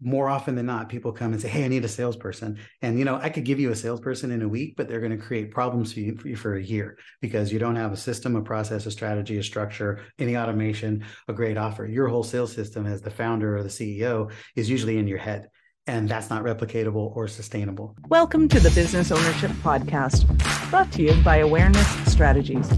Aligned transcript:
more 0.00 0.28
often 0.28 0.54
than 0.54 0.66
not, 0.66 0.88
people 0.88 1.12
come 1.12 1.32
and 1.32 1.40
say, 1.40 1.48
Hey, 1.48 1.64
I 1.64 1.68
need 1.68 1.84
a 1.84 1.88
salesperson. 1.88 2.58
And, 2.82 2.98
you 2.98 3.04
know, 3.04 3.16
I 3.16 3.30
could 3.30 3.44
give 3.44 3.58
you 3.58 3.70
a 3.70 3.76
salesperson 3.76 4.30
in 4.30 4.42
a 4.42 4.48
week, 4.48 4.76
but 4.76 4.88
they're 4.88 5.00
going 5.00 5.16
to 5.16 5.24
create 5.24 5.50
problems 5.50 5.92
for 5.92 6.00
you, 6.00 6.16
for 6.16 6.34
for 6.36 6.56
a 6.56 6.62
year 6.62 6.98
because 7.20 7.52
you 7.52 7.58
don't 7.58 7.76
have 7.76 7.92
a 7.92 7.96
system, 7.96 8.36
a 8.36 8.42
process, 8.42 8.86
a 8.86 8.90
strategy, 8.90 9.38
a 9.38 9.42
structure, 9.42 10.00
any 10.18 10.36
automation, 10.36 11.04
a 11.26 11.32
great 11.32 11.56
offer. 11.56 11.86
Your 11.86 12.08
whole 12.08 12.22
sales 12.22 12.52
system 12.52 12.86
as 12.86 13.02
the 13.02 13.10
founder 13.10 13.56
or 13.56 13.62
the 13.62 13.68
CEO 13.68 14.30
is 14.54 14.70
usually 14.70 14.98
in 14.98 15.08
your 15.08 15.18
head. 15.18 15.48
And 15.86 16.08
that's 16.08 16.28
not 16.28 16.44
replicatable 16.44 17.16
or 17.16 17.26
sustainable. 17.28 17.96
Welcome 18.08 18.46
to 18.48 18.60
the 18.60 18.70
Business 18.70 19.10
Ownership 19.10 19.50
Podcast, 19.62 20.26
brought 20.68 20.92
to 20.92 21.02
you 21.02 21.14
by 21.24 21.38
Awareness 21.38 21.88
Strategies, 22.12 22.68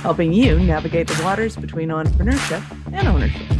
helping 0.00 0.32
you 0.32 0.58
navigate 0.58 1.06
the 1.06 1.22
waters 1.22 1.56
between 1.56 1.90
entrepreneurship 1.90 2.64
and 2.90 3.06
ownership. 3.06 3.53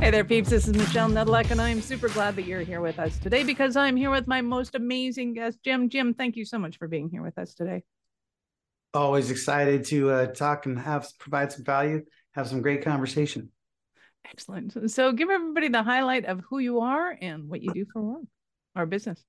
Hey 0.00 0.12
there, 0.12 0.22
peeps. 0.22 0.48
This 0.48 0.68
is 0.68 0.76
Michelle 0.76 1.10
Nedelec, 1.10 1.50
and 1.50 1.60
I'm 1.60 1.80
super 1.80 2.08
glad 2.08 2.36
that 2.36 2.44
you're 2.44 2.60
here 2.60 2.80
with 2.80 3.00
us 3.00 3.18
today 3.18 3.42
because 3.42 3.76
I'm 3.76 3.96
here 3.96 4.12
with 4.12 4.28
my 4.28 4.40
most 4.40 4.76
amazing 4.76 5.34
guest, 5.34 5.58
Jim. 5.64 5.88
Jim, 5.88 6.14
thank 6.14 6.36
you 6.36 6.44
so 6.44 6.56
much 6.56 6.78
for 6.78 6.86
being 6.86 7.10
here 7.10 7.20
with 7.20 7.36
us 7.36 7.52
today. 7.52 7.82
Always 8.94 9.32
excited 9.32 9.84
to 9.86 10.10
uh, 10.10 10.26
talk 10.26 10.66
and 10.66 10.78
have 10.78 11.08
provide 11.18 11.50
some 11.50 11.64
value, 11.64 12.04
have 12.36 12.46
some 12.46 12.62
great 12.62 12.84
conversation. 12.84 13.50
Excellent. 14.30 14.88
So, 14.88 15.12
give 15.12 15.30
everybody 15.30 15.68
the 15.68 15.82
highlight 15.82 16.26
of 16.26 16.42
who 16.48 16.60
you 16.60 16.78
are 16.78 17.18
and 17.20 17.48
what 17.48 17.60
you 17.60 17.74
do 17.74 17.84
for 17.92 18.00
work 18.00 18.22
or 18.76 18.86
business. 18.86 19.24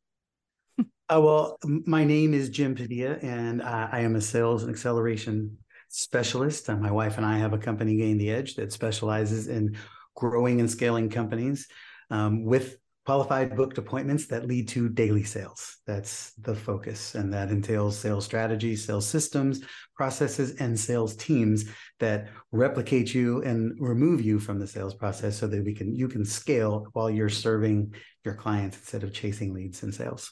uh, 0.80 0.84
well, 1.10 1.58
my 1.66 2.04
name 2.04 2.36
is 2.36 2.48
Jim 2.48 2.76
Padilla, 2.76 3.18
and 3.24 3.64
uh, 3.64 3.90
I 3.92 4.02
am 4.02 4.16
a 4.16 4.22
sales 4.22 4.62
and 4.62 4.72
acceleration 4.72 5.58
specialist. 5.88 6.70
my 6.70 6.92
wife 6.92 7.18
and 7.18 7.26
I 7.26 7.40
have 7.40 7.54
a 7.54 7.58
company, 7.58 7.98
Gain 7.98 8.20
the 8.20 8.30
Edge, 8.30 8.54
that 8.56 8.72
specializes 8.72 9.48
in 9.48 9.76
growing 10.20 10.60
and 10.60 10.70
scaling 10.70 11.10
companies 11.10 11.68
um, 12.12 12.44
with 12.44 12.78
qualified 13.06 13.56
booked 13.56 13.80
appointments 13.80 14.28
that 14.28 14.46
lead 14.46 14.68
to 14.68 14.90
daily 14.90 15.24
sales. 15.24 15.78
That's 15.88 16.34
the 16.34 16.54
focus. 16.54 17.16
And 17.16 17.34
that 17.34 17.50
entails 17.50 17.98
sales 17.98 18.26
strategy, 18.26 18.76
sales 18.76 19.08
systems, 19.08 19.62
processes, 19.96 20.58
and 20.60 20.80
sales 20.80 21.16
teams 21.16 21.66
that 22.00 22.28
replicate 22.52 23.14
you 23.14 23.42
and 23.42 23.76
remove 23.80 24.22
you 24.22 24.40
from 24.40 24.60
the 24.60 24.68
sales 24.68 24.94
process 24.94 25.38
so 25.38 25.48
that 25.48 25.64
we 25.64 25.74
can 25.74 25.96
you 25.96 26.08
can 26.08 26.24
scale 26.24 26.86
while 26.94 27.10
you're 27.10 27.30
serving 27.30 27.96
your 28.24 28.36
clients 28.36 28.78
instead 28.78 29.04
of 29.04 29.14
chasing 29.14 29.54
leads 29.54 29.82
and 29.82 29.96
sales. 29.96 30.32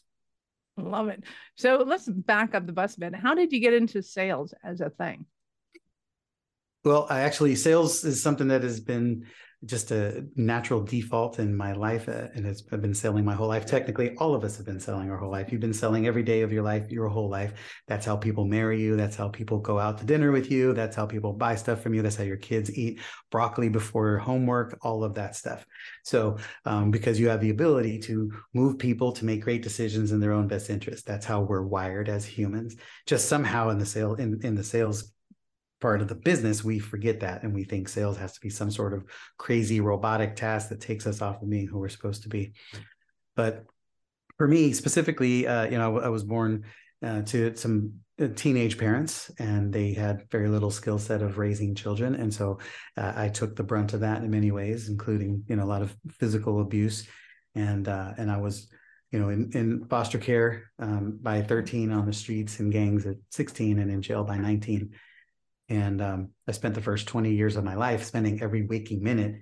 Love 0.77 1.07
it. 1.07 1.23
So 1.55 1.83
let's 1.87 2.07
back 2.07 2.53
up 2.53 2.67
the 2.67 2.73
bus 2.73 2.95
a 2.97 2.99
bit. 2.99 3.15
How 3.15 3.33
did 3.33 3.51
you 3.51 3.59
get 3.59 3.73
into 3.73 4.03
sales 4.03 4.53
as 4.63 4.81
a 4.81 4.91
thing? 4.91 5.25
Well, 6.85 7.07
I 7.09 7.21
actually 7.21 7.55
sales 7.55 8.03
is 8.03 8.21
something 8.21 8.49
that 8.49 8.61
has 8.61 8.79
been 8.79 9.25
just 9.65 9.89
a 9.89 10.23
natural 10.35 10.83
default 10.83 11.39
in 11.39 11.55
my 11.55 11.73
life 11.73 12.07
uh, 12.07 12.27
and 12.35 12.45
it's 12.45 12.63
I've 12.71 12.81
been 12.81 12.93
selling 12.93 13.25
my 13.25 13.33
whole 13.33 13.47
life. 13.47 13.65
Technically 13.65 14.15
all 14.17 14.35
of 14.35 14.43
us 14.43 14.55
have 14.57 14.67
been 14.67 14.79
selling 14.79 15.09
our 15.09 15.17
whole 15.17 15.31
life. 15.31 15.51
You've 15.51 15.61
been 15.61 15.73
selling 15.73 16.05
every 16.05 16.21
day 16.21 16.41
of 16.41 16.53
your 16.53 16.61
life 16.61 16.91
your 16.91 17.07
whole 17.07 17.27
life. 17.27 17.53
That's 17.87 18.05
how 18.05 18.17
people 18.17 18.45
marry 18.45 18.79
you. 18.79 18.95
That's 18.95 19.15
how 19.15 19.29
people 19.29 19.57
go 19.57 19.79
out 19.79 19.97
to 19.97 20.05
dinner 20.05 20.31
with 20.31 20.51
you. 20.51 20.73
That's 20.73 20.95
how 20.95 21.07
people 21.07 21.33
buy 21.33 21.55
stuff 21.55 21.81
from 21.81 21.95
you. 21.95 22.03
That's 22.03 22.15
how 22.15 22.23
your 22.23 22.37
kids 22.37 22.71
eat 22.77 22.99
broccoli 23.31 23.69
before 23.69 24.19
homework 24.19 24.77
all 24.83 25.03
of 25.03 25.15
that 25.15 25.35
stuff. 25.35 25.65
So 26.03 26.37
um, 26.65 26.91
because 26.91 27.19
you 27.19 27.27
have 27.29 27.41
the 27.41 27.49
ability 27.49 27.97
to 28.01 28.31
move 28.53 28.77
people 28.77 29.11
to 29.13 29.25
make 29.25 29.41
great 29.41 29.63
decisions 29.63 30.11
in 30.11 30.19
their 30.19 30.33
own 30.33 30.47
best 30.47 30.69
interest. 30.69 31.07
That's 31.07 31.25
how 31.25 31.41
we're 31.41 31.65
wired 31.65 32.09
as 32.09 32.25
humans. 32.25 32.75
Just 33.07 33.27
somehow 33.27 33.69
in 33.69 33.79
the 33.79 33.87
sale 33.87 34.13
in, 34.15 34.39
in 34.43 34.53
the 34.53 34.63
sales 34.63 35.13
part 35.79 36.01
of 36.01 36.07
the 36.07 36.15
business, 36.15 36.63
we 36.63 36.79
forget 36.79 37.19
that 37.19 37.43
and 37.43 37.53
we 37.53 37.63
think 37.63 37.87
sales 37.87 38.17
has 38.17 38.33
to 38.33 38.41
be 38.41 38.49
some 38.49 38.71
sort 38.71 38.93
of 38.93 39.05
crazy 39.37 39.79
robotic 39.79 40.35
task 40.35 40.69
that 40.69 40.81
takes 40.81 41.05
us 41.05 41.21
off 41.21 41.41
of 41.41 41.49
being 41.49 41.67
who 41.67 41.79
we're 41.79 41.89
supposed 41.89 42.23
to 42.23 42.29
be. 42.29 42.53
But 43.35 43.65
for 44.37 44.47
me 44.47 44.73
specifically, 44.73 45.47
uh, 45.47 45.65
you 45.65 45.77
know, 45.77 45.99
I 45.99 46.09
was 46.09 46.23
born 46.23 46.65
uh, 47.03 47.21
to 47.23 47.55
some 47.55 47.93
uh, 48.19 48.27
teenage 48.35 48.77
parents 48.77 49.29
and 49.37 49.71
they 49.71 49.93
had 49.93 50.23
very 50.31 50.49
little 50.49 50.71
skill 50.71 50.97
set 50.97 51.21
of 51.21 51.37
raising 51.37 51.75
children. 51.75 52.15
And 52.15 52.33
so 52.33 52.57
uh, 52.97 53.13
i 53.15 53.29
took 53.29 53.55
the 53.55 53.63
brunt 53.63 53.93
of 53.93 53.99
that 53.99 54.23
in 54.23 54.31
many 54.31 54.51
ways 54.51 54.89
including 54.89 55.43
you 55.47 55.55
know 55.55 55.63
a 55.63 55.65
lot 55.65 55.83
of 55.83 55.95
physical 56.09 56.61
abuse. 56.61 57.07
And 57.53 57.87
uh, 57.87 58.13
and 58.17 58.31
i 58.31 58.37
was 58.37 58.67
you 59.11 59.19
know 59.19 59.29
in, 59.29 59.51
in 59.53 59.85
foster 59.85 60.17
care 60.17 60.71
um, 60.79 61.19
by 61.21 61.41
13 61.41 61.91
on 61.91 62.05
the 62.05 62.13
streets 62.13 62.59
in 62.59 62.69
gangs 62.69 63.05
at 63.05 63.15
16 63.31 63.79
and 63.79 63.91
in 63.91 64.01
jail 64.01 64.23
by 64.23 64.37
19 64.37 64.91
and 65.69 66.01
um, 66.01 66.29
I 66.47 66.51
spent 66.51 66.75
the 66.75 66.81
first 66.81 67.07
20 67.07 67.33
years 67.33 67.55
of 67.55 67.63
my 67.63 67.75
life 67.75 68.03
spending 68.03 68.41
every 68.41 68.65
waking 68.65 69.03
minute 69.03 69.35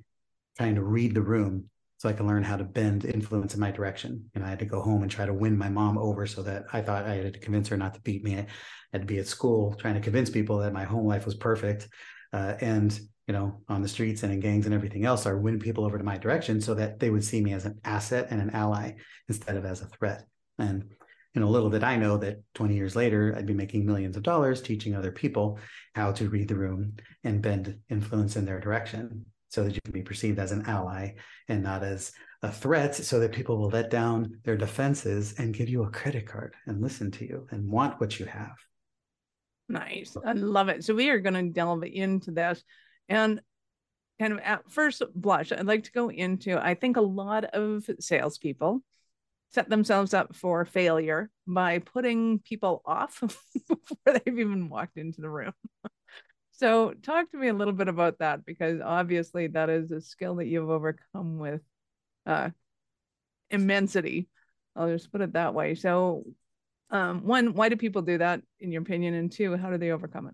trying 0.58 0.76
to 0.76 0.84
read 0.84 1.14
the 1.14 1.22
room 1.22 1.70
so 1.98 2.10
I 2.10 2.14
could 2.14 2.26
learn 2.26 2.44
how 2.44 2.58
to 2.58 2.64
bend 2.64 3.06
influence 3.06 3.54
in 3.54 3.60
my 3.60 3.72
direction. 3.72 4.30
And 4.36 4.44
I 4.44 4.50
had 4.50 4.60
to 4.60 4.66
go 4.66 4.82
home 4.82 5.02
and 5.02 5.12
try 5.12 5.26
to 5.26 5.34
win 5.34 5.58
my 5.58 5.70
mom 5.70 5.98
over 5.98 6.26
so 6.28 6.44
that 6.44 6.66
I 6.74 6.82
thought 6.82 7.06
I 7.06 7.16
had 7.16 7.34
to 7.34 7.40
convince 7.40 7.68
her 7.70 7.78
not 7.78 7.94
to 7.94 8.02
beat 8.02 8.24
me. 8.24 8.38
I 8.38 8.48
had 8.92 9.02
to 9.02 9.08
be 9.08 9.20
at 9.20 9.28
school 9.28 9.74
trying 9.76 9.94
to 9.94 10.02
convince 10.02 10.30
people 10.30 10.58
that 10.60 10.74
my 10.74 10.84
home 10.84 11.08
life 11.08 11.26
was 11.26 11.36
perfect. 11.36 11.88
Uh, 12.34 12.56
and, 12.60 13.00
you 13.28 13.34
know, 13.34 13.62
on 13.70 13.82
the 13.82 13.88
streets 13.88 14.24
and 14.24 14.34
in 14.34 14.40
gangs 14.40 14.66
and 14.66 14.76
everything 14.76 15.06
else, 15.06 15.26
I 15.26 15.34
win 15.34 15.60
people 15.60 15.86
over 15.86 15.98
to 15.98 16.04
my 16.04 16.18
direction 16.18 16.60
so 16.60 16.74
that 16.74 17.00
they 17.00 17.10
would 17.10 17.24
see 17.24 17.42
me 17.42 17.54
as 17.54 17.66
an 17.66 17.80
asset 17.86 18.28
and 18.30 18.42
an 18.42 18.50
ally 18.50 18.94
instead 19.30 19.56
of 19.56 19.66
as 19.66 19.82
a 19.82 19.88
threat. 19.88 20.26
And 20.58 20.90
you 21.36 21.42
know, 21.42 21.50
little 21.50 21.70
did 21.70 21.84
I 21.84 21.98
know 21.98 22.18
that 22.18 22.42
20 22.54 22.76
years 22.76 22.96
later, 22.96 23.36
I'd 23.38 23.46
be 23.46 23.54
making 23.54 23.86
millions 23.86 24.16
of 24.16 24.24
dollars 24.24 24.62
teaching 24.62 24.96
other 24.96 25.12
people 25.12 25.60
how 25.94 26.14
to 26.14 26.30
read 26.30 26.48
the 26.48 26.56
room 26.56 26.94
and 27.26 27.42
bend 27.42 27.78
influence 27.90 28.38
in 28.38 28.46
their 28.46 28.62
direction 28.62 29.26
so 29.50 29.64
that 29.64 29.76
you 29.76 29.82
can 29.84 29.94
be 29.94 30.02
perceived 30.02 30.40
as 30.40 30.54
an 30.54 30.66
ally 30.66 31.12
and 31.50 31.62
not 31.62 31.84
as 31.84 32.14
a 32.42 32.52
threat 32.52 32.96
so 32.96 33.20
that 33.20 33.34
people 33.34 33.58
will 33.58 33.70
let 33.70 33.90
down 33.90 34.40
their 34.46 34.56
defenses 34.56 35.36
and 35.38 35.54
give 35.54 35.68
you 35.68 35.84
a 35.84 35.92
credit 35.92 36.26
card 36.26 36.56
and 36.68 36.82
listen 36.82 37.12
to 37.12 37.26
you 37.26 37.48
and 37.52 37.70
want 37.70 38.00
what 38.00 38.18
you 38.18 38.26
have. 38.26 38.56
Nice. 39.68 40.16
I 40.26 40.34
love 40.34 40.70
it. 40.70 40.86
So 40.86 40.96
we 40.96 41.10
are 41.10 41.20
going 41.20 41.34
to 41.34 41.54
delve 41.54 41.84
into 41.84 42.32
this 42.32 42.64
and 43.10 43.42
kind 44.20 44.32
of 44.32 44.40
at 44.40 44.72
first 44.72 45.02
blush, 45.14 45.52
I'd 45.52 45.66
like 45.66 45.84
to 45.84 45.92
go 45.92 46.10
into, 46.10 46.58
I 46.58 46.76
think 46.76 46.96
a 46.96 47.02
lot 47.02 47.44
of 47.44 47.86
salespeople 48.00 48.82
set 49.56 49.70
themselves 49.70 50.14
up 50.14 50.36
for 50.36 50.66
failure 50.66 51.30
by 51.48 51.80
putting 51.80 52.40
people 52.40 52.82
off 52.86 53.22
before 53.70 53.98
they've 54.06 54.38
even 54.40 54.68
walked 54.68 54.98
into 54.98 55.22
the 55.22 55.30
room. 55.30 55.54
so, 56.52 56.94
talk 57.02 57.32
to 57.32 57.38
me 57.38 57.48
a 57.48 57.54
little 57.54 57.74
bit 57.74 57.88
about 57.88 58.20
that 58.20 58.46
because 58.46 58.82
obviously 58.84 59.48
that 59.48 59.70
is 59.70 59.92
a 59.92 60.02
skill 60.02 60.36
that 60.36 60.48
you've 60.48 60.70
overcome 60.70 61.40
with 61.40 61.62
uh, 62.26 62.50
immensity. 63.50 64.28
I'll 64.76 64.92
just 64.92 65.10
put 65.10 65.22
it 65.22 65.34
that 65.34 65.54
way. 65.54 65.74
So, 65.76 66.26
um, 66.90 67.26
one, 67.26 67.54
why 67.54 67.70
do 67.70 67.78
people 67.78 68.02
do 68.02 68.18
that, 68.18 68.42
in 68.60 68.74
your 68.74 68.82
opinion? 68.82 69.14
And 69.14 69.32
two, 69.32 69.56
how 69.56 69.70
do 69.70 69.78
they 69.78 69.92
overcome 69.92 70.28
it? 70.28 70.34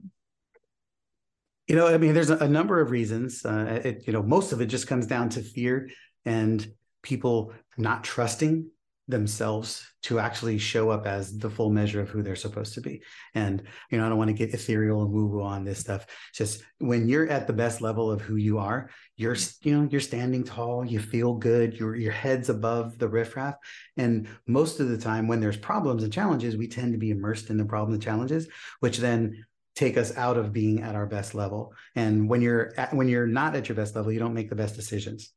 You 1.67 1.75
know, 1.75 1.87
I 1.87 1.99
mean, 1.99 2.15
there's 2.15 2.31
a, 2.31 2.47
number 2.47 2.81
of 2.81 2.89
reasons. 2.89 3.45
Uh, 3.45 3.81
it, 3.85 4.07
you 4.07 4.13
know, 4.13 4.23
most 4.23 4.51
of 4.51 4.61
it 4.61 4.65
just 4.65 4.87
comes 4.87 5.05
down 5.05 5.29
to 5.29 5.41
fear 5.41 5.89
and 6.25 6.67
people 7.03 7.53
not 7.77 8.03
trusting 8.03 8.67
themselves 9.07 9.85
to 10.03 10.19
actually 10.19 10.57
show 10.57 10.89
up 10.89 11.05
as 11.05 11.37
the 11.37 11.49
full 11.49 11.69
measure 11.69 12.01
of 12.01 12.09
who 12.09 12.23
they're 12.23 12.35
supposed 12.35 12.73
to 12.73 12.81
be. 12.81 13.01
And, 13.35 13.63
you 13.89 13.97
know, 13.97 14.05
I 14.05 14.09
don't 14.09 14.17
want 14.17 14.29
to 14.29 14.33
get 14.33 14.53
ethereal 14.53 15.03
and 15.03 15.11
woo 15.11 15.27
woo 15.27 15.41
on 15.41 15.63
this 15.63 15.79
stuff. 15.79 16.05
just 16.33 16.63
when 16.79 17.07
you're 17.07 17.29
at 17.29 17.45
the 17.47 17.53
best 17.53 17.81
level 17.81 18.09
of 18.09 18.21
who 18.21 18.37
you 18.37 18.57
are, 18.57 18.89
you're, 19.17 19.35
you 19.61 19.77
know, 19.77 19.87
you're 19.91 20.01
standing 20.01 20.43
tall, 20.43 20.85
you 20.85 20.99
feel 20.99 21.35
good, 21.35 21.77
your, 21.77 21.95
your 21.95 22.11
head's 22.11 22.49
above 22.49 22.97
the 22.97 23.07
riffraff. 23.07 23.55
And 23.97 24.27
most 24.47 24.79
of 24.79 24.89
the 24.89 24.97
time 24.97 25.27
when 25.27 25.39
there's 25.39 25.57
problems 25.57 26.03
and 26.03 26.13
challenges, 26.13 26.57
we 26.57 26.67
tend 26.67 26.93
to 26.93 26.99
be 26.99 27.11
immersed 27.11 27.49
in 27.49 27.57
the 27.57 27.65
problems 27.65 27.95
and 27.95 28.03
challenges, 28.03 28.47
which 28.79 28.97
then 28.97 29.45
take 29.75 29.97
us 29.97 30.15
out 30.17 30.37
of 30.37 30.53
being 30.53 30.81
at 30.81 30.95
our 30.95 31.05
best 31.05 31.33
level. 31.35 31.73
And 31.95 32.29
when 32.29 32.41
you're 32.41 32.73
at, 32.77 32.93
when 32.93 33.07
you're 33.07 33.27
not 33.27 33.55
at 33.55 33.69
your 33.69 33.75
best 33.75 33.95
level, 33.95 34.11
you 34.11 34.19
don't 34.19 34.33
make 34.33 34.49
the 34.49 34.55
best 34.55 34.75
decisions. 34.75 35.33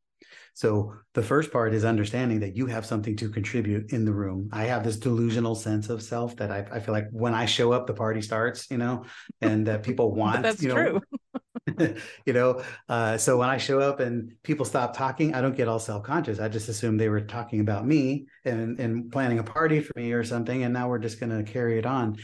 So 0.54 0.94
the 1.14 1.22
first 1.22 1.52
part 1.52 1.74
is 1.74 1.84
understanding 1.84 2.40
that 2.40 2.56
you 2.56 2.66
have 2.66 2.86
something 2.86 3.16
to 3.16 3.28
contribute 3.28 3.92
in 3.92 4.04
the 4.04 4.12
room. 4.12 4.48
I 4.52 4.64
have 4.64 4.84
this 4.84 4.96
delusional 4.96 5.54
sense 5.54 5.90
of 5.90 6.02
self 6.02 6.36
that 6.36 6.50
I, 6.50 6.66
I 6.72 6.80
feel 6.80 6.94
like 6.94 7.08
when 7.10 7.34
I 7.34 7.44
show 7.46 7.72
up, 7.72 7.86
the 7.86 7.94
party 7.94 8.22
starts, 8.22 8.70
you 8.70 8.78
know, 8.78 9.04
and 9.40 9.66
that 9.66 9.82
people 9.82 10.14
want. 10.14 10.42
that's 10.42 10.62
you 10.62 10.68
know, 10.68 10.74
true. 10.74 11.96
you 12.26 12.32
know, 12.32 12.62
uh, 12.88 13.16
so 13.16 13.36
when 13.36 13.48
I 13.48 13.56
show 13.56 13.80
up 13.80 13.98
and 13.98 14.32
people 14.42 14.64
stop 14.64 14.96
talking, 14.96 15.34
I 15.34 15.40
don't 15.40 15.56
get 15.56 15.66
all 15.66 15.80
self-conscious. 15.80 16.38
I 16.38 16.48
just 16.48 16.68
assume 16.68 16.96
they 16.96 17.08
were 17.08 17.22
talking 17.22 17.60
about 17.60 17.86
me 17.86 18.26
and 18.44 18.78
and 18.78 19.10
planning 19.10 19.38
a 19.38 19.44
party 19.44 19.80
for 19.80 19.92
me 19.96 20.12
or 20.12 20.24
something, 20.24 20.62
and 20.62 20.72
now 20.72 20.88
we're 20.88 20.98
just 20.98 21.18
going 21.18 21.36
to 21.36 21.50
carry 21.50 21.78
it 21.78 21.86
on. 21.86 22.16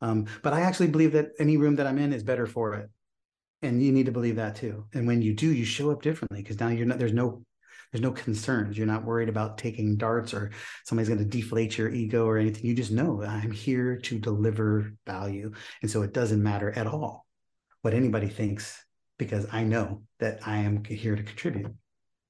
Um, 0.00 0.26
but 0.42 0.52
I 0.52 0.62
actually 0.62 0.88
believe 0.88 1.12
that 1.12 1.28
any 1.38 1.56
room 1.56 1.76
that 1.76 1.86
I'm 1.86 1.98
in 1.98 2.12
is 2.12 2.22
better 2.22 2.46
for 2.46 2.74
it 2.74 2.90
and 3.62 3.82
you 3.82 3.92
need 3.92 4.06
to 4.06 4.12
believe 4.12 4.36
that 4.36 4.56
too 4.56 4.84
and 4.92 5.06
when 5.06 5.22
you 5.22 5.34
do 5.34 5.52
you 5.52 5.64
show 5.64 5.90
up 5.90 6.02
differently 6.02 6.42
because 6.42 6.60
now 6.60 6.68
you're 6.68 6.86
not 6.86 6.98
there's 6.98 7.12
no 7.12 7.42
there's 7.92 8.02
no 8.02 8.12
concerns. 8.12 8.76
You're 8.76 8.86
not 8.86 9.04
worried 9.04 9.28
about 9.28 9.58
taking 9.58 9.96
darts 9.96 10.34
or 10.34 10.50
somebody's 10.84 11.08
going 11.08 11.18
to 11.18 11.24
deflate 11.24 11.78
your 11.78 11.88
ego 11.88 12.26
or 12.26 12.38
anything. 12.38 12.66
You 12.66 12.74
just 12.74 12.92
know 12.92 13.22
I'm 13.22 13.50
here 13.50 13.96
to 13.96 14.18
deliver 14.18 14.92
value. 15.06 15.52
And 15.82 15.90
so 15.90 16.02
it 16.02 16.12
doesn't 16.12 16.42
matter 16.42 16.70
at 16.70 16.86
all 16.86 17.26
what 17.82 17.94
anybody 17.94 18.28
thinks 18.28 18.84
because 19.18 19.46
I 19.52 19.64
know 19.64 20.02
that 20.18 20.40
I 20.46 20.58
am 20.58 20.84
here 20.84 21.16
to 21.16 21.22
contribute. 21.22 21.72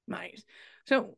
Nice. 0.07 0.43
So 0.85 1.17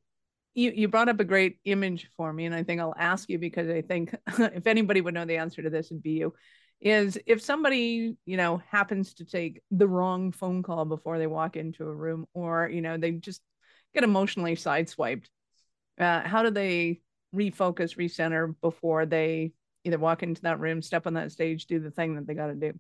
you 0.56 0.71
you 0.75 0.88
brought 0.88 1.09
up 1.09 1.19
a 1.19 1.25
great 1.25 1.59
image 1.65 2.09
for 2.18 2.33
me 2.33 2.45
and 2.45 2.56
i 2.56 2.63
think 2.63 2.81
i'll 2.81 2.95
ask 2.97 3.30
you 3.30 3.38
because 3.38 3.69
i 3.69 3.81
think 3.81 4.15
if 4.39 4.68
anybody 4.68 5.00
would 5.00 5.13
know 5.13 5.25
the 5.25 5.38
answer 5.38 5.62
to 5.62 5.69
this 5.69 5.88
it'd 5.88 6.01
be 6.01 6.12
you 6.12 6.33
is 6.81 7.19
if 7.25 7.41
somebody 7.41 8.15
you 8.25 8.38
know 8.38 8.62
happens 8.69 9.13
to 9.13 9.25
take 9.25 9.62
the 9.71 9.88
wrong 9.88 10.31
phone 10.31 10.63
call 10.63 10.86
before 10.86 11.18
they 11.18 11.27
walk 11.27 11.56
into 11.56 11.83
a 11.83 11.94
room 11.94 12.25
or 12.33 12.69
you 12.69 12.81
know 12.81 12.97
they 12.97 13.12
just 13.12 13.41
get 13.94 14.03
emotionally 14.03 14.56
sideswiped. 14.56 15.25
Uh, 16.00 16.21
how 16.21 16.44
do 16.44 16.51
they 16.51 17.01
refocus 17.36 17.97
recenter 17.97 18.56
before 18.62 19.06
they 19.06 19.51
either 19.83 19.97
walk 19.97 20.24
into 20.24 20.41
that 20.44 20.59
room 20.59 20.81
step 20.81 21.07
on 21.07 21.13
that 21.13 21.31
stage 21.31 21.65
do 21.65 21.80
the 21.80 21.91
thing 21.91 22.15
that 22.15 22.27
they 22.27 22.33
got 22.33 22.47
to 22.47 22.56
do? 22.56 22.74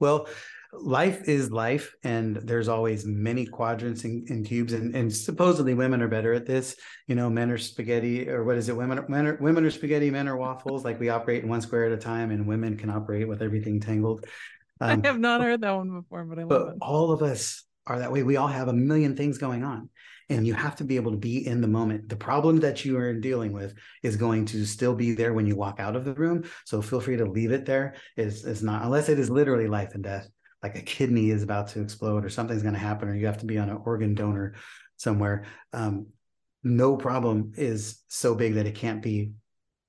Well 0.00 0.28
life 0.72 1.28
is 1.28 1.50
life 1.50 1.94
and 2.02 2.36
there's 2.36 2.68
always 2.68 3.06
many 3.06 3.46
quadrants 3.46 4.04
and, 4.04 4.28
and 4.30 4.44
cubes 4.46 4.72
and, 4.72 4.94
and, 4.94 5.14
supposedly 5.14 5.74
women 5.74 6.02
are 6.02 6.08
better 6.08 6.32
at 6.32 6.46
this. 6.46 6.76
You 7.06 7.14
know 7.14 7.30
men 7.30 7.50
are 7.50 7.58
spaghetti 7.58 8.28
or 8.28 8.44
what 8.44 8.56
is 8.56 8.68
it? 8.68 8.76
Women, 8.76 9.04
men 9.08 9.26
are, 9.26 9.36
women 9.36 9.64
are 9.64 9.70
spaghetti 9.70 10.10
men 10.10 10.28
are 10.28 10.36
waffles. 10.36 10.84
Like 10.84 11.00
we 11.00 11.08
operate 11.08 11.42
in 11.42 11.48
one 11.48 11.60
square 11.60 11.86
at 11.86 11.92
a 11.92 11.96
time 11.96 12.30
and 12.30 12.46
women 12.46 12.76
can 12.76 12.90
operate 12.90 13.28
with 13.28 13.42
everything 13.42 13.80
tangled. 13.80 14.24
Um, 14.78 15.00
i 15.02 15.06
have 15.06 15.18
not 15.18 15.40
heard 15.40 15.62
that 15.62 15.74
one 15.74 15.88
before 15.88 16.22
but 16.24 16.38
i 16.38 16.42
love 16.42 16.48
but 16.50 16.68
it. 16.68 16.74
all 16.82 17.10
of 17.10 17.22
us 17.22 17.64
are 17.86 17.98
that 17.98 18.12
way. 18.12 18.22
We 18.22 18.36
all 18.36 18.48
have 18.48 18.68
a 18.68 18.72
million 18.72 19.16
things 19.16 19.38
going 19.38 19.64
on 19.64 19.88
and 20.28 20.46
you 20.46 20.54
have 20.54 20.76
to 20.76 20.84
be 20.84 20.96
able 20.96 21.12
to 21.12 21.16
be 21.16 21.46
in 21.46 21.60
the 21.60 21.68
moment. 21.68 22.08
The 22.08 22.16
problem 22.16 22.58
that 22.60 22.84
you 22.84 22.98
are 22.98 23.14
dealing 23.14 23.52
with 23.52 23.74
is 24.02 24.16
going 24.16 24.46
to 24.46 24.64
still 24.64 24.94
be 24.94 25.12
there 25.12 25.32
when 25.32 25.46
you 25.46 25.56
walk 25.56 25.78
out 25.78 25.94
of 25.96 26.04
the 26.04 26.14
room. 26.14 26.44
So 26.64 26.82
feel 26.82 27.00
free 27.00 27.16
to 27.16 27.24
leave 27.24 27.52
it 27.52 27.64
there. 27.64 27.94
Is 28.16 28.44
is 28.44 28.62
not 28.62 28.84
unless 28.84 29.08
it 29.08 29.18
is 29.18 29.30
literally 29.30 29.68
life 29.68 29.94
and 29.94 30.02
death 30.02 30.28
like 30.62 30.76
a 30.76 30.82
kidney 30.82 31.30
is 31.30 31.42
about 31.42 31.68
to 31.68 31.80
explode 31.80 32.24
or 32.24 32.28
something's 32.28 32.62
going 32.62 32.74
to 32.74 32.80
happen 32.80 33.08
or 33.08 33.14
you 33.14 33.26
have 33.26 33.38
to 33.38 33.46
be 33.46 33.58
on 33.58 33.68
an 33.68 33.78
organ 33.84 34.14
donor 34.14 34.54
somewhere. 34.96 35.44
Um, 35.72 36.08
no 36.64 36.96
problem 36.96 37.52
is 37.56 38.02
so 38.08 38.34
big 38.34 38.54
that 38.54 38.66
it 38.66 38.74
can't 38.74 39.02
be 39.02 39.32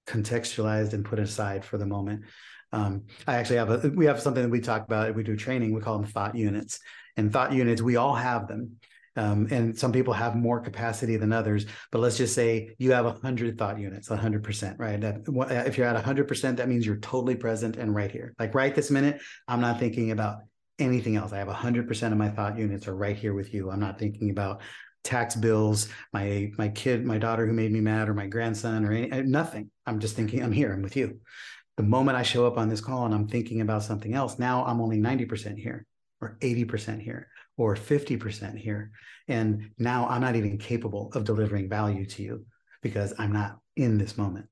contextualized 0.06 0.94
and 0.94 1.06
put 1.06 1.20
aside 1.20 1.66
for 1.66 1.78
the 1.78 1.86
moment. 1.86 2.26
Um, 2.74 3.06
i 3.26 3.36
actually 3.36 3.58
have 3.58 3.70
a 3.70 3.90
we 3.90 4.06
have 4.06 4.22
something 4.22 4.44
that 4.44 4.50
we 4.50 4.60
talk 4.60 4.84
about. 4.84 5.16
We 5.16 5.24
do 5.24 5.38
training. 5.38 5.74
We 5.74 5.82
call 5.82 5.98
them 5.98 6.08
thought 6.08 6.36
units 6.36 6.80
and 7.18 7.34
thought 7.34 7.52
units 7.52 7.82
we 7.82 7.96
all 7.96 8.16
have 8.16 8.48
them 8.48 8.78
um, 9.18 9.48
and 9.50 9.78
some 9.78 9.92
people 9.92 10.14
have 10.14 10.36
more 10.36 10.60
capacity 10.60 11.18
than 11.18 11.34
others 11.34 11.66
but 11.92 12.00
let's 12.00 12.18
just 12.18 12.34
say 12.34 12.76
you 12.78 12.92
have 12.94 13.06
100 13.06 13.58
thought 13.58 13.80
units 13.80 14.10
100% 14.10 14.80
right 14.80 15.02
that, 15.02 15.66
if 15.66 15.78
you're 15.78 15.88
at 15.88 16.04
100% 16.04 16.58
that 16.58 16.70
means 16.70 16.86
you're 16.86 16.98
totally 16.98 17.36
present 17.36 17.76
and 17.76 17.94
right 17.94 18.12
here 18.12 18.34
like 18.40 18.56
right 18.56 18.76
this 18.76 18.92
minute 18.92 19.20
i'm 19.48 19.62
not 19.62 19.80
thinking 19.80 20.12
about 20.12 20.38
anything 20.80 21.16
else. 21.16 21.34
I 21.34 21.40
have 21.40 21.48
100% 21.48 22.12
of 22.12 22.18
my 22.18 22.30
thought 22.30 22.58
units 22.58 22.88
are 22.88 22.96
right 22.96 23.16
here 23.16 23.34
with 23.34 23.54
you. 23.54 23.72
I'm 23.72 23.80
not 23.80 24.00
thinking 24.00 24.30
about 24.30 24.62
tax 25.04 25.36
bills, 25.36 25.90
my 26.12 26.52
my 26.58 26.70
kid, 26.70 27.06
my 27.06 27.18
daughter 27.18 27.46
who 27.46 27.54
made 27.54 27.72
me 27.72 27.82
mad, 27.82 28.10
or 28.10 28.14
my 28.14 28.28
grandson, 28.28 28.86
or 28.86 28.92
any, 28.92 29.22
nothing. 29.24 29.72
I'm 29.86 30.00
just 30.00 30.16
thinking, 30.16 30.44
I'm 30.44 30.52
here. 30.52 30.74
I'm 30.74 30.82
with 30.82 30.96
you. 30.96 31.20
The 31.78 31.84
moment 31.84 32.18
I 32.18 32.24
show 32.24 32.46
up 32.46 32.58
on 32.58 32.70
this 32.70 32.82
call 32.82 33.06
and 33.06 33.14
I'm 33.14 33.28
thinking 33.28 33.62
about 33.62 33.84
something 33.84 34.14
else, 34.14 34.40
now 34.40 34.66
I'm 34.66 34.82
only 34.82 34.98
90% 34.98 35.58
here, 35.58 35.86
or 36.22 36.38
80% 36.42 37.02
here, 37.02 37.28
or 37.58 37.76
50% 37.76 38.58
here, 38.58 38.92
and 39.28 39.70
now 39.78 40.08
I'm 40.08 40.22
not 40.22 40.36
even 40.36 40.58
capable 40.58 41.12
of 41.14 41.24
delivering 41.24 41.70
value 41.70 42.06
to 42.06 42.24
you 42.24 42.46
because 42.82 43.14
I'm 43.18 43.34
not 43.34 43.58
in 43.76 43.98
this 43.98 44.18
moment 44.18 44.48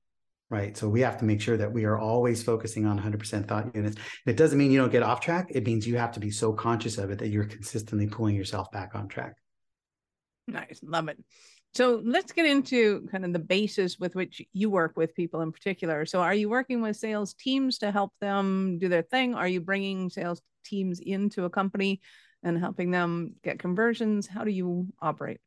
right? 0.50 0.76
So 0.76 0.88
we 0.88 1.00
have 1.00 1.18
to 1.18 1.24
make 1.24 1.40
sure 1.40 1.56
that 1.56 1.72
we 1.72 1.84
are 1.84 1.98
always 1.98 2.42
focusing 2.42 2.86
on 2.86 2.98
100% 2.98 3.48
thought 3.48 3.74
units. 3.74 3.96
It 4.26 4.36
doesn't 4.36 4.58
mean 4.58 4.70
you 4.70 4.80
don't 4.80 4.92
get 4.92 5.02
off 5.02 5.20
track. 5.20 5.48
It 5.50 5.66
means 5.66 5.86
you 5.86 5.96
have 5.96 6.12
to 6.12 6.20
be 6.20 6.30
so 6.30 6.52
conscious 6.52 6.98
of 6.98 7.10
it 7.10 7.18
that 7.18 7.28
you're 7.28 7.44
consistently 7.44 8.06
pulling 8.06 8.36
yourself 8.36 8.70
back 8.70 8.94
on 8.94 9.08
track. 9.08 9.34
Nice. 10.46 10.80
Love 10.84 11.08
it. 11.08 11.18
So 11.76 12.00
let's 12.02 12.32
get 12.32 12.46
into 12.46 13.06
kind 13.12 13.22
of 13.26 13.34
the 13.34 13.38
basis 13.38 13.98
with 13.98 14.14
which 14.14 14.40
you 14.54 14.70
work 14.70 14.96
with 14.96 15.14
people 15.14 15.42
in 15.42 15.52
particular. 15.52 16.06
So 16.06 16.22
are 16.22 16.32
you 16.32 16.48
working 16.48 16.80
with 16.80 16.96
sales 16.96 17.34
teams 17.34 17.76
to 17.78 17.92
help 17.92 18.14
them 18.18 18.78
do 18.78 18.88
their 18.88 19.02
thing? 19.02 19.34
Are 19.34 19.46
you 19.46 19.60
bringing 19.60 20.08
sales 20.08 20.40
teams 20.64 21.00
into 21.00 21.44
a 21.44 21.50
company 21.50 22.00
and 22.42 22.58
helping 22.58 22.92
them 22.92 23.34
get 23.44 23.58
conversions? 23.58 24.26
How 24.26 24.44
do 24.44 24.50
you 24.50 24.86
operate? 25.02 25.38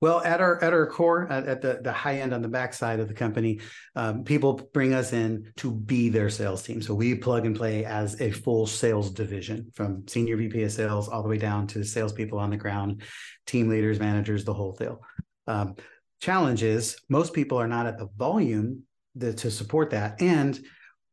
Well, 0.00 0.22
at 0.22 0.40
our 0.40 0.62
at 0.62 0.74
our 0.74 0.86
core, 0.86 1.30
at, 1.30 1.46
at 1.46 1.62
the 1.62 1.80
the 1.82 1.92
high 1.92 2.20
end 2.20 2.34
on 2.34 2.42
the 2.42 2.48
backside 2.48 3.00
of 3.00 3.08
the 3.08 3.14
company, 3.14 3.60
um, 3.94 4.24
people 4.24 4.54
bring 4.72 4.92
us 4.92 5.14
in 5.14 5.52
to 5.56 5.70
be 5.70 6.10
their 6.10 6.28
sales 6.28 6.62
team. 6.62 6.82
So 6.82 6.94
we 6.94 7.14
plug 7.14 7.46
and 7.46 7.56
play 7.56 7.84
as 7.86 8.20
a 8.20 8.30
full 8.30 8.66
sales 8.66 9.10
division, 9.10 9.70
from 9.74 10.06
senior 10.06 10.36
VP 10.36 10.62
of 10.62 10.72
sales 10.72 11.08
all 11.08 11.22
the 11.22 11.28
way 11.30 11.38
down 11.38 11.66
to 11.68 11.82
salespeople 11.82 12.38
on 12.38 12.50
the 12.50 12.58
ground, 12.58 13.02
team 13.46 13.68
leaders, 13.68 13.98
managers, 13.98 14.44
the 14.44 14.52
whole 14.52 14.72
deal. 14.72 15.00
Um, 15.46 15.76
challenge 16.20 16.62
is 16.62 16.98
most 17.08 17.32
people 17.32 17.58
are 17.58 17.68
not 17.68 17.86
at 17.86 17.98
the 17.98 18.08
volume 18.16 18.82
to 19.20 19.50
support 19.50 19.90
that, 19.90 20.20
and 20.20 20.58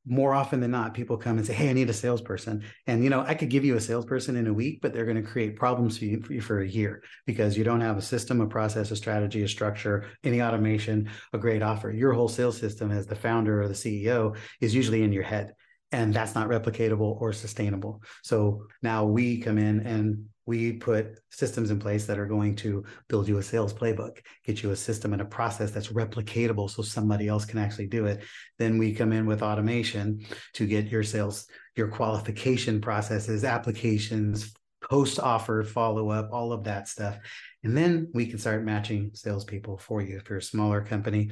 more 0.06 0.34
often 0.34 0.60
than 0.60 0.72
not, 0.72 0.94
people 0.94 1.16
come 1.16 1.38
and 1.38 1.48
say, 1.48 1.54
Hey, 1.54 1.70
I 1.70 1.74
need 1.74 1.90
a 1.90 1.94
salesperson. 1.94 2.64
And, 2.88 3.04
you 3.04 3.10
know, 3.10 3.22
I 3.22 3.36
could 3.36 3.50
give 3.50 3.64
you 3.64 3.78
a 3.78 3.82
salesperson 3.82 4.36
in 4.36 4.48
a 4.48 4.54
week, 4.54 4.82
but 4.82 4.94
they're 4.94 5.06
going 5.06 5.22
to 5.22 5.30
create 5.30 5.56
problems 5.56 5.98
for 5.98 6.06
you, 6.06 6.22
for 6.22 6.34
you 6.34 6.42
for 6.42 6.62
a 6.62 6.68
year 6.68 7.04
because 7.26 7.58
you 7.58 7.64
don't 7.64 7.80
have 7.80 7.98
a 7.98 8.02
system, 8.02 8.42
a 8.42 8.48
process, 8.48 8.92
a 8.92 8.98
strategy, 8.98 9.44
a 9.44 9.48
structure, 9.48 10.06
any 10.24 10.42
automation, 10.42 11.10
a 11.32 11.38
great 11.38 11.62
offer. 11.62 11.90
Your 11.90 12.12
whole 12.12 12.28
sales 12.28 12.58
system 12.58 12.92
as 12.92 13.08
the 13.08 13.16
founder 13.16 13.62
or 13.62 13.70
the 13.70 13.74
CEO 13.74 14.36
is 14.60 14.76
usually 14.76 15.04
in 15.04 15.14
your 15.14 15.24
head 15.24 15.54
and 15.94 16.14
that's 16.14 16.36
not 16.36 16.50
replicatable 16.50 17.22
or 17.22 17.32
sustainable. 17.32 18.02
So 18.24 18.66
now 18.82 19.06
we 19.06 19.40
come 19.40 19.60
in 19.60 19.86
and 19.86 20.26
we 20.46 20.74
put 20.74 21.20
systems 21.30 21.72
in 21.72 21.80
place 21.80 22.06
that 22.06 22.20
are 22.20 22.26
going 22.26 22.56
to 22.58 22.84
build 23.08 23.28
you 23.28 23.38
a 23.38 23.44
sales 23.44 23.74
playbook, 23.74 24.18
get 24.46 24.62
you 24.62 24.72
a 24.72 24.76
system 24.76 25.14
and 25.14 25.22
a 25.22 25.26
process 25.26 25.72
that's 25.72 25.88
replicatable 25.88 26.70
so 26.70 26.82
somebody 26.82 27.28
else 27.28 27.46
can 27.46 27.60
actually 27.60 27.88
do 27.88 28.06
it. 28.06 28.24
Then 28.60 28.78
we 28.78 28.94
come 28.94 29.14
in 29.14 29.26
with 29.26 29.42
automation 29.42 30.26
to 30.54 30.68
get 30.68 30.88
your 30.88 31.04
sales, 31.04 31.48
your 31.76 31.88
qualification 31.88 32.82
processes, 32.82 33.44
applications, 33.44 34.54
post 34.82 35.20
offer 35.20 35.64
follow 35.64 36.10
up, 36.10 36.30
all 36.32 36.52
of 36.52 36.66
that 36.66 36.88
stuff. 36.88 37.18
And 37.64 37.76
then 37.76 38.10
we 38.14 38.26
can 38.26 38.38
start 38.38 38.66
matching 38.66 39.12
salespeople 39.14 39.78
for 39.78 40.02
you. 40.02 40.18
If 40.18 40.30
you're 40.30 40.40
a 40.40 40.44
smaller 40.44 40.82
company, 40.82 41.32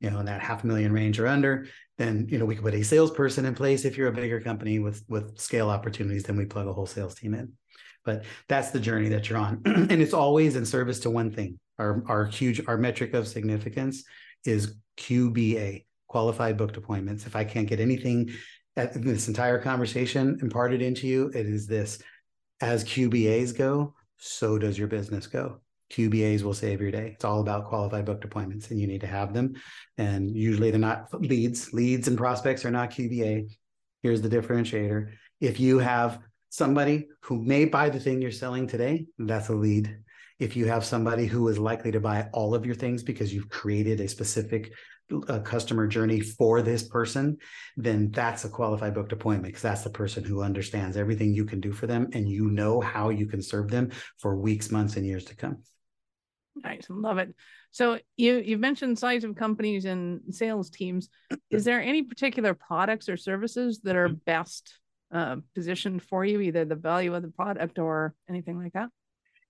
you 0.00 0.10
know, 0.10 0.20
in 0.20 0.26
that 0.26 0.40
half 0.40 0.64
million 0.64 0.92
range 0.92 1.18
or 1.18 1.26
under, 1.26 1.66
then 1.98 2.26
you 2.28 2.38
know 2.38 2.44
we 2.44 2.54
can 2.54 2.64
put 2.64 2.74
a 2.74 2.82
salesperson 2.82 3.44
in 3.44 3.54
place. 3.54 3.84
If 3.84 3.96
you're 3.96 4.08
a 4.08 4.12
bigger 4.12 4.40
company 4.40 4.78
with 4.78 5.04
with 5.08 5.38
scale 5.38 5.70
opportunities, 5.70 6.24
then 6.24 6.36
we 6.36 6.44
plug 6.44 6.66
a 6.66 6.72
whole 6.72 6.86
sales 6.86 7.14
team 7.14 7.34
in. 7.34 7.52
But 8.04 8.24
that's 8.48 8.70
the 8.70 8.80
journey 8.80 9.08
that 9.10 9.28
you're 9.28 9.38
on. 9.38 9.62
and 9.64 9.92
it's 9.92 10.14
always 10.14 10.56
in 10.56 10.66
service 10.66 11.00
to 11.00 11.10
one 11.10 11.30
thing. 11.30 11.58
Our, 11.78 12.02
our 12.06 12.24
huge, 12.26 12.60
our 12.66 12.76
metric 12.76 13.14
of 13.14 13.28
significance 13.28 14.04
is 14.44 14.74
QBA, 14.98 15.86
qualified 16.08 16.56
booked 16.56 16.76
appointments. 16.76 17.26
If 17.26 17.36
I 17.36 17.44
can't 17.44 17.68
get 17.68 17.80
anything 17.80 18.30
at 18.76 18.94
this 18.94 19.28
entire 19.28 19.58
conversation 19.58 20.38
imparted 20.42 20.82
into 20.82 21.06
you, 21.06 21.30
it 21.34 21.46
is 21.46 21.66
this. 21.66 22.02
As 22.60 22.84
QBAs 22.84 23.56
go, 23.56 23.94
so 24.18 24.58
does 24.58 24.78
your 24.78 24.86
business 24.88 25.26
go. 25.26 25.60
QBAs 25.92 26.42
will 26.42 26.54
save 26.54 26.80
your 26.80 26.90
day. 26.90 27.10
It's 27.14 27.24
all 27.24 27.40
about 27.40 27.68
qualified 27.68 28.04
booked 28.04 28.24
appointments, 28.24 28.70
and 28.70 28.80
you 28.80 28.86
need 28.86 29.02
to 29.02 29.06
have 29.06 29.34
them. 29.34 29.54
And 29.98 30.34
usually 30.34 30.70
they're 30.70 30.80
not 30.80 31.12
leads. 31.20 31.72
Leads 31.72 32.08
and 32.08 32.16
prospects 32.16 32.64
are 32.64 32.70
not 32.70 32.90
QBA. 32.90 33.50
Here's 34.02 34.22
the 34.22 34.28
differentiator. 34.28 35.10
If 35.40 35.60
you 35.60 35.78
have 35.80 36.20
somebody 36.52 37.08
who 37.22 37.42
may 37.42 37.64
buy 37.64 37.88
the 37.88 37.98
thing 37.98 38.20
you're 38.20 38.30
selling 38.30 38.66
today, 38.66 39.06
that's 39.18 39.48
a 39.48 39.54
lead. 39.54 39.96
If 40.38 40.54
you 40.54 40.66
have 40.66 40.84
somebody 40.84 41.24
who 41.24 41.48
is 41.48 41.58
likely 41.58 41.90
to 41.92 42.00
buy 42.00 42.28
all 42.34 42.54
of 42.54 42.66
your 42.66 42.74
things 42.74 43.02
because 43.02 43.32
you've 43.32 43.48
created 43.48 44.00
a 44.00 44.08
specific 44.08 44.70
uh, 45.28 45.38
customer 45.38 45.86
journey 45.86 46.20
for 46.20 46.60
this 46.60 46.82
person, 46.82 47.38
then 47.78 48.10
that's 48.10 48.44
a 48.44 48.50
qualified 48.50 48.92
booked 48.92 49.12
appointment 49.12 49.46
because 49.46 49.62
that's 49.62 49.82
the 49.82 49.88
person 49.88 50.24
who 50.24 50.42
understands 50.42 50.98
everything 50.98 51.32
you 51.32 51.46
can 51.46 51.58
do 51.58 51.72
for 51.72 51.86
them 51.86 52.08
and 52.12 52.28
you 52.28 52.50
know 52.50 52.82
how 52.82 53.08
you 53.08 53.24
can 53.24 53.40
serve 53.40 53.70
them 53.70 53.90
for 54.18 54.36
weeks, 54.36 54.70
months, 54.70 54.96
and 54.96 55.06
years 55.06 55.24
to 55.24 55.34
come. 55.34 55.62
Nice, 56.54 56.86
love 56.90 57.16
it. 57.16 57.34
So 57.70 57.98
you 58.18 58.42
you've 58.44 58.60
mentioned 58.60 58.98
size 58.98 59.24
of 59.24 59.36
companies 59.36 59.86
and 59.86 60.20
sales 60.28 60.68
teams. 60.68 61.08
Is 61.50 61.64
there 61.64 61.80
any 61.80 62.02
particular 62.02 62.52
products 62.52 63.08
or 63.08 63.16
services 63.16 63.80
that 63.84 63.96
are 63.96 64.10
best 64.10 64.78
uh, 65.12 65.36
positioned 65.54 66.02
for 66.02 66.24
you, 66.24 66.40
either 66.40 66.64
the 66.64 66.74
value 66.74 67.14
of 67.14 67.22
the 67.22 67.28
product 67.28 67.78
or 67.78 68.14
anything 68.28 68.58
like 68.58 68.72
that? 68.72 68.88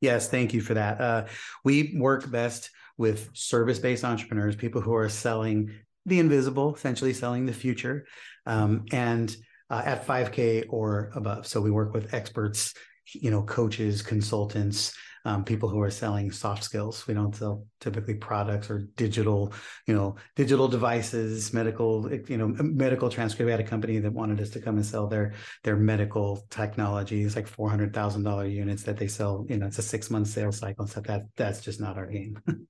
Yes, 0.00 0.28
thank 0.28 0.52
you 0.52 0.60
for 0.60 0.74
that. 0.74 1.00
Uh, 1.00 1.26
we 1.64 1.94
work 1.96 2.28
best 2.30 2.70
with 2.98 3.30
service 3.34 3.78
based 3.78 4.04
entrepreneurs, 4.04 4.56
people 4.56 4.80
who 4.80 4.94
are 4.94 5.08
selling 5.08 5.70
the 6.06 6.18
invisible, 6.18 6.74
essentially 6.74 7.12
selling 7.12 7.46
the 7.46 7.52
future, 7.52 8.06
um, 8.44 8.84
and 8.92 9.34
uh, 9.70 9.82
at 9.84 10.06
5K 10.06 10.66
or 10.68 11.10
above. 11.14 11.46
So 11.46 11.60
we 11.60 11.70
work 11.70 11.94
with 11.94 12.12
experts, 12.12 12.74
you 13.14 13.30
know, 13.30 13.42
coaches, 13.42 14.02
consultants, 14.02 14.94
um, 15.24 15.44
people 15.44 15.68
who 15.68 15.80
are 15.80 15.90
selling 15.90 16.30
soft 16.32 16.64
skills. 16.64 17.06
We 17.06 17.14
don't 17.14 17.34
sell 17.34 17.66
typically 17.80 18.14
products 18.14 18.70
or 18.70 18.88
digital, 18.96 19.52
you 19.86 19.94
know, 19.94 20.16
digital 20.36 20.68
devices, 20.68 21.52
medical, 21.52 22.12
you 22.28 22.36
know, 22.36 22.48
medical 22.48 23.08
transcript. 23.08 23.46
We 23.46 23.50
had 23.50 23.60
a 23.60 23.64
company 23.64 23.98
that 23.98 24.12
wanted 24.12 24.40
us 24.40 24.50
to 24.50 24.60
come 24.60 24.76
and 24.76 24.86
sell 24.86 25.06
their 25.06 25.34
their 25.64 25.76
medical 25.76 26.44
technologies, 26.50 27.36
like 27.36 27.46
four 27.46 27.70
hundred 27.70 27.94
thousand 27.94 28.24
dollar 28.24 28.46
units 28.46 28.82
that 28.84 28.96
they 28.96 29.08
sell. 29.08 29.46
You 29.48 29.58
know, 29.58 29.66
it's 29.66 29.78
a 29.78 29.82
six 29.82 30.10
month 30.10 30.28
sales 30.28 30.58
cycle 30.58 30.82
and 30.82 30.90
stuff. 30.90 31.04
That 31.04 31.22
that's 31.36 31.60
just 31.60 31.80
not 31.80 31.96
our 31.98 32.06
game. 32.06 32.40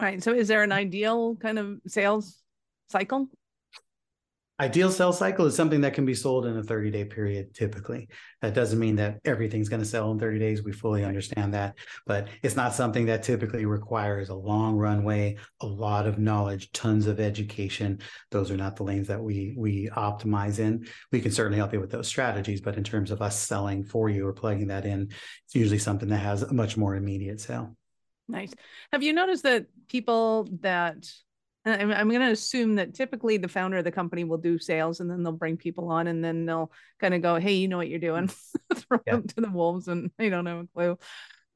Right. 0.00 0.22
So 0.22 0.32
is 0.32 0.46
there 0.46 0.62
an 0.62 0.70
ideal 0.70 1.34
kind 1.36 1.58
of 1.58 1.80
sales 1.88 2.40
cycle? 2.88 3.28
Ideal 4.60 4.90
sell 4.90 5.12
cycle 5.12 5.46
is 5.46 5.54
something 5.54 5.82
that 5.82 5.94
can 5.94 6.04
be 6.04 6.16
sold 6.16 6.44
in 6.44 6.56
a 6.56 6.62
30 6.64 6.90
day 6.90 7.04
period 7.04 7.54
typically. 7.54 8.08
That 8.42 8.54
doesn't 8.54 8.78
mean 8.78 8.96
that 8.96 9.20
everything's 9.24 9.68
going 9.68 9.82
to 9.82 9.88
sell 9.88 10.10
in 10.10 10.18
30 10.18 10.40
days. 10.40 10.64
We 10.64 10.72
fully 10.72 11.04
understand 11.04 11.54
that, 11.54 11.76
but 12.06 12.26
it's 12.42 12.56
not 12.56 12.74
something 12.74 13.06
that 13.06 13.22
typically 13.22 13.66
requires 13.66 14.30
a 14.30 14.34
long 14.34 14.74
runway, 14.74 15.36
a 15.60 15.66
lot 15.66 16.08
of 16.08 16.18
knowledge, 16.18 16.72
tons 16.72 17.06
of 17.06 17.20
education. 17.20 18.00
Those 18.32 18.50
are 18.50 18.56
not 18.56 18.74
the 18.74 18.82
lanes 18.82 19.06
that 19.06 19.22
we 19.22 19.54
we 19.56 19.90
optimize 19.90 20.58
in. 20.58 20.88
We 21.12 21.20
can 21.20 21.30
certainly 21.30 21.58
help 21.58 21.72
you 21.72 21.80
with 21.80 21.92
those 21.92 22.08
strategies, 22.08 22.60
but 22.60 22.76
in 22.76 22.82
terms 22.82 23.12
of 23.12 23.22
us 23.22 23.38
selling 23.38 23.84
for 23.84 24.08
you 24.08 24.26
or 24.26 24.32
plugging 24.32 24.66
that 24.68 24.84
in, 24.84 25.02
it's 25.44 25.54
usually 25.54 25.78
something 25.78 26.08
that 26.08 26.18
has 26.18 26.42
a 26.42 26.52
much 26.52 26.76
more 26.76 26.96
immediate 26.96 27.40
sale. 27.40 27.76
Nice. 28.26 28.52
Have 28.92 29.04
you 29.04 29.12
noticed 29.12 29.44
that 29.44 29.66
people 29.88 30.48
that 30.60 31.08
I'm, 31.64 31.92
I'm 31.92 32.08
going 32.08 32.20
to 32.20 32.30
assume 32.30 32.76
that 32.76 32.94
typically 32.94 33.36
the 33.36 33.48
founder 33.48 33.78
of 33.78 33.84
the 33.84 33.92
company 33.92 34.24
will 34.24 34.38
do 34.38 34.58
sales 34.58 35.00
and 35.00 35.10
then 35.10 35.22
they'll 35.22 35.32
bring 35.32 35.56
people 35.56 35.90
on 35.90 36.06
and 36.06 36.24
then 36.24 36.46
they'll 36.46 36.72
kind 36.98 37.14
of 37.14 37.22
go, 37.22 37.36
Hey, 37.36 37.54
you 37.54 37.68
know 37.68 37.76
what 37.76 37.88
you're 37.88 37.98
doing, 37.98 38.28
throw 38.74 39.00
yeah. 39.06 39.16
them 39.16 39.26
to 39.28 39.40
the 39.40 39.50
wolves 39.50 39.88
and 39.88 40.10
they 40.18 40.30
don't 40.30 40.46
have 40.46 40.58
a 40.58 40.68
clue. 40.74 40.98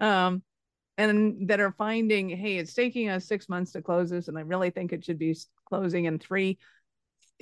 Um, 0.01 0.43
and 0.99 1.49
that 1.49 1.61
are 1.61 1.73
finding, 1.73 2.29
Hey, 2.29 2.59
it's 2.59 2.75
taking 2.75 3.09
us 3.09 3.27
six 3.27 3.49
months 3.49 3.73
to 3.73 3.83
close 3.83 4.11
this. 4.11 4.29
And 4.29 4.37
I 4.37 4.43
really 4.43 4.71
think 4.71 4.93
it 4.93 5.05
should 5.05 5.19
be 5.19 5.37
closing 5.65 6.05
in 6.05 6.19
three. 6.19 6.59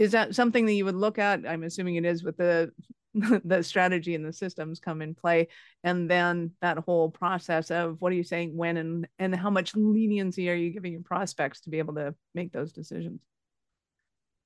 Is 0.01 0.13
that 0.13 0.35
something 0.35 0.65
that 0.65 0.73
you 0.73 0.87
would 0.87 0.97
look 0.97 1.19
at? 1.19 1.47
I'm 1.47 1.63
assuming 1.63 1.97
it 1.97 2.07
is 2.07 2.25
with 2.25 2.39
the 2.39 2.73
the 3.45 3.63
strategy 3.63 4.15
and 4.15 4.25
the 4.25 4.33
systems 4.33 4.81
come 4.81 5.03
in 5.03 5.15
play. 5.15 5.49
And 5.85 6.11
then 6.11 6.53
that 6.63 6.79
whole 6.79 7.11
process 7.11 7.71
of 7.71 8.01
what 8.01 8.13
are 8.13 8.17
you 8.17 8.25
saying 8.25 8.57
when 8.57 8.79
and 8.79 9.09
and 9.19 9.37
how 9.37 9.51
much 9.51 9.77
leniency 9.77 10.49
are 10.49 10.55
you 10.55 10.71
giving 10.71 10.93
your 10.93 11.03
prospects 11.03 11.61
to 11.63 11.71
be 11.71 11.79
able 11.79 11.95
to 11.95 12.15
make 12.35 12.51
those 12.53 12.73
decisions? 12.73 13.21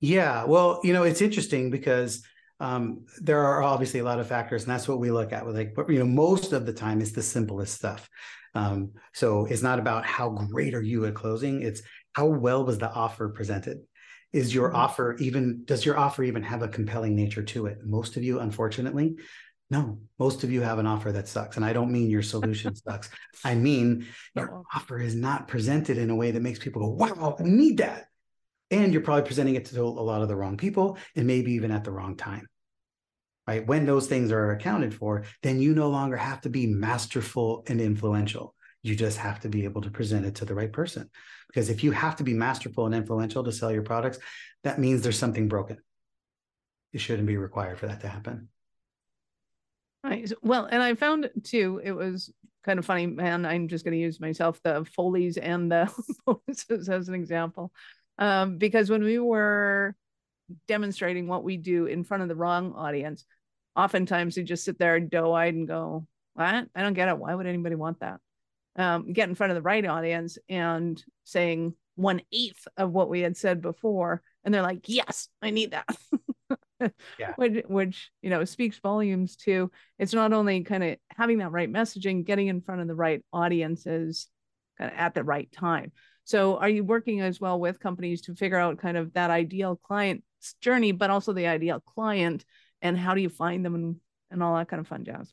Yeah 0.00 0.44
well 0.44 0.80
you 0.82 0.92
know 0.92 1.04
it's 1.04 1.22
interesting 1.22 1.70
because 1.70 2.24
um, 2.60 3.04
there 3.20 3.44
are 3.44 3.62
obviously 3.62 4.00
a 4.00 4.04
lot 4.04 4.20
of 4.20 4.28
factors 4.28 4.62
and 4.62 4.72
that's 4.72 4.88
what 4.88 5.00
we 5.00 5.10
look 5.10 5.32
at 5.32 5.44
with 5.44 5.56
like 5.56 5.74
but 5.74 5.88
you 5.90 5.98
know 5.98 6.06
most 6.06 6.52
of 6.52 6.66
the 6.66 6.72
time 6.72 7.00
it's 7.00 7.12
the 7.12 7.22
simplest 7.22 7.74
stuff. 7.74 8.08
Um, 8.56 8.92
so 9.12 9.46
it's 9.46 9.62
not 9.62 9.78
about 9.78 10.06
how 10.06 10.30
great 10.30 10.74
are 10.74 10.82
you 10.82 11.04
at 11.04 11.14
closing 11.14 11.62
it's 11.62 11.82
how 12.14 12.26
well 12.26 12.64
was 12.64 12.78
the 12.78 12.90
offer 12.90 13.28
presented 13.28 13.78
is 14.34 14.52
your 14.52 14.68
mm-hmm. 14.68 14.76
offer 14.76 15.16
even 15.18 15.64
does 15.64 15.86
your 15.86 15.96
offer 15.96 16.24
even 16.24 16.42
have 16.42 16.62
a 16.62 16.68
compelling 16.68 17.14
nature 17.14 17.42
to 17.42 17.66
it? 17.66 17.78
Most 17.84 18.16
of 18.16 18.24
you 18.24 18.40
unfortunately 18.40 19.16
no. 19.70 19.98
Most 20.18 20.44
of 20.44 20.52
you 20.52 20.60
have 20.60 20.78
an 20.78 20.86
offer 20.86 21.10
that 21.12 21.26
sucks 21.26 21.56
and 21.56 21.64
i 21.64 21.72
don't 21.72 21.90
mean 21.90 22.10
your 22.10 22.22
solution 22.22 22.74
sucks. 22.86 23.08
I 23.44 23.54
mean 23.54 24.06
your 24.34 24.62
offer 24.74 24.98
is 24.98 25.14
not 25.14 25.48
presented 25.48 25.96
in 25.96 26.10
a 26.10 26.16
way 26.16 26.32
that 26.32 26.42
makes 26.42 26.58
people 26.58 26.82
go 26.82 26.88
wow 26.88 27.36
i 27.38 27.42
need 27.44 27.78
that. 27.78 28.08
And 28.70 28.92
you're 28.92 29.02
probably 29.02 29.26
presenting 29.26 29.54
it 29.54 29.66
to 29.66 29.82
a 29.82 29.84
lot 29.84 30.22
of 30.22 30.28
the 30.28 30.36
wrong 30.36 30.56
people 30.56 30.98
and 31.14 31.26
maybe 31.26 31.52
even 31.52 31.70
at 31.70 31.84
the 31.84 31.92
wrong 31.92 32.16
time. 32.16 32.48
Right? 33.46 33.64
When 33.64 33.86
those 33.86 34.06
things 34.06 34.32
are 34.32 34.50
accounted 34.50 34.94
for 34.94 35.24
then 35.42 35.60
you 35.60 35.74
no 35.74 35.88
longer 35.88 36.16
have 36.16 36.40
to 36.42 36.50
be 36.50 36.66
masterful 36.66 37.64
and 37.68 37.80
influential 37.80 38.53
you 38.84 38.94
just 38.94 39.16
have 39.16 39.40
to 39.40 39.48
be 39.48 39.64
able 39.64 39.80
to 39.80 39.90
present 39.90 40.26
it 40.26 40.34
to 40.36 40.44
the 40.44 40.54
right 40.54 40.70
person. 40.70 41.10
Because 41.48 41.70
if 41.70 41.82
you 41.82 41.90
have 41.92 42.16
to 42.16 42.22
be 42.22 42.34
masterful 42.34 42.84
and 42.84 42.94
influential 42.94 43.42
to 43.42 43.50
sell 43.50 43.72
your 43.72 43.82
products, 43.82 44.18
that 44.62 44.78
means 44.78 45.00
there's 45.00 45.18
something 45.18 45.48
broken. 45.48 45.78
It 46.92 47.00
shouldn't 47.00 47.26
be 47.26 47.38
required 47.38 47.78
for 47.78 47.86
that 47.86 48.02
to 48.02 48.08
happen. 48.08 48.48
Right. 50.04 50.30
Well, 50.42 50.66
and 50.66 50.82
I 50.82 50.94
found 50.96 51.30
too, 51.44 51.80
it 51.82 51.92
was 51.92 52.30
kind 52.62 52.78
of 52.78 52.84
funny, 52.84 53.06
man. 53.06 53.46
I'm 53.46 53.68
just 53.68 53.86
going 53.86 53.92
to 53.92 53.98
use 53.98 54.20
myself, 54.20 54.60
the 54.62 54.86
Foley's 54.94 55.38
and 55.38 55.72
the 55.72 55.90
bonuses 56.26 56.90
as 56.90 57.08
an 57.08 57.14
example. 57.14 57.72
Um, 58.18 58.58
because 58.58 58.90
when 58.90 59.02
we 59.02 59.18
were 59.18 59.96
demonstrating 60.68 61.26
what 61.26 61.42
we 61.42 61.56
do 61.56 61.86
in 61.86 62.04
front 62.04 62.22
of 62.22 62.28
the 62.28 62.36
wrong 62.36 62.74
audience, 62.74 63.24
oftentimes 63.74 64.34
they 64.34 64.42
just 64.42 64.64
sit 64.64 64.78
there 64.78 65.00
doe 65.00 65.32
eyed 65.32 65.54
and 65.54 65.66
go, 65.66 66.06
What? 66.34 66.68
I 66.74 66.82
don't 66.82 66.92
get 66.92 67.08
it. 67.08 67.16
Why 67.16 67.34
would 67.34 67.46
anybody 67.46 67.76
want 67.76 68.00
that? 68.00 68.20
Um, 68.76 69.12
get 69.12 69.28
in 69.28 69.34
front 69.34 69.50
of 69.50 69.56
the 69.56 69.62
right 69.62 69.84
audience 69.84 70.38
and 70.48 71.02
saying 71.24 71.74
one 71.96 72.20
eighth 72.32 72.66
of 72.76 72.92
what 72.92 73.08
we 73.08 73.20
had 73.20 73.36
said 73.36 73.60
before, 73.60 74.22
and 74.44 74.52
they're 74.52 74.62
like, 74.62 74.88
"Yes, 74.88 75.28
I 75.40 75.50
need 75.50 75.72
that." 75.72 75.86
yeah. 77.18 77.32
which, 77.36 77.64
which 77.66 78.10
you 78.22 78.30
know 78.30 78.44
speaks 78.44 78.78
volumes 78.78 79.36
to 79.36 79.70
it's 79.98 80.14
not 80.14 80.32
only 80.32 80.62
kind 80.62 80.84
of 80.84 80.96
having 81.10 81.38
that 81.38 81.52
right 81.52 81.72
messaging, 81.72 82.24
getting 82.24 82.48
in 82.48 82.60
front 82.60 82.80
of 82.80 82.88
the 82.88 82.94
right 82.94 83.24
audiences, 83.32 84.28
kind 84.78 84.92
of 84.92 84.98
at 84.98 85.14
the 85.14 85.24
right 85.24 85.50
time. 85.52 85.92
So, 86.24 86.56
are 86.56 86.68
you 86.68 86.84
working 86.84 87.20
as 87.20 87.40
well 87.40 87.60
with 87.60 87.80
companies 87.80 88.22
to 88.22 88.34
figure 88.34 88.58
out 88.58 88.78
kind 88.78 88.96
of 88.96 89.12
that 89.12 89.30
ideal 89.30 89.76
client 89.76 90.24
journey, 90.60 90.92
but 90.92 91.10
also 91.10 91.32
the 91.32 91.46
ideal 91.46 91.80
client, 91.80 92.44
and 92.82 92.98
how 92.98 93.14
do 93.14 93.20
you 93.20 93.28
find 93.28 93.64
them 93.64 93.74
and 93.74 93.96
and 94.30 94.42
all 94.42 94.56
that 94.56 94.68
kind 94.68 94.80
of 94.80 94.88
fun 94.88 95.04
jazz? 95.04 95.32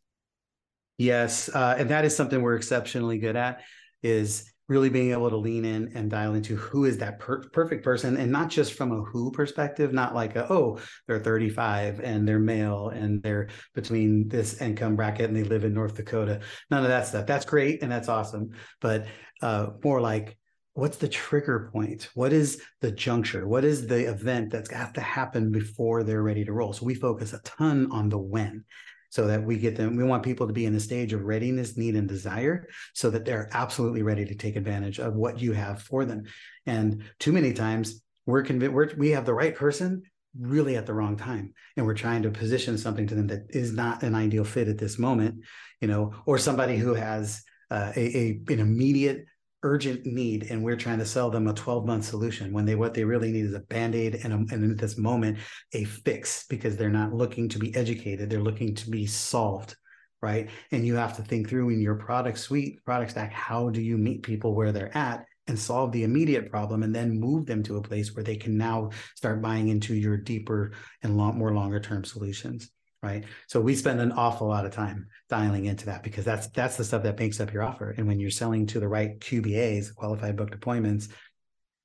Yes, 0.98 1.50
uh, 1.50 1.76
and 1.78 1.90
that 1.90 2.06
is 2.06 2.16
something 2.16 2.42
we're 2.42 2.56
exceptionally 2.56 3.18
good 3.18 3.36
at 3.36 3.62
is 4.04 4.52
really 4.72 4.90
being 4.90 5.12
able 5.12 5.30
to 5.30 5.36
lean 5.36 5.66
in 5.66 5.92
and 5.96 6.10
dial 6.10 6.34
into 6.34 6.56
who 6.56 6.86
is 6.86 6.98
that 7.00 7.20
per- 7.20 7.44
perfect 7.50 7.84
person 7.84 8.16
and 8.16 8.32
not 8.32 8.50
just 8.50 8.74
from 8.74 8.94
a 8.94 9.02
who 9.04 9.30
perspective 9.32 9.92
not 9.92 10.16
like 10.16 10.38
a, 10.38 10.50
oh 10.50 10.80
they're 11.08 11.20
35 11.20 12.00
and 12.00 12.26
they're 12.26 12.40
male 12.40 12.88
and 12.88 13.22
they're 13.22 13.50
between 13.76 14.30
this 14.30 14.62
income 14.62 14.96
bracket 14.96 15.28
and 15.28 15.36
they 15.36 15.44
live 15.44 15.66
in 15.66 15.74
north 15.74 15.96
dakota. 15.96 16.40
None 16.70 16.84
of 16.84 16.90
that 16.90 17.06
stuff. 17.06 17.26
That's 17.26 17.44
great 17.44 17.84
and 17.84 17.92
that's 17.92 18.08
awesome 18.08 18.52
but 18.80 19.08
uh, 19.42 19.72
more 19.84 20.00
like 20.00 20.38
what's 20.74 20.98
the 20.98 21.10
trigger 21.10 21.70
point? 21.74 22.10
What 22.14 22.32
is 22.32 22.62
the 22.80 22.92
juncture? 22.94 23.46
What 23.46 23.66
is 23.66 23.88
the 23.88 24.10
event 24.10 24.52
that's 24.52 24.70
got 24.70 24.94
to 24.96 25.02
happen 25.02 25.52
before 25.52 26.04
they're 26.04 26.24
ready 26.24 26.46
to 26.46 26.54
roll? 26.54 26.72
So 26.72 26.86
we 26.86 26.96
focus 26.96 27.34
a 27.34 27.42
ton 27.44 27.92
on 27.92 28.08
the 28.08 28.18
when 28.18 28.64
so 29.12 29.27
that 29.27 29.44
we 29.44 29.58
get 29.58 29.75
them 29.75 29.96
we 29.96 30.03
want 30.03 30.24
people 30.24 30.48
to 30.48 30.53
be 30.53 30.65
in 30.65 30.74
a 30.74 30.80
stage 30.80 31.13
of 31.13 31.25
readiness 31.25 31.77
need 31.77 31.96
and 31.96 32.08
desire 32.08 32.68
so 32.94 33.10
that 33.10 33.25
they're 33.25 33.50
absolutely 33.51 34.01
ready 34.01 34.25
to 34.25 34.34
take 34.34 34.56
advantage 34.56 35.00
of 35.00 35.13
what 35.13 35.39
you 35.39 35.51
have 35.51 35.84
for 35.84 36.06
them. 36.06 36.24
And 36.65 37.03
too 37.20 37.32
many 37.32 37.53
times 37.53 38.01
we're 38.25 38.41
convinced 38.41 38.74
we're, 38.74 38.96
we 38.96 39.12
have 39.12 39.25
the 39.25 39.34
right 39.34 39.56
person 39.56 40.03
really 40.39 40.77
at 40.77 40.86
the 40.86 40.94
wrong 40.94 41.18
time 41.18 41.53
and 41.75 41.86
we're 41.86 41.94
trying 41.94 42.24
to 42.24 42.32
position 42.32 42.77
something 42.77 43.06
to 43.06 43.15
them 43.15 43.27
that 43.27 43.48
is 43.50 43.74
not 43.74 44.01
an 44.01 44.15
ideal 44.15 44.46
fit 44.46 44.70
at 44.70 44.77
this 44.77 44.98
moment 44.98 45.44
you 45.82 45.89
know 45.89 46.13
or 46.25 46.38
somebody 46.38 46.77
who 46.77 46.94
has 46.94 47.44
uh, 47.70 47.91
a, 47.98 48.18
a 48.18 48.41
an 48.48 48.60
immediate 48.60 49.25
urgent 49.63 50.06
need 50.06 50.48
and 50.50 50.63
we're 50.63 50.75
trying 50.75 51.00
to 51.00 51.06
sell 51.06 51.30
them 51.30 51.48
a 51.48 51.53
12 51.53 51.86
month 51.86 52.03
solution 52.03 52.51
when 52.51 52.65
they 52.65 52.75
what 52.75 52.94
they 52.94 53.03
really 53.03 53.32
need 53.32 53.46
is 53.46 53.53
a 53.53 53.60
band-aid 53.60 54.15
and, 54.24 54.34
a, 54.34 54.53
and 54.53 54.72
at 54.72 54.77
this 54.77 54.98
moment 54.98 55.38
a 55.74 55.84
fix 55.84 56.46
because 56.48 56.77
they're 56.77 56.89
not 56.89 57.13
looking 57.13 57.48
to 57.48 57.60
be 57.60 57.75
educated 57.75 58.30
they're 58.30 58.41
looking 58.41 58.74
to 58.74 58.89
be 58.89 59.06
solved 59.06 59.75
right? 60.22 60.50
And 60.72 60.86
you 60.86 60.96
have 60.96 61.15
to 61.18 61.24
think 61.24 61.50
through 61.50 61.70
in 61.70 61.82
your 61.82 61.96
product 61.96 62.38
suite 62.38 62.84
product 62.86 63.12
stack 63.12 63.32
how 63.34 63.70
do 63.70 63.82
you 63.82 63.98
meet 63.98 64.24
people 64.24 64.56
where 64.56 64.72
they're 64.72 64.96
at 64.96 65.25
and 65.48 65.58
solve 65.58 65.91
the 65.91 66.03
immediate 66.03 66.50
problem 66.51 66.84
and 66.84 66.94
then 66.94 67.20
move 67.20 67.46
them 67.46 67.63
to 67.63 67.77
a 67.77 67.82
place 67.82 68.15
where 68.15 68.24
they 68.24 68.36
can 68.36 68.58
now 68.58 68.89
start 69.15 69.41
buying 69.41 69.70
into 69.70 69.96
your 69.96 70.15
deeper 70.15 70.72
and 71.01 71.18
long, 71.18 71.38
more 71.38 71.53
longer 71.53 71.80
term 71.80 72.03
solutions 72.03 72.70
right? 73.01 73.24
So 73.48 73.60
we 73.60 73.75
spend 73.75 74.00
an 74.00 74.12
awful 74.12 74.48
lot 74.48 74.65
of 74.65 74.72
time 74.72 75.08
dialing 75.29 75.65
into 75.65 75.88
that 75.88 76.03
because 76.03 76.25
that's 76.25 76.48
that's 76.48 76.77
the 76.77 76.84
stuff 76.84 77.03
that 77.03 77.20
makes 77.20 77.39
up 77.39 77.53
your 77.53 77.63
offer. 77.63 77.91
And 77.98 78.08
when 78.08 78.20
you're 78.20 78.29
selling 78.29 78.67
to 78.67 78.79
the 78.79 78.88
right 78.88 79.20
qbas 79.20 79.96
qualified 79.96 80.36
booked 80.38 80.53
appointments 80.53 81.10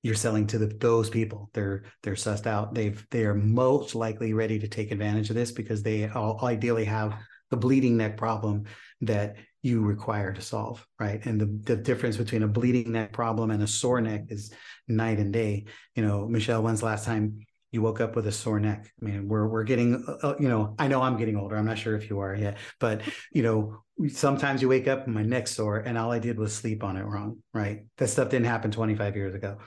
you're 0.07 0.15
selling 0.15 0.47
to 0.47 0.59
the, 0.59 0.67
those 0.67 1.11
people. 1.11 1.51
They're 1.53 1.83
they're 2.05 2.15
sussed 2.15 2.47
out. 2.47 2.75
They've 2.75 3.05
they 3.11 3.25
are 3.25 3.35
most 3.35 3.97
likely 3.97 4.35
ready 4.35 4.61
to 4.61 4.69
take 4.69 4.93
advantage 4.93 5.31
of 5.31 5.35
this 5.35 5.51
because 5.51 5.83
they 5.83 6.09
all 6.09 6.39
ideally 6.45 6.85
have 6.85 7.15
the 7.51 7.57
bleeding 7.57 7.97
neck 7.97 8.17
problem 8.17 8.67
that 9.01 9.35
you 9.63 9.83
require 9.83 10.33
to 10.33 10.41
solve 10.41 10.87
right? 11.01 11.27
And 11.27 11.41
the, 11.41 11.47
the 11.75 11.77
difference 11.77 12.17
between 12.17 12.45
a 12.45 12.49
bleeding 12.49 12.93
neck 12.93 13.13
problem 13.13 13.51
and 13.51 13.61
a 13.63 13.67
sore 13.67 14.01
neck 14.01 14.27
is 14.29 14.53
night 14.87 15.19
and 15.19 15.33
day. 15.33 15.65
You 15.97 16.05
know 16.05 16.29
michelle 16.29 16.63
when's 16.63 16.81
the 16.81 16.87
last 16.87 17.05
time 17.05 17.41
you 17.73 17.83
woke 17.83 18.01
up 18.01 18.17
with 18.17 18.27
a 18.27 18.33
sore 18.33 18.61
neck. 18.61 18.93
I 19.01 19.05
mean, 19.05 19.29
we're 19.29 19.47
we're 19.47 19.65
getting, 19.65 20.05
uh, 20.07 20.29
uh, 20.29 20.37
you 20.39 20.49
know, 20.49 20.75
I 20.79 20.89
know 20.89 21.03
I'm 21.03 21.17
getting 21.17 21.37
older. 21.37 21.57
I'm 21.57 21.67
not 21.67 21.79
sure 21.79 21.97
if 21.97 22.09
you 22.09 22.21
are 22.21 22.35
yet, 22.35 22.59
but 22.81 23.03
you 23.33 23.43
know, 23.43 23.83
sometimes 24.09 24.63
you 24.63 24.69
wake 24.69 24.89
up 24.89 25.07
and 25.07 25.15
my 25.15 25.23
neck's 25.23 25.53
sore, 25.53 25.79
and 25.79 25.99
all 25.99 26.13
I 26.13 26.19
did 26.19 26.39
was 26.39 26.55
sleep 26.55 26.85
on 26.85 26.97
it 26.97 27.05
wrong. 27.05 27.43
Right? 27.53 27.87
That 27.99 28.09
stuff 28.09 28.31
didn't 28.31 28.47
happen 28.47 28.71
25 28.71 29.17
years 29.17 29.35
ago. 29.35 29.59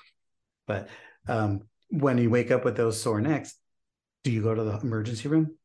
But 0.68 0.90
um, 1.28 1.62
when 1.90 2.18
you 2.18 2.30
wake 2.30 2.52
up 2.52 2.64
with 2.64 2.78
those 2.78 3.02
sore 3.02 3.22
necks, 3.22 3.56
do 4.24 4.32
you 4.32 4.42
go 4.42 4.54
to 4.54 4.64
the 4.64 4.80
emergency 4.80 5.28
room 5.28 5.56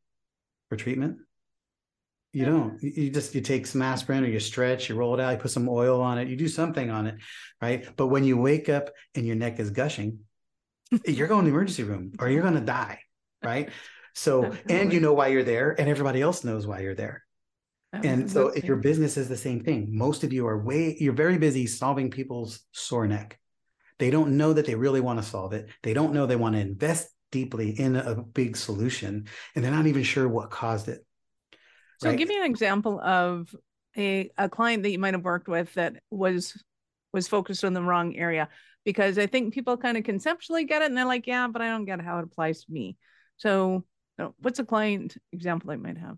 for 0.69 0.77
treatment? 0.77 1.19
You 2.33 2.47
don't. 2.47 2.83
You 2.83 3.11
just 3.11 3.33
you 3.37 3.41
take 3.41 3.65
some 3.65 3.81
aspirin 3.81 4.25
or 4.25 4.27
you 4.27 4.41
stretch, 4.41 4.89
you 4.89 4.97
roll 4.97 5.15
it 5.15 5.21
out, 5.21 5.31
you 5.31 5.39
put 5.39 5.53
some 5.53 5.69
oil 5.69 6.01
on 6.01 6.19
it, 6.19 6.27
you 6.27 6.37
do 6.37 6.49
something 6.49 6.91
on 6.91 7.07
it, 7.07 7.15
right? 7.63 7.87
But 7.97 8.09
when 8.09 8.25
you 8.25 8.37
wake 8.37 8.69
up 8.69 8.91
and 9.15 9.25
your 9.25 9.37
neck 9.37 9.61
is 9.61 9.71
gushing, 9.71 10.19
you're 11.05 11.29
going 11.29 11.45
to 11.45 11.51
the 11.51 11.55
emergency 11.57 11.83
room 11.83 12.13
or 12.19 12.29
you're 12.29 12.43
going 12.43 12.55
to 12.55 12.61
die. 12.61 13.01
Right. 13.43 13.71
So, 14.15 14.53
and 14.69 14.93
you 14.93 15.01
know 15.01 15.13
why 15.13 15.29
you're 15.29 15.43
there, 15.43 15.79
and 15.79 15.89
everybody 15.89 16.23
else 16.23 16.45
knows 16.45 16.67
why 16.67 16.81
you're 16.81 16.95
there. 16.95 17.25
Oh, 17.93 18.01
and 18.03 18.31
so, 18.31 18.49
if 18.49 18.65
your 18.65 18.77
business 18.77 19.17
is 19.17 19.29
the 19.29 19.37
same 19.37 19.61
thing, 19.65 19.89
most 19.91 20.23
of 20.23 20.33
you 20.33 20.47
are 20.47 20.57
way, 20.57 20.97
you're 20.99 21.13
very 21.13 21.37
busy 21.37 21.67
solving 21.67 22.11
people's 22.11 22.61
sore 22.73 23.07
neck. 23.09 23.39
They 23.99 24.11
don't 24.11 24.37
know 24.37 24.53
that 24.53 24.67
they 24.67 24.77
really 24.77 25.01
want 25.01 25.21
to 25.21 25.29
solve 25.29 25.53
it. 25.53 25.69
They 25.83 25.95
don't 25.95 26.13
know 26.13 26.27
they 26.27 26.37
want 26.37 26.55
to 26.55 26.61
invest 26.61 27.09
deeply 27.33 27.71
in 27.71 27.97
a 27.97 28.15
big 28.15 28.57
solution, 28.57 29.27
and 29.55 29.65
they're 29.65 29.73
not 29.73 29.89
even 29.89 30.05
sure 30.05 30.29
what 30.29 30.51
caused 30.51 30.89
it. 30.89 31.05
So, 32.01 32.09
right? 32.09 32.19
give 32.19 32.29
me 32.29 32.39
an 32.39 32.47
example 32.47 33.01
of 33.01 33.55
a, 33.97 34.31
a 34.39 34.49
client 34.49 34.85
that 34.85 34.91
you 34.91 34.99
might 34.99 35.15
have 35.15 35.25
worked 35.25 35.49
with 35.49 35.75
that 35.75 35.97
was 36.11 36.63
was 37.13 37.29
focused 37.29 37.65
on 37.65 37.75
the 37.75 37.83
wrong 37.83 38.17
area 38.17 38.49
because 38.85 39.19
I 39.19 39.27
think 39.27 39.55
people 39.55 39.77
kind 39.77 39.97
of 39.97 40.05
conceptually 40.05 40.65
get 40.65 40.83
it 40.83 40.87
and 40.87 40.97
they're 40.97 41.05
like, 41.05 41.27
yeah, 41.27 41.47
but 41.49 41.63
I 41.63 41.69
don't 41.69 41.85
get 41.85 42.01
how 42.01 42.19
it 42.19 42.25
applies 42.25 42.65
to 42.65 42.73
me. 42.73 42.97
So, 43.37 43.85
what's 44.39 44.59
a 44.59 44.65
client 44.65 45.17
example 45.33 45.71
I 45.71 45.77
might 45.77 45.99
have? 45.99 46.17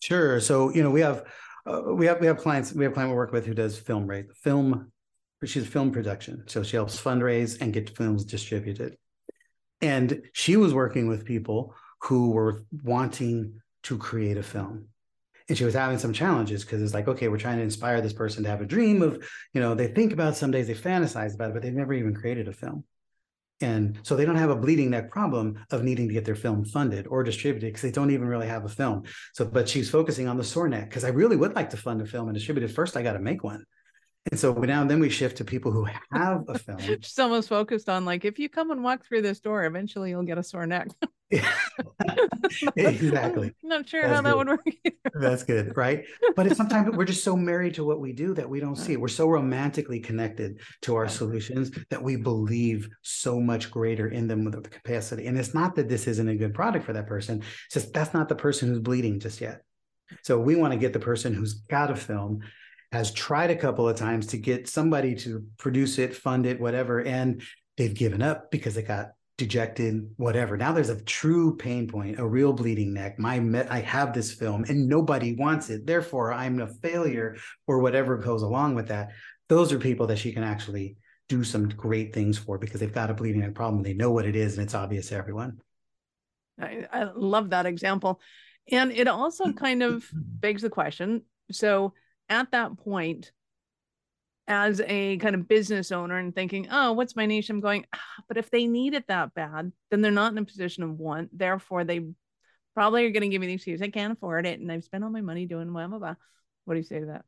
Sure. 0.00 0.40
So, 0.40 0.72
you 0.72 0.82
know, 0.82 0.90
we 0.90 1.00
have 1.00 1.24
uh, 1.66 1.82
we 1.86 2.06
have 2.06 2.20
we 2.20 2.26
have 2.26 2.38
clients 2.38 2.72
we 2.72 2.84
have 2.84 2.94
client 2.94 3.10
we 3.10 3.16
work 3.16 3.32
with 3.32 3.44
who 3.44 3.54
does 3.54 3.76
film 3.76 4.06
right 4.06 4.26
film 4.36 4.92
she's 5.44 5.64
a 5.64 5.66
film 5.66 5.90
production 5.90 6.42
so 6.46 6.62
she 6.62 6.76
helps 6.76 7.00
fundraise 7.00 7.60
and 7.60 7.72
get 7.72 7.96
films 7.96 8.24
distributed 8.24 8.96
and 9.80 10.22
she 10.32 10.56
was 10.56 10.72
working 10.72 11.08
with 11.08 11.24
people 11.24 11.74
who 12.02 12.30
were 12.30 12.64
wanting 12.84 13.60
to 13.82 13.98
create 13.98 14.38
a 14.38 14.42
film 14.42 14.86
and 15.48 15.56
she 15.56 15.64
was 15.64 15.74
having 15.74 15.98
some 15.98 16.12
challenges 16.12 16.64
because 16.64 16.82
it's 16.82 16.94
like 16.94 17.08
okay 17.08 17.28
we're 17.28 17.38
trying 17.38 17.58
to 17.58 17.62
inspire 17.62 18.00
this 18.00 18.12
person 18.12 18.42
to 18.42 18.48
have 18.48 18.60
a 18.60 18.66
dream 18.66 19.02
of 19.02 19.22
you 19.52 19.60
know 19.60 19.74
they 19.74 19.88
think 19.88 20.12
about 20.12 20.36
some 20.36 20.50
days 20.50 20.66
they 20.66 20.74
fantasize 20.74 21.34
about 21.34 21.50
it 21.50 21.54
but 21.54 21.62
they've 21.62 21.74
never 21.74 21.94
even 21.94 22.14
created 22.14 22.48
a 22.48 22.52
film 22.52 22.84
and 23.60 23.98
so 24.02 24.16
they 24.16 24.26
don't 24.26 24.36
have 24.36 24.50
a 24.50 24.56
bleeding 24.56 24.90
neck 24.90 25.10
problem 25.10 25.64
of 25.70 25.82
needing 25.82 26.08
to 26.08 26.14
get 26.14 26.24
their 26.24 26.34
film 26.34 26.64
funded 26.64 27.06
or 27.06 27.22
distributed 27.22 27.68
because 27.68 27.82
they 27.82 27.90
don't 27.90 28.10
even 28.10 28.28
really 28.28 28.48
have 28.48 28.64
a 28.66 28.68
film. 28.68 29.04
So, 29.32 29.46
but 29.46 29.68
she's 29.68 29.88
focusing 29.88 30.28
on 30.28 30.36
the 30.36 30.44
sore 30.44 30.68
neck 30.68 30.90
because 30.90 31.04
I 31.04 31.08
really 31.08 31.36
would 31.36 31.54
like 31.54 31.70
to 31.70 31.76
fund 31.78 32.02
a 32.02 32.06
film 32.06 32.28
and 32.28 32.34
distribute 32.34 32.64
it. 32.64 32.74
First, 32.74 32.96
I 32.96 33.02
got 33.02 33.14
to 33.14 33.18
make 33.18 33.42
one. 33.42 33.64
And 34.30 34.40
so 34.40 34.52
now 34.52 34.80
and 34.80 34.90
then 34.90 35.00
we 35.00 35.08
shift 35.08 35.36
to 35.38 35.44
people 35.44 35.70
who 35.70 35.86
have 36.12 36.44
a 36.48 36.58
film. 36.58 36.78
Just 37.00 37.18
almost 37.20 37.48
focused 37.48 37.88
on 37.88 38.04
like, 38.04 38.24
if 38.24 38.38
you 38.38 38.48
come 38.48 38.70
and 38.70 38.82
walk 38.82 39.04
through 39.04 39.22
this 39.22 39.40
door, 39.40 39.64
eventually 39.64 40.10
you'll 40.10 40.24
get 40.24 40.38
a 40.38 40.42
sore 40.42 40.66
neck. 40.66 40.88
exactly. 42.76 43.52
I'm 43.62 43.68
not 43.68 43.88
sure 43.88 44.02
That's 44.02 44.14
how 44.14 44.22
good. 44.22 44.24
that 44.26 44.36
would 44.36 44.48
work. 44.48 44.60
Either. 44.84 44.96
That's 45.14 45.42
good, 45.42 45.76
right? 45.76 46.04
But 46.36 46.46
it's 46.46 46.56
sometimes 46.56 46.96
we're 46.96 47.04
just 47.04 47.24
so 47.24 47.36
married 47.36 47.74
to 47.74 47.84
what 47.84 48.00
we 48.00 48.12
do 48.12 48.32
that 48.34 48.48
we 48.48 48.60
don't 48.60 48.76
see 48.76 48.92
it. 48.92 49.00
We're 49.00 49.08
so 49.08 49.28
romantically 49.28 49.98
connected 49.98 50.60
to 50.82 50.94
our 50.94 51.08
solutions 51.08 51.72
that 51.90 52.02
we 52.02 52.16
believe 52.16 52.88
so 53.02 53.40
much 53.40 53.70
greater 53.70 54.08
in 54.08 54.28
them 54.28 54.44
with 54.44 54.62
the 54.62 54.68
capacity. 54.68 55.26
And 55.26 55.36
it's 55.36 55.54
not 55.54 55.74
that 55.76 55.88
this 55.88 56.06
isn't 56.06 56.28
a 56.28 56.36
good 56.36 56.54
product 56.54 56.84
for 56.84 56.92
that 56.92 57.08
person. 57.08 57.38
It's 57.38 57.74
just 57.74 57.92
that's 57.92 58.14
not 58.14 58.28
the 58.28 58.36
person 58.36 58.68
who's 58.68 58.78
bleeding 58.78 59.18
just 59.18 59.40
yet. 59.40 59.62
So 60.22 60.38
we 60.38 60.54
want 60.54 60.72
to 60.72 60.78
get 60.78 60.92
the 60.92 61.00
person 61.00 61.34
who's 61.34 61.54
got 61.54 61.90
a 61.90 61.96
film 61.96 62.40
has 62.92 63.10
tried 63.12 63.50
a 63.50 63.56
couple 63.56 63.88
of 63.88 63.96
times 63.96 64.26
to 64.28 64.38
get 64.38 64.68
somebody 64.68 65.14
to 65.16 65.44
produce 65.58 65.98
it, 65.98 66.14
fund 66.14 66.46
it, 66.46 66.60
whatever, 66.60 67.02
and 67.02 67.42
they've 67.76 67.94
given 67.94 68.22
up 68.22 68.50
because 68.50 68.74
they 68.74 68.82
got 68.82 69.10
dejected, 69.38 70.10
whatever. 70.16 70.56
Now 70.56 70.72
there's 70.72 70.88
a 70.88 71.02
true 71.02 71.56
pain 71.56 71.88
point, 71.88 72.18
a 72.18 72.26
real 72.26 72.52
bleeding 72.52 72.94
neck. 72.94 73.18
My 73.18 73.36
I 73.70 73.80
have 73.80 74.14
this 74.14 74.32
film 74.32 74.64
and 74.64 74.88
nobody 74.88 75.34
wants 75.34 75.68
it. 75.68 75.86
Therefore, 75.86 76.32
I'm 76.32 76.60
a 76.60 76.66
failure 76.66 77.36
or 77.66 77.80
whatever 77.80 78.16
goes 78.16 78.42
along 78.42 78.76
with 78.76 78.88
that. 78.88 79.10
Those 79.48 79.72
are 79.72 79.78
people 79.78 80.06
that 80.06 80.18
she 80.18 80.32
can 80.32 80.42
actually 80.42 80.96
do 81.28 81.44
some 81.44 81.68
great 81.68 82.14
things 82.14 82.38
for 82.38 82.56
because 82.56 82.80
they've 82.80 82.92
got 82.92 83.10
a 83.10 83.14
bleeding 83.14 83.40
neck 83.40 83.54
problem. 83.54 83.82
They 83.82 83.92
know 83.92 84.10
what 84.10 84.26
it 84.26 84.36
is 84.36 84.56
and 84.56 84.64
it's 84.64 84.74
obvious 84.74 85.08
to 85.08 85.16
everyone. 85.16 85.60
I, 86.58 86.86
I 86.90 87.04
love 87.14 87.50
that 87.50 87.66
example. 87.66 88.20
And 88.70 88.90
it 88.90 89.06
also 89.06 89.52
kind 89.52 89.82
of 89.82 90.08
begs 90.14 90.62
the 90.62 90.70
question. 90.70 91.22
So 91.50 91.92
at 92.28 92.50
that 92.52 92.76
point, 92.78 93.32
as 94.48 94.80
a 94.86 95.16
kind 95.16 95.34
of 95.34 95.48
business 95.48 95.90
owner 95.90 96.16
and 96.18 96.34
thinking, 96.34 96.68
oh, 96.70 96.92
what's 96.92 97.16
my 97.16 97.26
niche? 97.26 97.50
I'm 97.50 97.60
going, 97.60 97.84
ah, 97.92 98.22
but 98.28 98.36
if 98.36 98.50
they 98.50 98.66
need 98.66 98.94
it 98.94 99.08
that 99.08 99.34
bad, 99.34 99.72
then 99.90 100.02
they're 100.02 100.12
not 100.12 100.32
in 100.32 100.38
a 100.38 100.44
position 100.44 100.84
of 100.84 100.98
want. 100.98 101.36
Therefore, 101.36 101.84
they 101.84 102.06
probably 102.74 103.06
are 103.06 103.10
going 103.10 103.22
to 103.22 103.28
give 103.28 103.40
me 103.40 103.48
the 103.48 103.54
excuse, 103.54 103.82
I 103.82 103.88
can't 103.88 104.12
afford 104.12 104.46
it. 104.46 104.60
And 104.60 104.70
I've 104.70 104.84
spent 104.84 105.02
all 105.02 105.10
my 105.10 105.20
money 105.20 105.46
doing 105.46 105.72
blah, 105.72 105.88
blah, 105.88 105.98
blah. 105.98 106.14
What 106.64 106.74
do 106.74 106.78
you 106.78 106.84
say 106.84 107.00
to 107.00 107.06
that? 107.06 107.24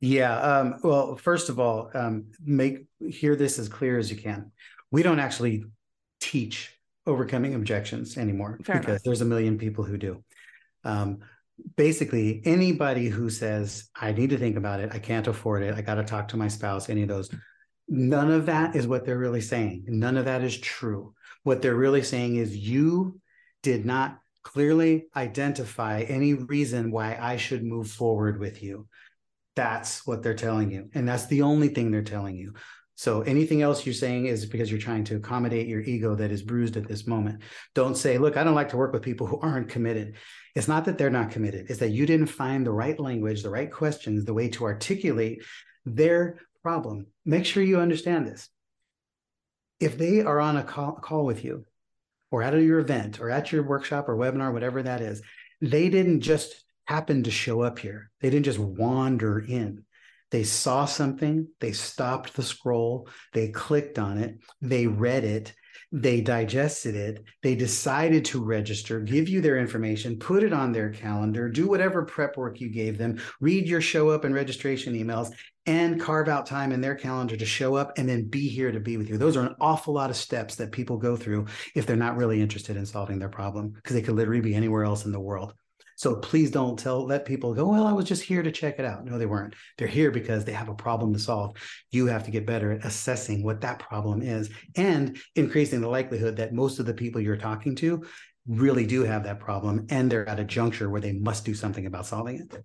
Yeah. 0.00 0.38
Um, 0.40 0.76
well, 0.82 1.16
first 1.16 1.48
of 1.48 1.60
all, 1.60 1.90
um, 1.94 2.26
make 2.44 2.86
hear 2.98 3.36
this 3.36 3.58
as 3.58 3.68
clear 3.68 3.98
as 3.98 4.10
you 4.10 4.16
can. 4.16 4.50
We 4.90 5.02
don't 5.02 5.20
actually 5.20 5.64
teach 6.20 6.76
overcoming 7.06 7.54
objections 7.54 8.16
anymore 8.16 8.58
Fair 8.64 8.76
because 8.76 8.88
enough. 8.88 9.02
there's 9.04 9.20
a 9.20 9.26
million 9.26 9.58
people 9.58 9.84
who 9.84 9.96
do. 9.98 10.24
Um, 10.84 11.20
basically 11.76 12.42
anybody 12.44 13.08
who 13.08 13.30
says 13.30 13.88
i 13.94 14.12
need 14.12 14.30
to 14.30 14.38
think 14.38 14.56
about 14.56 14.80
it. 14.80 14.90
I 14.92 14.98
can't 14.98 15.26
afford 15.26 15.62
it. 15.62 15.74
I 15.74 15.82
got 15.82 15.96
to 15.96 16.04
talk 16.04 16.28
to 16.28 16.36
my 16.36 16.48
spouse 16.48 16.88
any 16.88 17.02
of 17.02 17.08
those 17.08 17.30
none 17.88 18.30
of 18.30 18.46
that 18.46 18.74
is 18.74 18.86
what 18.86 19.04
they're 19.04 19.18
really 19.18 19.40
saying. 19.40 19.84
None 19.86 20.16
of 20.16 20.24
that 20.24 20.42
is 20.42 20.56
true. 20.56 21.14
What 21.42 21.60
they're 21.60 21.74
really 21.74 22.02
saying 22.02 22.36
is 22.36 22.56
you 22.56 23.20
did 23.62 23.84
not 23.84 24.18
clearly 24.42 25.06
identify 25.14 26.00
any 26.02 26.34
reason 26.34 26.90
why 26.90 27.16
i 27.20 27.36
should 27.36 27.62
move 27.62 27.88
forward 27.88 28.40
with 28.40 28.62
you. 28.62 28.88
That's 29.54 30.06
what 30.06 30.22
they're 30.22 30.34
telling 30.34 30.70
you. 30.70 30.88
And 30.94 31.06
that's 31.06 31.26
the 31.26 31.42
only 31.42 31.68
thing 31.68 31.90
they're 31.90 32.02
telling 32.02 32.36
you 32.36 32.54
so 33.02 33.22
anything 33.22 33.62
else 33.62 33.84
you're 33.84 33.92
saying 33.94 34.26
is 34.26 34.46
because 34.46 34.70
you're 34.70 34.78
trying 34.78 35.02
to 35.02 35.16
accommodate 35.16 35.66
your 35.66 35.80
ego 35.80 36.14
that 36.14 36.30
is 36.30 36.40
bruised 36.40 36.76
at 36.76 36.86
this 36.86 37.04
moment. 37.04 37.42
Don't 37.74 37.96
say, 37.96 38.16
look, 38.16 38.36
I 38.36 38.44
don't 38.44 38.54
like 38.54 38.68
to 38.68 38.76
work 38.76 38.92
with 38.92 39.02
people 39.02 39.26
who 39.26 39.40
aren't 39.40 39.68
committed. 39.68 40.14
It's 40.54 40.68
not 40.68 40.84
that 40.84 40.98
they're 40.98 41.10
not 41.10 41.32
committed, 41.32 41.66
it's 41.68 41.80
that 41.80 41.88
you 41.88 42.06
didn't 42.06 42.28
find 42.28 42.64
the 42.64 42.70
right 42.70 42.96
language, 43.00 43.42
the 43.42 43.50
right 43.50 43.68
questions, 43.68 44.24
the 44.24 44.32
way 44.32 44.50
to 44.50 44.62
articulate 44.66 45.42
their 45.84 46.38
problem. 46.62 47.08
Make 47.24 47.44
sure 47.44 47.64
you 47.64 47.80
understand 47.80 48.24
this. 48.24 48.48
If 49.80 49.98
they 49.98 50.20
are 50.20 50.38
on 50.38 50.56
a 50.56 50.62
call, 50.62 50.92
call 50.92 51.24
with 51.24 51.42
you 51.42 51.64
or 52.30 52.44
at 52.44 52.54
your 52.54 52.78
event 52.78 53.20
or 53.20 53.30
at 53.30 53.50
your 53.50 53.64
workshop 53.64 54.08
or 54.08 54.16
webinar, 54.16 54.52
whatever 54.52 54.80
that 54.80 55.00
is, 55.00 55.22
they 55.60 55.88
didn't 55.88 56.20
just 56.20 56.54
happen 56.84 57.24
to 57.24 57.32
show 57.32 57.62
up 57.62 57.80
here. 57.80 58.12
They 58.20 58.30
didn't 58.30 58.44
just 58.44 58.60
wander 58.60 59.40
in. 59.40 59.86
They 60.32 60.44
saw 60.44 60.86
something, 60.86 61.46
they 61.60 61.72
stopped 61.72 62.34
the 62.34 62.42
scroll, 62.42 63.06
they 63.34 63.48
clicked 63.48 63.98
on 63.98 64.16
it, 64.16 64.38
they 64.62 64.86
read 64.86 65.24
it, 65.24 65.52
they 65.92 66.22
digested 66.22 66.96
it, 66.96 67.22
they 67.42 67.54
decided 67.54 68.24
to 68.24 68.42
register, 68.42 69.00
give 69.00 69.28
you 69.28 69.42
their 69.42 69.58
information, 69.58 70.18
put 70.18 70.42
it 70.42 70.54
on 70.54 70.72
their 70.72 70.88
calendar, 70.88 71.50
do 71.50 71.68
whatever 71.68 72.02
prep 72.06 72.38
work 72.38 72.62
you 72.62 72.70
gave 72.70 72.96
them, 72.96 73.20
read 73.40 73.68
your 73.68 73.82
show 73.82 74.08
up 74.08 74.24
and 74.24 74.34
registration 74.34 74.94
emails, 74.94 75.30
and 75.66 76.00
carve 76.00 76.28
out 76.28 76.46
time 76.46 76.72
in 76.72 76.80
their 76.80 76.94
calendar 76.94 77.36
to 77.36 77.44
show 77.44 77.74
up 77.74 77.92
and 77.98 78.08
then 78.08 78.26
be 78.26 78.48
here 78.48 78.72
to 78.72 78.80
be 78.80 78.96
with 78.96 79.10
you. 79.10 79.18
Those 79.18 79.36
are 79.36 79.46
an 79.46 79.54
awful 79.60 79.92
lot 79.92 80.08
of 80.08 80.16
steps 80.16 80.54
that 80.56 80.72
people 80.72 80.96
go 80.96 81.14
through 81.14 81.44
if 81.74 81.84
they're 81.84 81.94
not 81.94 82.16
really 82.16 82.40
interested 82.40 82.78
in 82.78 82.86
solving 82.86 83.18
their 83.18 83.28
problem 83.28 83.72
because 83.72 83.94
they 83.94 84.02
could 84.02 84.16
literally 84.16 84.40
be 84.40 84.54
anywhere 84.54 84.84
else 84.84 85.04
in 85.04 85.12
the 85.12 85.20
world. 85.20 85.52
So 85.96 86.16
please 86.16 86.50
don't 86.50 86.78
tell 86.78 87.04
let 87.06 87.24
people 87.24 87.54
go, 87.54 87.68
well, 87.68 87.86
I 87.86 87.92
was 87.92 88.06
just 88.06 88.22
here 88.22 88.42
to 88.42 88.52
check 88.52 88.78
it 88.78 88.84
out. 88.84 89.04
No, 89.04 89.18
they 89.18 89.26
weren't. 89.26 89.54
They're 89.78 89.88
here 89.88 90.10
because 90.10 90.44
they 90.44 90.52
have 90.52 90.68
a 90.68 90.74
problem 90.74 91.12
to 91.12 91.18
solve. 91.18 91.56
You 91.90 92.06
have 92.06 92.24
to 92.24 92.30
get 92.30 92.46
better 92.46 92.72
at 92.72 92.84
assessing 92.84 93.44
what 93.44 93.60
that 93.60 93.78
problem 93.78 94.22
is 94.22 94.50
and 94.76 95.16
increasing 95.36 95.80
the 95.80 95.88
likelihood 95.88 96.36
that 96.36 96.52
most 96.52 96.78
of 96.78 96.86
the 96.86 96.94
people 96.94 97.20
you're 97.20 97.36
talking 97.36 97.74
to 97.76 98.04
really 98.46 98.86
do 98.86 99.02
have 99.02 99.24
that 99.24 99.40
problem 99.40 99.86
and 99.90 100.10
they're 100.10 100.28
at 100.28 100.40
a 100.40 100.44
juncture 100.44 100.90
where 100.90 101.00
they 101.00 101.12
must 101.12 101.44
do 101.44 101.54
something 101.54 101.86
about 101.86 102.06
solving 102.06 102.40
it. 102.40 102.64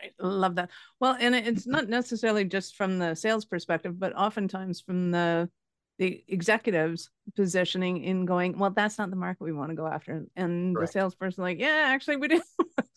I 0.00 0.10
love 0.20 0.56
that. 0.56 0.70
Well, 1.00 1.16
and 1.18 1.34
it's 1.34 1.66
not 1.66 1.88
necessarily 1.88 2.44
just 2.44 2.76
from 2.76 2.98
the 2.98 3.14
sales 3.14 3.44
perspective, 3.44 3.98
but 3.98 4.14
oftentimes 4.16 4.80
from 4.80 5.10
the 5.10 5.48
the 5.98 6.24
executives 6.28 7.10
positioning 7.34 8.02
in 8.02 8.26
going, 8.26 8.58
well, 8.58 8.70
that's 8.70 8.98
not 8.98 9.10
the 9.10 9.16
market 9.16 9.42
we 9.42 9.52
want 9.52 9.70
to 9.70 9.76
go 9.76 9.86
after. 9.86 10.26
And 10.36 10.76
the 10.76 10.86
salesperson 10.86 11.42
like, 11.42 11.58
yeah, 11.58 11.86
actually 11.88 12.16
we 12.16 12.28
do. 12.28 12.42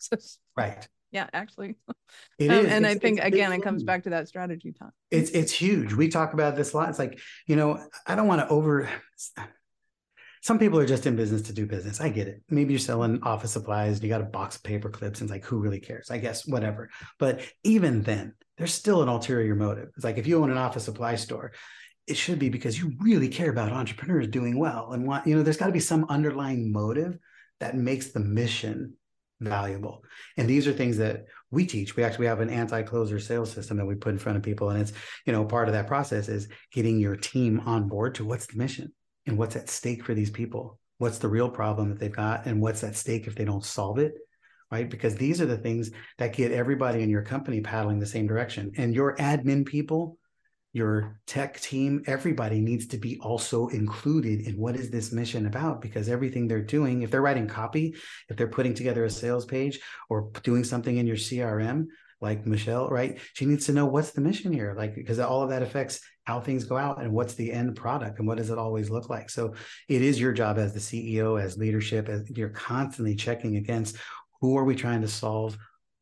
right. 0.56 0.86
Yeah, 1.12 1.26
actually. 1.32 1.74
It 2.38 2.50
um, 2.50 2.66
is. 2.66 2.72
And 2.72 2.86
it's, 2.86 2.94
I 2.94 2.98
think 2.98 3.20
again, 3.20 3.52
it 3.52 3.62
comes 3.62 3.82
back 3.82 4.04
to 4.04 4.10
that 4.10 4.28
strategy 4.28 4.72
time. 4.72 4.92
It's 5.10 5.30
it's 5.30 5.50
huge. 5.50 5.92
We 5.92 6.08
talk 6.08 6.34
about 6.34 6.54
this 6.54 6.72
a 6.72 6.76
lot. 6.76 6.88
It's 6.88 7.00
like, 7.00 7.18
you 7.46 7.56
know, 7.56 7.84
I 8.06 8.14
don't 8.14 8.28
want 8.28 8.42
to 8.42 8.48
over 8.48 8.88
some 10.42 10.58
people 10.58 10.78
are 10.78 10.86
just 10.86 11.06
in 11.06 11.16
business 11.16 11.42
to 11.42 11.52
do 11.52 11.66
business. 11.66 12.00
I 12.00 12.08
get 12.08 12.26
it. 12.26 12.42
Maybe 12.48 12.72
you're 12.72 12.80
selling 12.80 13.22
office 13.22 13.52
supplies, 13.52 14.02
you 14.02 14.08
got 14.08 14.22
a 14.22 14.24
box 14.24 14.56
of 14.56 14.62
paper 14.62 14.88
clips, 14.88 15.20
and 15.20 15.28
it's 15.28 15.32
like, 15.32 15.44
who 15.44 15.58
really 15.58 15.80
cares? 15.80 16.10
I 16.10 16.18
guess, 16.18 16.46
whatever. 16.46 16.88
But 17.18 17.42
even 17.62 18.02
then, 18.02 18.34
there's 18.56 18.72
still 18.72 19.02
an 19.02 19.08
ulterior 19.08 19.54
motive. 19.54 19.90
It's 19.96 20.04
like 20.04 20.16
if 20.16 20.26
you 20.26 20.42
own 20.42 20.50
an 20.50 20.56
office 20.56 20.84
supply 20.84 21.16
store, 21.16 21.52
it 22.10 22.16
should 22.16 22.38
be 22.38 22.48
because 22.48 22.78
you 22.78 22.92
really 22.98 23.28
care 23.28 23.50
about 23.50 23.72
entrepreneurs 23.72 24.26
doing 24.26 24.58
well 24.58 24.92
and 24.92 25.06
want 25.06 25.26
you 25.26 25.36
know 25.36 25.42
there's 25.42 25.56
got 25.56 25.66
to 25.66 25.72
be 25.72 25.80
some 25.80 26.04
underlying 26.08 26.72
motive 26.72 27.16
that 27.60 27.76
makes 27.76 28.08
the 28.08 28.20
mission 28.20 28.94
valuable. 29.40 30.02
And 30.36 30.48
these 30.48 30.66
are 30.66 30.72
things 30.72 30.98
that 30.98 31.24
we 31.50 31.64
teach. 31.64 31.96
We 31.96 32.04
actually 32.04 32.26
have 32.26 32.40
an 32.40 32.50
anti-closer 32.50 33.18
sales 33.18 33.52
system 33.52 33.76
that 33.78 33.86
we 33.86 33.94
put 33.94 34.12
in 34.12 34.18
front 34.18 34.36
of 34.36 34.42
people 34.42 34.70
and 34.70 34.80
it's 34.80 34.92
you 35.24 35.32
know 35.32 35.44
part 35.44 35.68
of 35.68 35.74
that 35.74 35.86
process 35.86 36.28
is 36.28 36.48
getting 36.72 36.98
your 36.98 37.16
team 37.16 37.60
on 37.60 37.88
board 37.88 38.16
to 38.16 38.24
what's 38.24 38.46
the 38.46 38.58
mission 38.58 38.92
and 39.26 39.38
what's 39.38 39.56
at 39.56 39.70
stake 39.70 40.04
for 40.04 40.14
these 40.14 40.30
people. 40.30 40.78
What's 40.98 41.18
the 41.18 41.28
real 41.28 41.48
problem 41.48 41.88
that 41.88 41.98
they've 41.98 42.12
got 42.12 42.46
and 42.46 42.60
what's 42.60 42.84
at 42.84 42.96
stake 42.96 43.26
if 43.26 43.34
they 43.34 43.44
don't 43.44 43.64
solve 43.64 43.98
it 43.98 44.14
right? 44.72 44.88
Because 44.88 45.16
these 45.16 45.40
are 45.40 45.46
the 45.46 45.58
things 45.58 45.90
that 46.18 46.32
get 46.32 46.52
everybody 46.52 47.02
in 47.02 47.10
your 47.10 47.22
company 47.22 47.60
paddling 47.60 47.98
the 47.98 48.06
same 48.06 48.28
direction. 48.28 48.70
And 48.76 48.94
your 48.94 49.16
admin 49.16 49.66
people 49.66 50.16
your 50.72 51.20
tech 51.26 51.60
team, 51.60 52.02
everybody 52.06 52.60
needs 52.60 52.86
to 52.88 52.96
be 52.96 53.18
also 53.20 53.68
included 53.68 54.46
in 54.46 54.56
what 54.56 54.76
is 54.76 54.90
this 54.90 55.12
mission 55.12 55.46
about 55.46 55.80
because 55.80 56.08
everything 56.08 56.46
they're 56.46 56.62
doing, 56.62 57.02
if 57.02 57.10
they're 57.10 57.22
writing 57.22 57.48
copy, 57.48 57.94
if 58.28 58.36
they're 58.36 58.46
putting 58.46 58.74
together 58.74 59.04
a 59.04 59.10
sales 59.10 59.44
page 59.44 59.80
or 60.08 60.30
doing 60.42 60.62
something 60.62 60.96
in 60.96 61.06
your 61.06 61.16
CRM, 61.16 61.86
like 62.20 62.46
Michelle, 62.46 62.88
right? 62.88 63.18
She 63.32 63.46
needs 63.46 63.66
to 63.66 63.72
know 63.72 63.86
what's 63.86 64.10
the 64.10 64.20
mission 64.20 64.52
here, 64.52 64.74
like 64.76 64.94
because 64.94 65.18
all 65.18 65.42
of 65.42 65.50
that 65.50 65.62
affects 65.62 66.00
how 66.24 66.38
things 66.38 66.64
go 66.64 66.76
out 66.76 67.02
and 67.02 67.12
what's 67.12 67.34
the 67.34 67.50
end 67.50 67.74
product 67.76 68.18
and 68.18 68.28
what 68.28 68.36
does 68.36 68.50
it 68.50 68.58
always 68.58 68.90
look 68.90 69.08
like. 69.08 69.30
So 69.30 69.54
it 69.88 70.02
is 70.02 70.20
your 70.20 70.32
job 70.32 70.58
as 70.58 70.74
the 70.74 70.80
CEO, 70.80 71.42
as 71.42 71.56
leadership, 71.56 72.08
as 72.08 72.30
you're 72.30 72.50
constantly 72.50 73.16
checking 73.16 73.56
against 73.56 73.96
who 74.40 74.56
are 74.56 74.64
we 74.64 74.74
trying 74.74 75.00
to 75.00 75.08
solve 75.08 75.56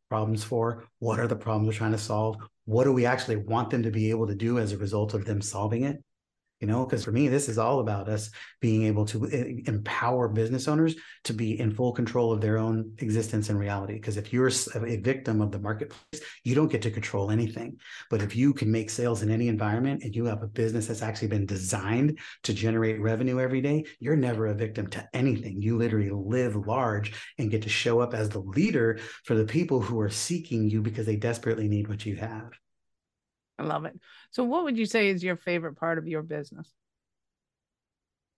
problems 0.09 0.43
for? 0.43 0.85
What 0.99 1.21
are 1.21 1.29
the 1.29 1.37
problems 1.37 1.69
we're 1.69 1.79
trying 1.79 1.93
to 1.93 1.99
solve? 1.99 2.37
What 2.69 2.85
do 2.85 2.93
we 2.93 3.07
actually 3.07 3.37
want 3.37 3.71
them 3.71 3.83
to 3.85 3.91
be 3.91 4.11
able 4.11 4.27
to 4.27 4.35
do 4.35 4.59
as 4.59 4.73
a 4.73 4.77
result 4.77 5.15
of 5.15 5.25
them 5.25 5.41
solving 5.41 5.85
it? 5.85 6.05
You 6.61 6.67
know 6.67 6.85
because 6.85 7.05
for 7.05 7.13
me 7.13 7.29
this 7.29 7.49
is 7.49 7.59
all 7.59 7.81
about 7.81 8.09
us 8.09 8.31
being 8.61 8.85
able 8.85 9.05
to 9.05 9.29
eh, 9.31 9.63
empower 9.67 10.29
business 10.29 10.69
owners 10.69 10.95
to 11.25 11.33
be 11.33 11.59
in 11.59 11.75
full 11.75 11.93
control 11.93 12.33
of 12.33 12.41
their 12.41 12.59
own 12.59 12.93
existence 12.99 13.49
and 13.49 13.59
reality. 13.59 13.95
Because 13.95 14.17
if 14.17 14.33
you're 14.33 14.49
a 14.49 14.97
victim 14.97 15.41
of 15.41 15.53
the 15.53 15.59
marketplace 15.59 16.23
you 16.45 16.55
don't 16.55 16.71
get 16.71 16.83
to 16.83 16.91
control 16.91 17.31
anything. 17.31 17.77
But 18.11 18.23
if 18.23 18.35
you 18.35 18.53
can 18.53 18.71
make 18.71 18.91
sales 18.91 19.23
in 19.23 19.31
any 19.31 19.49
environment 19.49 20.03
and 20.03 20.15
you 20.15 20.25
have 20.27 20.43
a 20.43 20.49
business 20.49 20.87
that's 20.87 21.03
actually 21.03 21.29
been 21.29 21.47
designed 21.47 22.19
to 22.45 22.55
generate 22.55 23.01
revenue 23.01 23.41
every 23.41 23.61
day 23.61 23.85
you're 24.01 24.17
never 24.17 24.47
a 24.47 24.55
victim 24.55 24.87
to 24.89 25.09
anything. 25.13 25.61
You 25.61 25.77
literally 25.77 26.11
live 26.11 26.57
large 26.67 27.13
and 27.39 27.51
get 27.51 27.63
to 27.63 27.69
show 27.69 28.01
up 28.01 28.15
as 28.15 28.29
the 28.29 28.41
leader 28.41 28.99
for 29.25 29.35
the 29.35 29.45
people 29.45 29.81
who 29.81 30.01
are 30.01 30.11
seeking 30.11 30.69
you 30.69 30.83
because 30.83 31.07
they 31.07 31.17
desperately 31.17 31.69
need 31.69 31.89
what 31.89 32.05
you 32.07 32.17
have 32.17 32.51
I 33.59 33.65
love 33.65 33.85
it. 33.85 33.99
So, 34.31 34.45
what 34.45 34.65
would 34.65 34.79
you 34.79 34.87
say 34.87 35.09
is 35.09 35.23
your 35.23 35.37
favorite 35.37 35.77
part 35.77 35.99
of 35.99 36.07
your 36.07 36.23
business? 36.23 36.73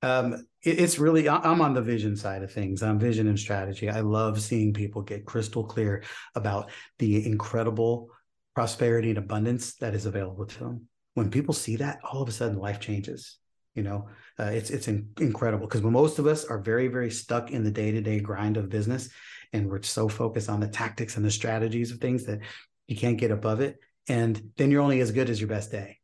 Um, 0.02 0.46
it, 0.62 0.80
it's 0.80 0.98
really 0.98 1.28
I'm 1.28 1.60
on 1.60 1.74
the 1.74 1.82
vision 1.82 2.16
side 2.16 2.42
of 2.42 2.52
things. 2.52 2.82
I'm 2.82 2.98
vision 2.98 3.28
and 3.28 3.38
strategy. 3.38 3.90
I 3.90 4.00
love 4.00 4.40
seeing 4.40 4.72
people 4.72 5.02
get 5.02 5.26
crystal 5.26 5.64
clear 5.64 6.02
about 6.34 6.70
the 6.98 7.26
incredible 7.26 8.10
prosperity 8.54 9.10
and 9.10 9.18
abundance 9.18 9.74
that 9.76 9.94
is 9.94 10.06
available 10.06 10.46
to 10.46 10.58
them. 10.58 10.88
When 11.14 11.30
people 11.30 11.54
see 11.54 11.76
that, 11.76 11.98
all 12.04 12.22
of 12.22 12.28
a 12.28 12.32
sudden 12.32 12.58
life 12.58 12.80
changes. 12.80 13.36
You 13.74 13.82
know, 13.82 14.08
uh, 14.38 14.44
it's 14.44 14.70
it's 14.70 14.88
in, 14.88 15.10
incredible 15.20 15.66
because 15.66 15.82
most 15.82 16.18
of 16.18 16.26
us 16.26 16.44
are 16.44 16.58
very 16.58 16.88
very 16.88 17.10
stuck 17.10 17.50
in 17.50 17.62
the 17.62 17.70
day 17.70 17.92
to 17.92 18.00
day 18.00 18.20
grind 18.20 18.56
of 18.56 18.68
business, 18.68 19.10
and 19.52 19.68
we're 19.68 19.82
so 19.82 20.08
focused 20.08 20.48
on 20.48 20.60
the 20.60 20.68
tactics 20.68 21.16
and 21.16 21.24
the 21.24 21.30
strategies 21.30 21.92
of 21.92 21.98
things 21.98 22.24
that 22.24 22.40
you 22.88 22.96
can't 22.96 23.18
get 23.18 23.30
above 23.30 23.60
it 23.60 23.78
and 24.08 24.52
then 24.56 24.70
you're 24.70 24.82
only 24.82 25.00
as 25.00 25.12
good 25.12 25.30
as 25.30 25.40
your 25.40 25.48
best 25.48 25.70
day 25.70 26.00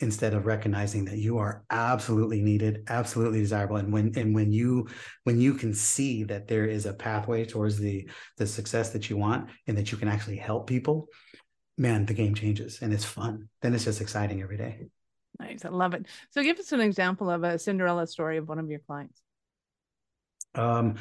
instead 0.00 0.34
of 0.34 0.44
recognizing 0.44 1.06
that 1.06 1.16
you 1.16 1.38
are 1.38 1.64
absolutely 1.70 2.42
needed 2.42 2.84
absolutely 2.88 3.40
desirable. 3.40 3.76
And 3.76 3.92
when 3.92 4.12
and 4.16 4.34
when 4.34 4.52
you 4.52 4.88
when 5.24 5.40
you 5.40 5.54
can 5.54 5.72
see 5.72 6.24
that 6.24 6.48
there 6.48 6.66
is 6.66 6.86
a 6.86 6.92
pathway 6.92 7.44
towards 7.44 7.78
the 7.78 8.08
the 8.36 8.46
success 8.46 8.90
that 8.90 9.08
you 9.08 9.16
want 9.16 9.50
and 9.66 9.76
that 9.78 9.90
you 9.90 9.98
can 9.98 10.08
actually 10.08 10.36
help 10.36 10.66
people 10.66 11.08
man 11.78 12.06
the 12.06 12.14
game 12.14 12.34
changes 12.34 12.80
and 12.82 12.92
it's 12.92 13.04
fun. 13.04 13.48
Then 13.62 13.74
it's 13.74 13.84
just 13.84 14.00
exciting 14.00 14.42
every 14.42 14.58
day. 14.58 14.86
Nice. 15.38 15.64
I 15.64 15.68
love 15.68 15.94
it. 15.94 16.06
So 16.30 16.42
give 16.42 16.58
us 16.58 16.72
an 16.72 16.80
example 16.80 17.30
of 17.30 17.44
a 17.44 17.58
cinderella 17.58 18.06
story 18.06 18.38
of 18.38 18.48
one 18.48 18.58
of 18.58 18.68
your 18.68 18.80
clients. 18.80 19.20
Um 20.54 20.96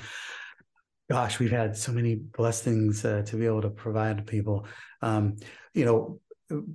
gosh 1.09 1.37
we've 1.37 1.51
had 1.51 1.77
so 1.77 1.91
many 1.91 2.15
blessings 2.15 3.05
uh, 3.05 3.21
to 3.23 3.35
be 3.35 3.45
able 3.45 3.61
to 3.61 3.69
provide 3.69 4.17
to 4.17 4.23
people. 4.23 4.67
Um 5.01 5.35
you 5.73 5.83
know 5.83 6.21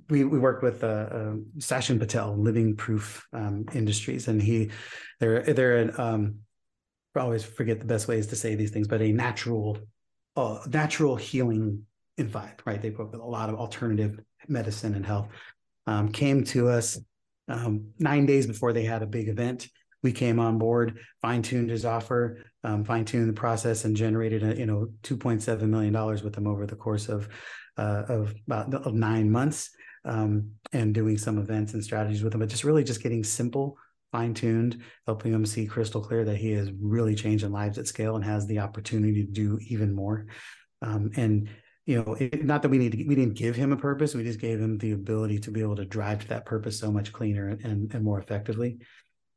we 0.09 0.23
we 0.23 0.39
worked 0.39 0.63
with 0.63 0.83
uh, 0.83 0.87
uh, 0.87 1.97
Patel, 1.97 2.35
Living 2.37 2.75
Proof 2.75 3.25
um, 3.33 3.65
Industries, 3.73 4.27
and 4.27 4.41
he 4.41 4.71
they're 5.19 5.41
they're 5.41 5.77
an 5.77 5.91
um, 5.97 6.35
I 7.15 7.21
always 7.21 7.43
forget 7.43 7.79
the 7.79 7.85
best 7.85 8.07
ways 8.07 8.27
to 8.27 8.35
say 8.35 8.55
these 8.55 8.71
things, 8.71 8.87
but 8.87 9.01
a 9.01 9.11
natural 9.11 9.77
uh, 10.35 10.59
natural 10.67 11.15
healing 11.15 11.85
environment, 12.17 12.61
right? 12.65 12.81
They 12.81 12.89
work 12.89 13.11
with 13.11 13.21
a 13.21 13.25
lot 13.25 13.49
of 13.49 13.55
alternative 13.55 14.19
medicine 14.47 14.93
and 14.95 15.05
health. 15.05 15.29
Um, 15.87 16.11
came 16.11 16.43
to 16.45 16.69
us 16.69 16.99
um, 17.47 17.87
nine 17.99 18.25
days 18.25 18.45
before 18.47 18.71
they 18.71 18.83
had 18.83 19.01
a 19.01 19.07
big 19.07 19.27
event. 19.29 19.67
We 20.03 20.11
came 20.11 20.39
on 20.39 20.57
board, 20.57 20.99
fine 21.21 21.41
tuned 21.41 21.69
his 21.69 21.85
offer, 21.85 22.43
um, 22.63 22.83
fine 22.83 23.05
tuned 23.05 23.29
the 23.29 23.33
process, 23.33 23.85
and 23.85 23.95
generated 23.95 24.43
a, 24.43 24.57
you 24.57 24.65
know 24.65 24.89
two 25.03 25.15
point 25.15 25.41
seven 25.43 25.71
million 25.71 25.93
dollars 25.93 26.23
with 26.23 26.33
them 26.33 26.47
over 26.47 26.65
the 26.65 26.75
course 26.75 27.07
of 27.07 27.29
uh, 27.77 28.03
of 28.07 28.33
about 28.47 28.73
of 28.73 28.93
nine 28.93 29.31
months 29.31 29.69
um, 30.05 30.51
and 30.73 30.93
doing 30.93 31.17
some 31.17 31.37
events 31.37 31.73
and 31.73 31.83
strategies 31.83 32.23
with 32.23 32.31
them, 32.31 32.39
but 32.39 32.49
just 32.49 32.63
really 32.63 32.83
just 32.83 33.03
getting 33.03 33.23
simple, 33.23 33.77
fine 34.11 34.33
tuned, 34.33 34.81
helping 35.05 35.31
them 35.31 35.45
see 35.45 35.65
crystal 35.65 36.01
clear 36.01 36.25
that 36.25 36.37
he 36.37 36.51
is 36.51 36.71
really 36.79 37.15
changing 37.15 37.51
lives 37.51 37.77
at 37.77 37.87
scale 37.87 38.15
and 38.15 38.25
has 38.25 38.47
the 38.47 38.59
opportunity 38.59 39.23
to 39.23 39.31
do 39.31 39.59
even 39.67 39.93
more. 39.93 40.27
Um, 40.81 41.11
and 41.15 41.49
you 41.85 42.01
know, 42.01 42.13
it, 42.13 42.45
not 42.45 42.61
that 42.61 42.69
we 42.69 42.77
need 42.77 42.91
to, 42.91 43.03
we 43.05 43.15
didn't 43.15 43.33
give 43.33 43.55
him 43.55 43.71
a 43.71 43.77
purpose, 43.77 44.13
we 44.13 44.23
just 44.23 44.39
gave 44.39 44.59
him 44.59 44.77
the 44.77 44.91
ability 44.91 45.39
to 45.39 45.51
be 45.51 45.61
able 45.61 45.75
to 45.75 45.85
drive 45.85 46.21
to 46.21 46.27
that 46.29 46.45
purpose 46.45 46.79
so 46.79 46.91
much 46.91 47.11
cleaner 47.11 47.49
and, 47.49 47.93
and 47.93 48.03
more 48.03 48.19
effectively. 48.19 48.79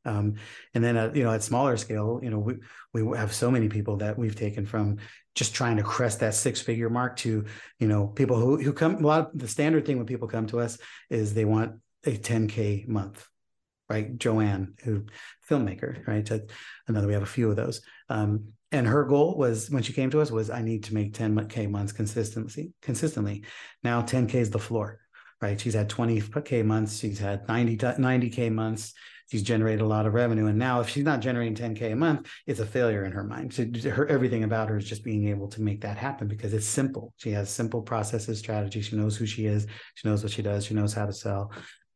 Um, 0.04 0.34
and 0.74 0.84
then, 0.84 0.96
at, 0.96 1.16
you 1.16 1.24
know, 1.24 1.32
at 1.32 1.42
smaller 1.42 1.76
scale, 1.76 2.20
you 2.22 2.30
know, 2.30 2.38
we, 2.38 2.56
we 2.92 3.16
have 3.16 3.32
so 3.32 3.50
many 3.50 3.68
people 3.68 3.96
that 3.98 4.18
we've 4.18 4.36
taken 4.36 4.66
from 4.66 4.98
just 5.34 5.54
trying 5.54 5.76
to 5.78 5.82
crest 5.82 6.20
that 6.20 6.34
six 6.34 6.60
figure 6.60 6.90
mark 6.90 7.16
to, 7.16 7.44
you 7.78 7.88
know, 7.88 8.06
people 8.06 8.36
who, 8.36 8.56
who 8.56 8.72
come, 8.72 8.96
a 8.96 9.06
lot 9.06 9.32
of 9.32 9.38
the 9.38 9.48
standard 9.48 9.84
thing 9.84 9.96
when 9.96 10.06
people 10.06 10.28
come 10.28 10.46
to 10.46 10.60
us 10.60 10.78
is 11.10 11.34
they 11.34 11.44
want 11.44 11.80
a 12.06 12.12
10K 12.12 12.86
month, 12.86 13.26
right? 13.88 14.16
Joanne, 14.18 14.74
who 14.84 15.04
filmmaker, 15.48 16.06
right? 16.06 16.28
Another, 16.86 17.06
we 17.06 17.14
have 17.14 17.22
a 17.22 17.26
few 17.26 17.50
of 17.50 17.56
those. 17.56 17.80
Um, 18.08 18.52
and 18.70 18.86
her 18.86 19.04
goal 19.04 19.36
was 19.36 19.70
when 19.70 19.82
she 19.82 19.92
came 19.92 20.10
to 20.10 20.20
us 20.20 20.30
was 20.30 20.50
I 20.50 20.60
need 20.60 20.84
to 20.84 20.94
make 20.94 21.14
10K 21.14 21.70
months 21.70 21.92
consistently, 21.92 22.72
consistently. 22.82 23.44
Now 23.82 24.02
10K 24.02 24.34
is 24.34 24.50
the 24.50 24.58
floor, 24.58 25.00
right? 25.40 25.60
She's 25.60 25.74
had 25.74 25.88
20K 25.88 26.64
months. 26.64 26.98
She's 26.98 27.18
had 27.18 27.46
90, 27.46 27.76
90K 27.76 28.52
months 28.52 28.94
she's 29.30 29.42
generated 29.42 29.80
a 29.80 29.86
lot 29.86 30.06
of 30.06 30.14
revenue. 30.14 30.46
And 30.46 30.58
now 30.58 30.80
if 30.80 30.88
she's 30.88 31.04
not 31.04 31.20
generating 31.20 31.54
10K 31.54 31.92
a 31.92 31.96
month, 31.96 32.28
it's 32.46 32.60
a 32.60 32.66
failure 32.66 33.04
in 33.04 33.12
her 33.12 33.24
mind. 33.24 33.52
So 33.52 33.66
her 33.90 34.06
everything 34.06 34.44
about 34.44 34.68
her 34.68 34.76
is 34.76 34.88
just 34.88 35.04
being 35.04 35.28
able 35.28 35.48
to 35.48 35.62
make 35.62 35.80
that 35.82 35.96
happen 35.96 36.28
because 36.28 36.52
it's 36.52 36.66
simple. 36.66 37.12
She 37.16 37.30
has 37.30 37.50
simple 37.50 37.82
processes, 37.82 38.38
strategy. 38.38 38.80
She 38.80 38.96
knows 38.96 39.16
who 39.16 39.26
she 39.26 39.46
is. 39.46 39.66
She 39.94 40.08
knows 40.08 40.22
what 40.22 40.32
she 40.32 40.42
does. 40.42 40.64
She 40.64 40.74
knows 40.74 40.92
how 40.92 41.06
to 41.06 41.12
sell. 41.12 41.52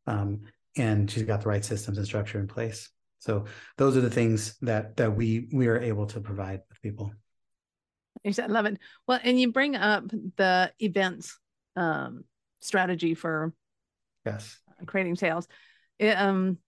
Um, 0.06 0.42
and 0.76 1.10
she's 1.10 1.24
got 1.24 1.42
the 1.42 1.48
right 1.48 1.64
systems 1.64 1.98
and 1.98 2.06
structure 2.06 2.38
in 2.38 2.46
place. 2.46 2.90
So 3.18 3.44
those 3.76 3.96
are 3.96 4.00
the 4.00 4.10
things 4.10 4.56
that 4.62 4.96
that 4.96 5.14
we 5.14 5.48
we 5.52 5.66
are 5.66 5.78
able 5.78 6.06
to 6.06 6.20
provide 6.20 6.60
with 6.68 6.80
people. 6.82 7.12
I 8.24 8.46
love 8.46 8.66
it. 8.66 8.78
Well, 9.06 9.20
and 9.22 9.40
you 9.40 9.52
bring 9.52 9.76
up 9.76 10.08
the 10.36 10.72
events 10.80 11.38
um, 11.76 12.24
strategy 12.60 13.14
for 13.14 13.52
yes 14.24 14.58
creating 14.86 15.16
sales. 15.16 15.48
It, 15.98 16.16
um, 16.16 16.58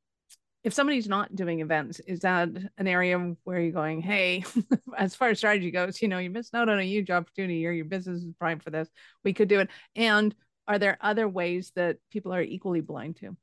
if 0.63 0.75
somebody's 0.75 1.09
not 1.09 1.35
doing 1.35 1.61
events, 1.61 2.01
is 2.01 2.21
that 2.21 2.49
an 2.77 2.87
area 2.87 3.35
where 3.45 3.61
you're 3.61 3.73
going, 3.73 4.03
hey, 4.03 4.45
as 4.97 5.15
far 5.15 5.29
as 5.29 5.39
strategy 5.39 5.71
goes, 5.71 6.03
you 6.03 6.09
know, 6.09 6.19
you 6.19 6.29
missed 6.29 6.55
out 6.55 6.69
on 6.69 6.79
a 6.79 6.85
huge 6.85 7.11
opportunity 7.11 7.67
or 7.67 7.73
your 7.73 7.87
business 7.87 8.23
is 8.23 8.35
primed 8.39 8.63
for 8.63 8.71
this. 8.71 8.89
We 9.25 9.33
could 9.33 9.49
do 9.49 9.61
it. 9.61 9.71
And 9.97 10.35
are 10.69 10.79
there 10.79 10.99
other 11.01 11.29
ways 11.29 11.73
that 11.77 11.97
people 12.11 12.35
are 12.35 12.43
equally 12.43 12.83
blind 12.83 13.17
to? 13.17 13.37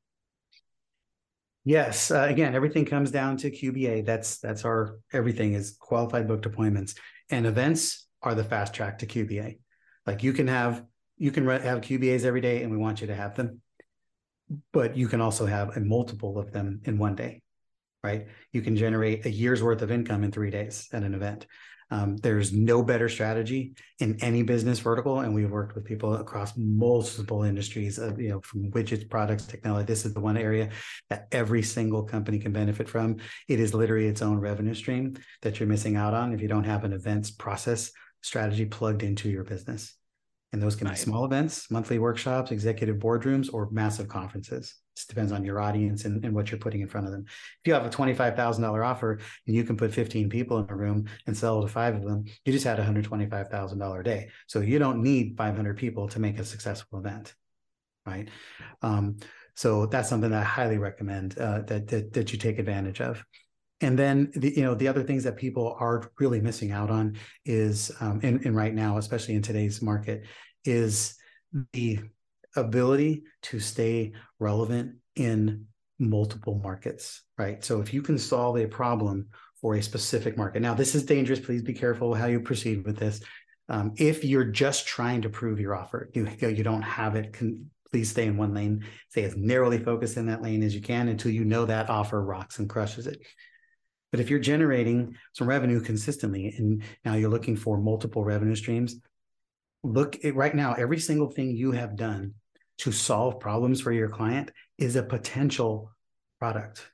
Yes. 1.64 2.10
Uh, 2.10 2.26
again, 2.28 2.54
everything 2.54 2.84
comes 2.84 3.10
down 3.10 3.36
to 3.38 3.50
QBA. 3.50 4.06
That's 4.06 4.38
that's 4.38 4.64
our 4.64 5.00
everything 5.12 5.52
is 5.52 5.76
qualified 5.78 6.26
booked 6.26 6.46
appointments, 6.46 6.94
and 7.28 7.44
events 7.44 8.06
are 8.22 8.34
the 8.34 8.44
fast 8.44 8.72
track 8.72 9.00
to 9.00 9.06
QBA. 9.06 9.58
Like 10.06 10.22
you 10.22 10.32
can 10.32 10.46
have 10.46 10.82
you 11.18 11.30
can 11.30 11.46
have 11.46 11.82
QBAs 11.82 12.24
every 12.24 12.40
day, 12.40 12.62
and 12.62 12.72
we 12.72 12.78
want 12.78 13.02
you 13.02 13.08
to 13.08 13.14
have 13.14 13.34
them 13.34 13.60
but 14.72 14.96
you 14.96 15.08
can 15.08 15.20
also 15.20 15.46
have 15.46 15.76
a 15.76 15.80
multiple 15.80 16.38
of 16.38 16.52
them 16.52 16.80
in 16.84 16.98
one 16.98 17.14
day, 17.14 17.42
right? 18.02 18.26
You 18.52 18.62
can 18.62 18.76
generate 18.76 19.26
a 19.26 19.30
year's 19.30 19.62
worth 19.62 19.82
of 19.82 19.90
income 19.90 20.24
in 20.24 20.32
three 20.32 20.50
days 20.50 20.88
at 20.92 21.02
an 21.02 21.14
event. 21.14 21.46
Um, 21.90 22.18
there's 22.18 22.52
no 22.52 22.82
better 22.82 23.08
strategy 23.08 23.74
in 23.98 24.18
any 24.20 24.42
business 24.42 24.78
vertical, 24.78 25.20
and 25.20 25.34
we've 25.34 25.50
worked 25.50 25.74
with 25.74 25.86
people 25.86 26.16
across 26.16 26.52
multiple 26.56 27.44
industries, 27.44 27.98
of, 27.98 28.20
you 28.20 28.28
know, 28.28 28.40
from 28.42 28.70
widgets, 28.72 29.08
products, 29.08 29.46
technology. 29.46 29.86
This 29.86 30.04
is 30.04 30.12
the 30.12 30.20
one 30.20 30.36
area 30.36 30.68
that 31.08 31.28
every 31.32 31.62
single 31.62 32.02
company 32.02 32.38
can 32.38 32.52
benefit 32.52 32.88
from. 32.88 33.16
It 33.48 33.58
is 33.58 33.72
literally 33.72 34.06
its 34.06 34.20
own 34.20 34.38
revenue 34.38 34.74
stream 34.74 35.16
that 35.40 35.58
you're 35.58 35.68
missing 35.68 35.96
out 35.96 36.12
on 36.12 36.34
if 36.34 36.42
you 36.42 36.48
don't 36.48 36.64
have 36.64 36.84
an 36.84 36.92
events 36.92 37.30
process 37.30 37.90
strategy 38.22 38.66
plugged 38.66 39.02
into 39.02 39.30
your 39.30 39.44
business. 39.44 39.96
And 40.52 40.62
those 40.62 40.76
can 40.76 40.88
be 40.88 40.94
small 40.96 41.24
events, 41.26 41.70
monthly 41.70 41.98
workshops, 41.98 42.50
executive 42.50 42.96
boardrooms, 42.96 43.52
or 43.52 43.68
massive 43.70 44.08
conferences. 44.08 44.74
It 44.96 45.04
depends 45.08 45.30
on 45.30 45.44
your 45.44 45.60
audience 45.60 46.06
and, 46.06 46.24
and 46.24 46.34
what 46.34 46.50
you're 46.50 46.58
putting 46.58 46.80
in 46.80 46.88
front 46.88 47.06
of 47.06 47.12
them. 47.12 47.24
If 47.26 47.66
you 47.66 47.74
have 47.74 47.84
a 47.84 47.90
$25,000 47.90 48.84
offer 48.84 49.20
and 49.46 49.54
you 49.56 49.62
can 49.62 49.76
put 49.76 49.92
15 49.92 50.30
people 50.30 50.58
in 50.58 50.66
a 50.70 50.74
room 50.74 51.06
and 51.26 51.36
sell 51.36 51.60
to 51.60 51.68
five 51.68 51.94
of 51.96 52.02
them, 52.02 52.24
you 52.44 52.52
just 52.52 52.64
had 52.64 52.80
a 52.80 52.84
$125,000 52.84 54.00
a 54.00 54.02
day. 54.02 54.30
So 54.46 54.60
you 54.60 54.78
don't 54.78 55.02
need 55.02 55.36
500 55.36 55.76
people 55.76 56.08
to 56.08 56.18
make 56.18 56.38
a 56.38 56.44
successful 56.44 56.98
event, 56.98 57.34
right? 58.06 58.28
Um, 58.82 59.18
So 59.54 59.86
that's 59.86 60.08
something 60.08 60.30
that 60.30 60.40
I 60.40 60.44
highly 60.44 60.78
recommend 60.78 61.36
uh, 61.36 61.62
that, 61.62 61.88
that 61.88 62.12
that 62.12 62.32
you 62.32 62.38
take 62.38 62.60
advantage 62.60 63.00
of. 63.00 63.24
And 63.80 63.98
then 63.98 64.32
the 64.34 64.52
you 64.56 64.62
know 64.62 64.74
the 64.74 64.88
other 64.88 65.02
things 65.02 65.24
that 65.24 65.36
people 65.36 65.76
are 65.78 66.10
really 66.18 66.40
missing 66.40 66.72
out 66.72 66.90
on 66.90 67.16
is 67.44 67.92
um, 68.00 68.20
and, 68.22 68.56
right 68.56 68.74
now, 68.74 68.98
especially 68.98 69.34
in 69.34 69.42
today's 69.42 69.80
market, 69.80 70.24
is 70.64 71.14
the 71.72 72.00
ability 72.56 73.22
to 73.42 73.60
stay 73.60 74.12
relevant 74.40 74.96
in 75.14 75.66
multiple 75.98 76.60
markets, 76.62 77.22
right? 77.36 77.64
So 77.64 77.80
if 77.80 77.94
you 77.94 78.02
can 78.02 78.18
solve 78.18 78.56
a 78.58 78.66
problem 78.66 79.28
for 79.60 79.74
a 79.74 79.82
specific 79.82 80.36
market, 80.36 80.60
now 80.62 80.74
this 80.74 80.94
is 80.94 81.04
dangerous. 81.04 81.40
Please 81.40 81.62
be 81.62 81.74
careful 81.74 82.14
how 82.14 82.26
you 82.26 82.40
proceed 82.40 82.84
with 82.84 82.96
this. 82.96 83.20
Um, 83.68 83.92
if 83.96 84.24
you're 84.24 84.44
just 84.44 84.86
trying 84.86 85.22
to 85.22 85.28
prove 85.28 85.60
your 85.60 85.76
offer, 85.76 86.10
you 86.14 86.28
you 86.40 86.64
don't 86.64 86.82
have 86.82 87.14
it. 87.14 87.36
Please 87.90 88.10
stay 88.10 88.26
in 88.26 88.36
one 88.36 88.54
lane. 88.54 88.84
Stay 89.10 89.24
as 89.24 89.36
narrowly 89.36 89.78
focused 89.78 90.16
in 90.16 90.26
that 90.26 90.42
lane 90.42 90.62
as 90.62 90.74
you 90.74 90.80
can 90.80 91.08
until 91.08 91.30
you 91.30 91.44
know 91.44 91.64
that 91.64 91.88
offer 91.88 92.22
rocks 92.22 92.58
and 92.58 92.68
crushes 92.68 93.06
it. 93.06 93.20
But 94.10 94.20
if 94.20 94.30
you're 94.30 94.38
generating 94.38 95.16
some 95.32 95.48
revenue 95.48 95.80
consistently, 95.80 96.54
and 96.56 96.82
now 97.04 97.14
you're 97.14 97.30
looking 97.30 97.56
for 97.56 97.78
multiple 97.78 98.24
revenue 98.24 98.54
streams, 98.54 98.96
look 99.82 100.24
at 100.24 100.34
right 100.34 100.54
now. 100.54 100.74
Every 100.74 100.98
single 100.98 101.30
thing 101.30 101.54
you 101.54 101.72
have 101.72 101.96
done 101.96 102.34
to 102.78 102.92
solve 102.92 103.40
problems 103.40 103.80
for 103.80 103.92
your 103.92 104.08
client 104.08 104.50
is 104.78 104.96
a 104.96 105.02
potential 105.02 105.90
product. 106.38 106.90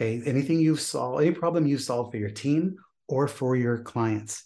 Okay. 0.00 0.22
Anything 0.24 0.60
you've 0.60 0.80
solved, 0.80 1.22
any 1.22 1.32
problem 1.32 1.66
you've 1.66 1.80
solved 1.80 2.12
for 2.12 2.18
your 2.18 2.30
team 2.30 2.76
or 3.08 3.28
for 3.28 3.56
your 3.56 3.78
clients, 3.78 4.44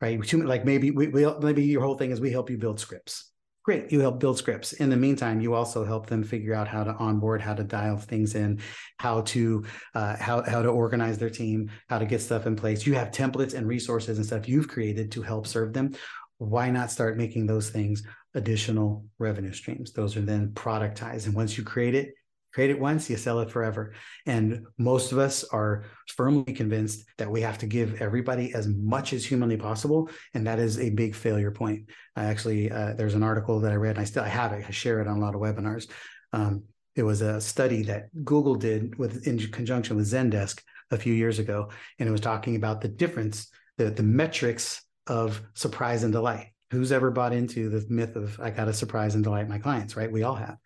right? 0.00 0.20
Like 0.32 0.64
maybe 0.64 0.90
we, 0.90 1.08
we 1.08 1.26
maybe 1.40 1.64
your 1.64 1.82
whole 1.82 1.96
thing 1.96 2.10
is 2.10 2.20
we 2.20 2.30
help 2.30 2.50
you 2.50 2.58
build 2.58 2.80
scripts. 2.80 3.31
Great, 3.64 3.92
you 3.92 4.00
help 4.00 4.18
build 4.18 4.38
scripts. 4.38 4.72
In 4.72 4.90
the 4.90 4.96
meantime, 4.96 5.40
you 5.40 5.54
also 5.54 5.84
help 5.84 6.06
them 6.06 6.24
figure 6.24 6.52
out 6.52 6.66
how 6.66 6.82
to 6.82 6.94
onboard, 6.94 7.40
how 7.40 7.54
to 7.54 7.62
dial 7.62 7.96
things 7.96 8.34
in, 8.34 8.60
how 8.98 9.20
to 9.22 9.64
uh, 9.94 10.16
how 10.16 10.42
how 10.42 10.62
to 10.62 10.68
organize 10.68 11.16
their 11.18 11.30
team, 11.30 11.70
how 11.88 11.98
to 11.98 12.06
get 12.06 12.20
stuff 12.20 12.46
in 12.46 12.56
place. 12.56 12.86
You 12.86 12.94
have 12.94 13.12
templates 13.12 13.54
and 13.54 13.68
resources 13.68 14.18
and 14.18 14.26
stuff 14.26 14.48
you've 14.48 14.66
created 14.66 15.12
to 15.12 15.22
help 15.22 15.46
serve 15.46 15.72
them. 15.72 15.94
Why 16.38 16.70
not 16.70 16.90
start 16.90 17.16
making 17.16 17.46
those 17.46 17.70
things 17.70 18.02
additional 18.34 19.04
revenue 19.18 19.52
streams. 19.52 19.92
Those 19.92 20.16
are 20.16 20.22
then 20.22 20.50
productized. 20.54 21.26
And 21.26 21.34
once 21.34 21.58
you 21.58 21.64
create 21.64 21.94
it, 21.94 22.14
create 22.52 22.70
it 22.70 22.78
once, 22.78 23.08
you 23.08 23.16
sell 23.16 23.40
it 23.40 23.50
forever. 23.50 23.94
And 24.26 24.64
most 24.78 25.12
of 25.12 25.18
us 25.18 25.44
are 25.44 25.84
firmly 26.06 26.52
convinced 26.52 27.04
that 27.18 27.30
we 27.30 27.40
have 27.40 27.58
to 27.58 27.66
give 27.66 28.00
everybody 28.00 28.54
as 28.54 28.68
much 28.68 29.12
as 29.12 29.24
humanly 29.24 29.56
possible. 29.56 30.10
And 30.34 30.46
that 30.46 30.58
is 30.58 30.78
a 30.78 30.90
big 30.90 31.14
failure 31.14 31.50
point. 31.50 31.90
I 32.16 32.24
actually, 32.24 32.70
uh, 32.70 32.94
there's 32.94 33.14
an 33.14 33.22
article 33.22 33.60
that 33.60 33.72
I 33.72 33.76
read, 33.76 33.96
and 33.96 34.00
I 34.00 34.04
still 34.04 34.24
I 34.24 34.28
have 34.28 34.52
it, 34.52 34.64
I 34.66 34.70
share 34.70 35.00
it 35.00 35.08
on 35.08 35.16
a 35.16 35.20
lot 35.20 35.34
of 35.34 35.40
webinars. 35.40 35.90
Um, 36.32 36.64
it 36.94 37.02
was 37.02 37.22
a 37.22 37.40
study 37.40 37.82
that 37.84 38.08
Google 38.24 38.54
did 38.54 38.98
with 38.98 39.26
in 39.26 39.38
conjunction 39.38 39.96
with 39.96 40.10
Zendesk 40.10 40.60
a 40.90 40.98
few 40.98 41.14
years 41.14 41.38
ago, 41.38 41.70
and 41.98 42.08
it 42.08 42.12
was 42.12 42.20
talking 42.20 42.56
about 42.56 42.82
the 42.82 42.88
difference, 42.88 43.48
the, 43.78 43.90
the 43.90 44.02
metrics 44.02 44.82
of 45.06 45.40
surprise 45.54 46.04
and 46.04 46.12
delight 46.12 46.48
who's 46.70 46.92
ever 46.92 47.10
bought 47.10 47.32
into 47.32 47.68
the 47.68 47.84
myth 47.88 48.16
of 48.16 48.38
I 48.40 48.50
got 48.50 48.64
to 48.64 48.72
surprise 48.72 49.14
and 49.14 49.22
delight 49.22 49.48
my 49.48 49.58
clients, 49.58 49.96
right? 49.96 50.10
We 50.10 50.22
all 50.22 50.34
have. 50.34 50.56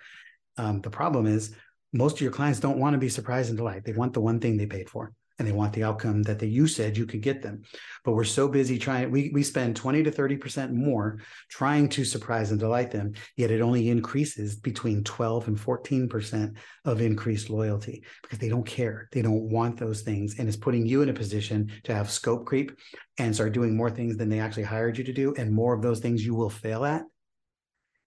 Um, 0.56 0.80
the 0.80 0.90
problem 0.90 1.26
is 1.26 1.54
most 1.92 2.16
of 2.16 2.20
your 2.20 2.32
clients 2.32 2.60
don't 2.60 2.78
want 2.78 2.94
to 2.94 2.98
be 2.98 3.08
surprised 3.08 3.48
and 3.48 3.56
delight. 3.58 3.84
They 3.84 3.92
want 3.92 4.14
the 4.14 4.20
one 4.20 4.40
thing 4.40 4.56
they 4.56 4.66
paid 4.66 4.90
for 4.90 5.12
and 5.38 5.46
they 5.46 5.52
want 5.52 5.72
the 5.74 5.84
outcome 5.84 6.22
that 6.22 6.38
they, 6.38 6.46
you 6.46 6.66
said 6.66 6.96
you 6.96 7.06
could 7.06 7.20
get 7.20 7.42
them. 7.42 7.62
But 8.04 8.12
we're 8.12 8.24
so 8.24 8.48
busy 8.48 8.78
trying, 8.78 9.10
we, 9.10 9.30
we 9.34 9.42
spend 9.42 9.76
20 9.76 10.02
to 10.04 10.10
30% 10.10 10.72
more 10.72 11.18
trying 11.50 11.88
to 11.90 12.04
surprise 12.04 12.50
and 12.50 12.60
delight 12.60 12.90
them, 12.90 13.12
yet 13.36 13.50
it 13.50 13.60
only 13.60 13.90
increases 13.90 14.56
between 14.56 15.04
12 15.04 15.48
and 15.48 15.58
14% 15.58 16.56
of 16.84 17.00
increased 17.00 17.50
loyalty 17.50 18.02
because 18.22 18.38
they 18.38 18.48
don't 18.48 18.66
care. 18.66 19.08
They 19.12 19.22
don't 19.22 19.50
want 19.50 19.78
those 19.78 20.02
things. 20.02 20.38
And 20.38 20.48
it's 20.48 20.56
putting 20.56 20.86
you 20.86 21.02
in 21.02 21.10
a 21.10 21.14
position 21.14 21.70
to 21.84 21.94
have 21.94 22.10
scope 22.10 22.46
creep 22.46 22.72
and 23.18 23.34
start 23.34 23.52
doing 23.52 23.76
more 23.76 23.90
things 23.90 24.16
than 24.16 24.28
they 24.28 24.40
actually 24.40 24.64
hired 24.64 24.96
you 24.96 25.04
to 25.04 25.12
do. 25.12 25.34
And 25.36 25.52
more 25.52 25.74
of 25.74 25.82
those 25.82 26.00
things 26.00 26.24
you 26.24 26.34
will 26.34 26.50
fail 26.50 26.84
at 26.84 27.02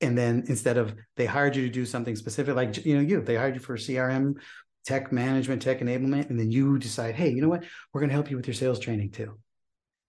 and 0.02 0.18
then 0.18 0.44
instead 0.48 0.78
of 0.78 0.96
they 1.16 1.26
hired 1.26 1.56
you 1.56 1.64
to 1.64 1.70
do 1.70 1.86
something 1.86 2.16
specific 2.16 2.56
like 2.56 2.86
you 2.86 2.96
know 2.96 3.02
you 3.02 3.22
they 3.22 3.36
hired 3.36 3.56
you 3.56 3.60
for 3.60 3.76
crm 3.76 4.36
tech 4.86 5.12
management, 5.12 5.62
tech 5.62 5.80
enablement, 5.82 6.30
and 6.30 6.40
then 6.40 6.52
you 6.52 6.80
decide, 6.80 7.16
hey, 7.16 7.30
you 7.30 7.42
know 7.42 7.50
what? 7.50 7.64
We're 7.94 8.02
going 8.02 8.10
to 8.10 8.16
help 8.16 8.32
you 8.32 8.38
with 8.38 8.48
your 8.48 8.54
sales 8.54 8.80
training 8.80 9.12
too. 9.12 9.38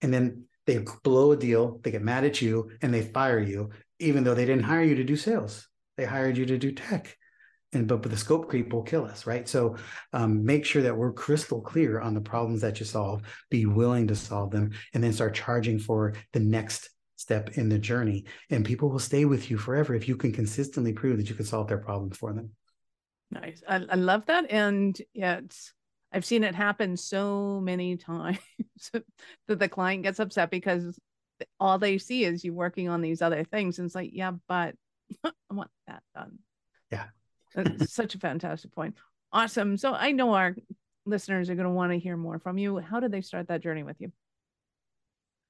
And 0.02 0.12
then 0.12 0.44
they 0.66 0.82
blow 1.02 1.32
a 1.32 1.36
deal, 1.36 1.80
they 1.82 1.90
get 1.90 2.02
mad 2.02 2.24
at 2.24 2.40
you, 2.40 2.70
and 2.80 2.92
they 2.92 3.02
fire 3.02 3.40
you, 3.40 3.70
even 3.98 4.24
though 4.24 4.34
they 4.34 4.46
didn't 4.46 4.64
hire 4.64 4.82
you 4.82 4.94
to 4.94 5.04
do 5.04 5.16
sales. 5.16 5.68
They 5.96 6.06
hired 6.06 6.36
you 6.38 6.46
to 6.46 6.58
do 6.58 6.72
tech. 6.72 7.16
And 7.72 7.86
but, 7.86 8.02
but 8.02 8.10
the 8.10 8.16
scope 8.16 8.48
creep 8.48 8.72
will 8.72 8.82
kill 8.82 9.04
us, 9.04 9.26
right? 9.26 9.46
So 9.48 9.76
um, 10.12 10.44
make 10.44 10.64
sure 10.64 10.82
that 10.82 10.96
we're 10.96 11.12
crystal 11.12 11.60
clear 11.60 12.00
on 12.00 12.14
the 12.14 12.20
problems 12.20 12.62
that 12.62 12.80
you 12.80 12.86
solve, 12.86 13.22
be 13.50 13.66
willing 13.66 14.08
to 14.08 14.16
solve 14.16 14.50
them, 14.50 14.70
and 14.94 15.04
then 15.04 15.12
start 15.12 15.34
charging 15.34 15.78
for 15.78 16.14
the 16.32 16.40
next 16.40 16.88
step 17.30 17.56
in 17.56 17.68
the 17.68 17.78
journey. 17.78 18.24
And 18.50 18.64
people 18.64 18.90
will 18.90 18.98
stay 18.98 19.24
with 19.24 19.52
you 19.52 19.56
forever 19.56 19.94
if 19.94 20.08
you 20.08 20.16
can 20.16 20.32
consistently 20.32 20.92
prove 20.92 21.16
that 21.16 21.28
you 21.28 21.36
can 21.36 21.44
solve 21.44 21.68
their 21.68 21.78
problems 21.78 22.16
for 22.16 22.32
them. 22.32 22.50
Nice. 23.30 23.62
I, 23.68 23.86
I 23.88 23.94
love 23.94 24.26
that. 24.26 24.50
And 24.50 25.00
yeah, 25.14 25.38
it's, 25.38 25.72
I've 26.12 26.24
seen 26.24 26.42
it 26.42 26.56
happen 26.56 26.96
so 26.96 27.60
many 27.62 27.96
times 27.96 28.38
that 28.92 29.04
the 29.46 29.68
client 29.68 30.02
gets 30.02 30.18
upset 30.18 30.50
because 30.50 30.98
all 31.60 31.78
they 31.78 31.98
see 31.98 32.24
is 32.24 32.44
you 32.44 32.52
working 32.52 32.88
on 32.88 33.00
these 33.00 33.22
other 33.22 33.44
things. 33.44 33.78
And 33.78 33.86
it's 33.86 33.94
like, 33.94 34.10
yeah, 34.12 34.32
but 34.48 34.74
I 35.24 35.30
want 35.52 35.70
that 35.86 36.02
done. 36.16 36.40
Yeah. 36.90 37.06
such 37.86 38.16
a 38.16 38.18
fantastic 38.18 38.72
point. 38.72 38.96
Awesome. 39.32 39.76
So 39.76 39.94
I 39.94 40.10
know 40.10 40.34
our 40.34 40.56
listeners 41.06 41.48
are 41.48 41.54
going 41.54 41.68
to 41.68 41.70
want 41.70 41.92
to 41.92 41.98
hear 42.00 42.16
more 42.16 42.40
from 42.40 42.58
you. 42.58 42.78
How 42.78 42.98
did 42.98 43.12
they 43.12 43.20
start 43.20 43.46
that 43.46 43.62
journey 43.62 43.84
with 43.84 44.00
you? 44.00 44.10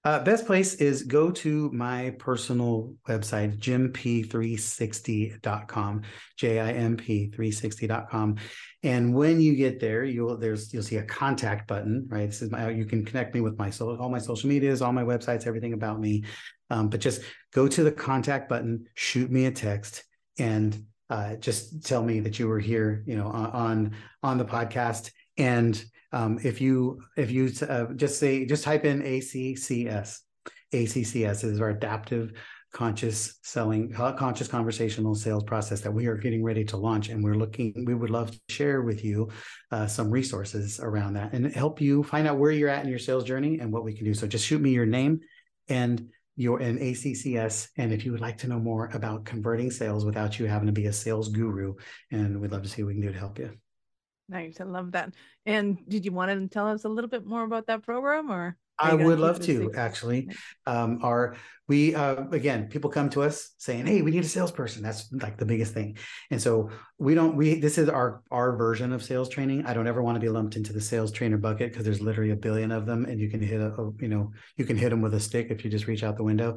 Uh, 0.03 0.25
best 0.25 0.47
place 0.47 0.77
is 0.77 1.03
go 1.03 1.31
to 1.31 1.71
my 1.73 2.15
personal 2.19 2.95
website, 3.07 3.59
jimp360.com, 3.59 6.03
J-I-M-P360.com. 6.39 8.37
And 8.83 9.15
when 9.15 9.43
you 9.43 9.57
get 9.57 9.79
there, 9.79 10.05
you'll 10.05 10.39
there's 10.39 10.73
you'll 10.73 10.83
see 10.83 10.97
a 10.97 11.03
contact 11.03 11.69
button, 11.69 12.07
right? 12.09 12.25
This 12.25 12.41
is 12.41 12.51
my 12.51 12.71
you 12.71 12.87
can 12.87 13.05
connect 13.05 13.35
me 13.35 13.43
with 13.43 13.59
my 13.59 13.69
so 13.69 13.95
all 13.99 14.09
my 14.09 14.19
social 14.19 14.49
medias, 14.49 14.81
all 14.81 14.93
my 14.93 15.05
websites, 15.05 15.47
everything 15.47 15.75
about 15.75 16.01
me. 16.01 16.25
Um, 16.71 16.89
but 16.89 17.01
just 17.01 17.21
go 17.53 17.69
to 17.69 17.85
the 17.85 17.93
contact 17.93 18.49
button, 18.49 18.87
shoot 18.95 19.31
me 19.31 19.45
a 19.45 19.51
text, 19.51 20.05
and 20.39 20.83
uh, 21.11 21.37
just 21.37 21.85
tell 21.85 22.03
me 22.03 22.21
that 22.21 22.39
you 22.39 22.49
were 22.49 22.61
here, 22.61 23.05
you 23.07 23.17
know, 23.17 23.27
on 23.27 23.95
on 24.23 24.39
the 24.39 24.47
podcast. 24.47 25.11
And 25.37 25.85
um, 26.13 26.39
if 26.43 26.61
you 26.61 27.03
if 27.17 27.31
you 27.31 27.53
uh, 27.69 27.87
just 27.95 28.19
say 28.19 28.47
just 28.47 28.65
type 28.65 28.85
in 28.85 29.03
ACCS, 29.03 30.19
ACCS 30.73 31.45
is 31.45 31.61
our 31.61 31.71
adaptive 31.71 32.33
conscious 32.73 33.39
selling 33.43 33.93
conscious 33.93 34.47
conversational 34.47 35.15
sales 35.15 35.43
process 35.43 35.81
that 35.81 35.93
we 35.93 36.07
are 36.07 36.17
getting 36.17 36.45
ready 36.45 36.65
to 36.65 36.77
launch 36.77 37.09
and 37.09 37.23
we're 37.23 37.35
looking 37.35 37.85
we 37.85 37.95
would 37.95 38.11
love 38.11 38.31
to 38.31 38.41
share 38.49 38.83
with 38.83 39.05
you 39.05 39.29
uh, 39.73 39.89
some 39.89 40.09
resources 40.09 40.79
around 40.79 41.15
that 41.15 41.33
and 41.33 41.53
help 41.53 41.81
you 41.81 42.05
find 42.05 42.29
out 42.29 42.39
where 42.39 42.53
you're 42.53 42.69
at 42.69 42.85
in 42.85 42.91
your 42.91 42.99
sales 42.99 43.25
journey 43.25 43.59
and 43.59 43.73
what 43.73 43.85
we 43.85 43.93
can 43.93 44.05
do. 44.05 44.15
So 44.15 44.27
just 44.27 44.47
shoot 44.47 44.61
me 44.61 44.71
your 44.71 44.87
name 44.87 45.21
and 45.69 46.09
your 46.37 46.61
an 46.61 46.79
ACCS 46.79 47.69
and 47.77 47.93
if 47.93 48.05
you 48.05 48.13
would 48.13 48.21
like 48.21 48.39
to 48.39 48.49
know 48.49 48.61
more 48.61 48.87
about 48.95 49.25
converting 49.25 49.71
sales 49.71 50.05
without 50.05 50.39
you 50.39 50.47
having 50.47 50.67
to 50.67 50.73
be 50.73 50.87
a 50.87 50.93
sales 50.93 51.29
guru 51.29 51.75
and 52.13 52.41
we'd 52.41 52.53
love 52.53 52.63
to 52.63 52.69
see 52.69 52.83
what 52.83 52.89
we 52.89 52.95
can 52.95 53.03
do 53.03 53.13
to 53.13 53.19
help 53.19 53.39
you 53.39 53.51
Nice. 54.31 54.61
I 54.61 54.65
love 54.65 54.93
that. 54.93 55.13
And 55.45 55.79
did 55.89 56.05
you 56.05 56.13
want 56.13 56.31
to 56.31 56.49
tell 56.49 56.69
us 56.69 56.85
a 56.85 56.89
little 56.89 57.11
bit 57.11 57.27
more 57.27 57.43
about 57.43 57.67
that 57.67 57.83
program 57.83 58.31
or? 58.31 58.57
I 58.81 58.95
would 58.95 59.19
love 59.19 59.41
to 59.43 59.73
actually. 59.75 60.31
Um, 60.67 61.01
our 61.03 61.37
we 61.69 61.95
uh, 61.95 62.25
again, 62.33 62.69
people 62.69 62.91
come 62.91 63.11
to 63.11 63.23
us 63.23 63.51
saying, 63.59 63.87
"Hey, 63.87 64.03
we 64.03 64.11
need 64.11 64.25
a 64.25 64.29
salesperson." 64.29 64.83
That's 64.83 65.13
like 65.13 65.37
the 65.37 65.45
biggest 65.45 65.75
thing, 65.75 65.99
and 66.31 66.41
so 66.41 66.71
we 66.99 67.15
don't. 67.15 67.37
We 67.37 67.61
this 67.61 67.77
is 67.77 67.89
our 67.89 68.23
our 68.31 68.57
version 68.57 68.93
of 68.93 69.03
sales 69.03 69.29
training. 69.29 69.67
I 69.67 69.75
don't 69.75 69.87
ever 69.87 70.03
want 70.03 70.17
to 70.17 70.21
be 70.21 70.31
lumped 70.31 70.57
into 70.57 70.73
the 70.73 70.81
sales 70.81 71.13
trainer 71.13 71.37
bucket 71.37 71.71
because 71.71 71.85
there's 71.85 72.01
literally 72.01 72.31
a 72.31 72.37
billion 72.37 72.73
of 72.73 72.87
them, 72.87 73.05
and 73.05 73.21
you 73.21 73.29
can 73.29 73.43
hit 73.43 73.61
a, 73.61 73.75
a 73.75 73.93
you 74.01 74.09
know 74.09 74.33
you 74.57 74.65
can 74.65 74.77
hit 74.77 74.91
them 74.91 75.03
with 75.03 75.15
a 75.15 75.21
stick 75.21 75.49
if 75.51 75.63
you 75.63 75.71
just 75.71 75.87
reach 75.87 76.03
out 76.03 76.17
the 76.17 76.25
window. 76.25 76.57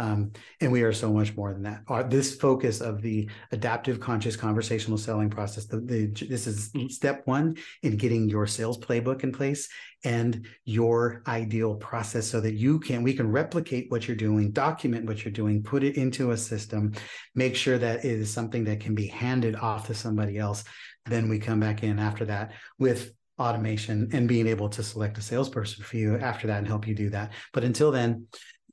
Um, 0.00 0.32
and 0.62 0.72
we 0.72 0.80
are 0.80 0.94
so 0.94 1.12
much 1.12 1.36
more 1.36 1.52
than 1.52 1.62
that. 1.64 1.82
Our, 1.88 2.02
this 2.02 2.34
focus 2.34 2.80
of 2.80 3.02
the 3.02 3.28
adaptive 3.52 4.00
conscious 4.00 4.34
conversational 4.34 4.96
selling 4.96 5.28
process, 5.28 5.66
the, 5.66 5.80
the, 5.80 6.06
this 6.26 6.46
is 6.46 6.72
step 6.88 7.20
one 7.26 7.58
in 7.82 7.98
getting 7.98 8.26
your 8.26 8.46
sales 8.46 8.78
playbook 8.78 9.24
in 9.24 9.30
place 9.30 9.68
and 10.02 10.46
your 10.64 11.22
ideal 11.26 11.74
process 11.74 12.26
so 12.26 12.40
that 12.40 12.54
you 12.54 12.80
can, 12.80 13.02
we 13.02 13.12
can 13.12 13.30
replicate 13.30 13.90
what 13.90 14.08
you're 14.08 14.16
doing, 14.16 14.52
document 14.52 15.04
what 15.04 15.22
you're 15.22 15.32
doing, 15.32 15.62
put 15.62 15.84
it 15.84 15.96
into 15.96 16.30
a 16.30 16.36
system, 16.36 16.94
make 17.34 17.54
sure 17.54 17.76
that 17.76 18.02
it 18.02 18.12
is 18.12 18.32
something 18.32 18.64
that 18.64 18.80
can 18.80 18.94
be 18.94 19.06
handed 19.06 19.54
off 19.54 19.86
to 19.88 19.94
somebody 19.94 20.38
else. 20.38 20.64
Then 21.04 21.28
we 21.28 21.38
come 21.38 21.60
back 21.60 21.82
in 21.82 21.98
after 21.98 22.24
that 22.24 22.52
with 22.78 23.12
automation 23.38 24.08
and 24.12 24.28
being 24.28 24.46
able 24.46 24.68
to 24.68 24.82
select 24.82 25.18
a 25.18 25.22
salesperson 25.22 25.84
for 25.84 25.96
you 25.96 26.16
after 26.18 26.46
that 26.46 26.58
and 26.58 26.66
help 26.66 26.86
you 26.86 26.94
do 26.94 27.10
that. 27.10 27.32
But 27.52 27.64
until 27.64 27.90
then, 27.90 28.26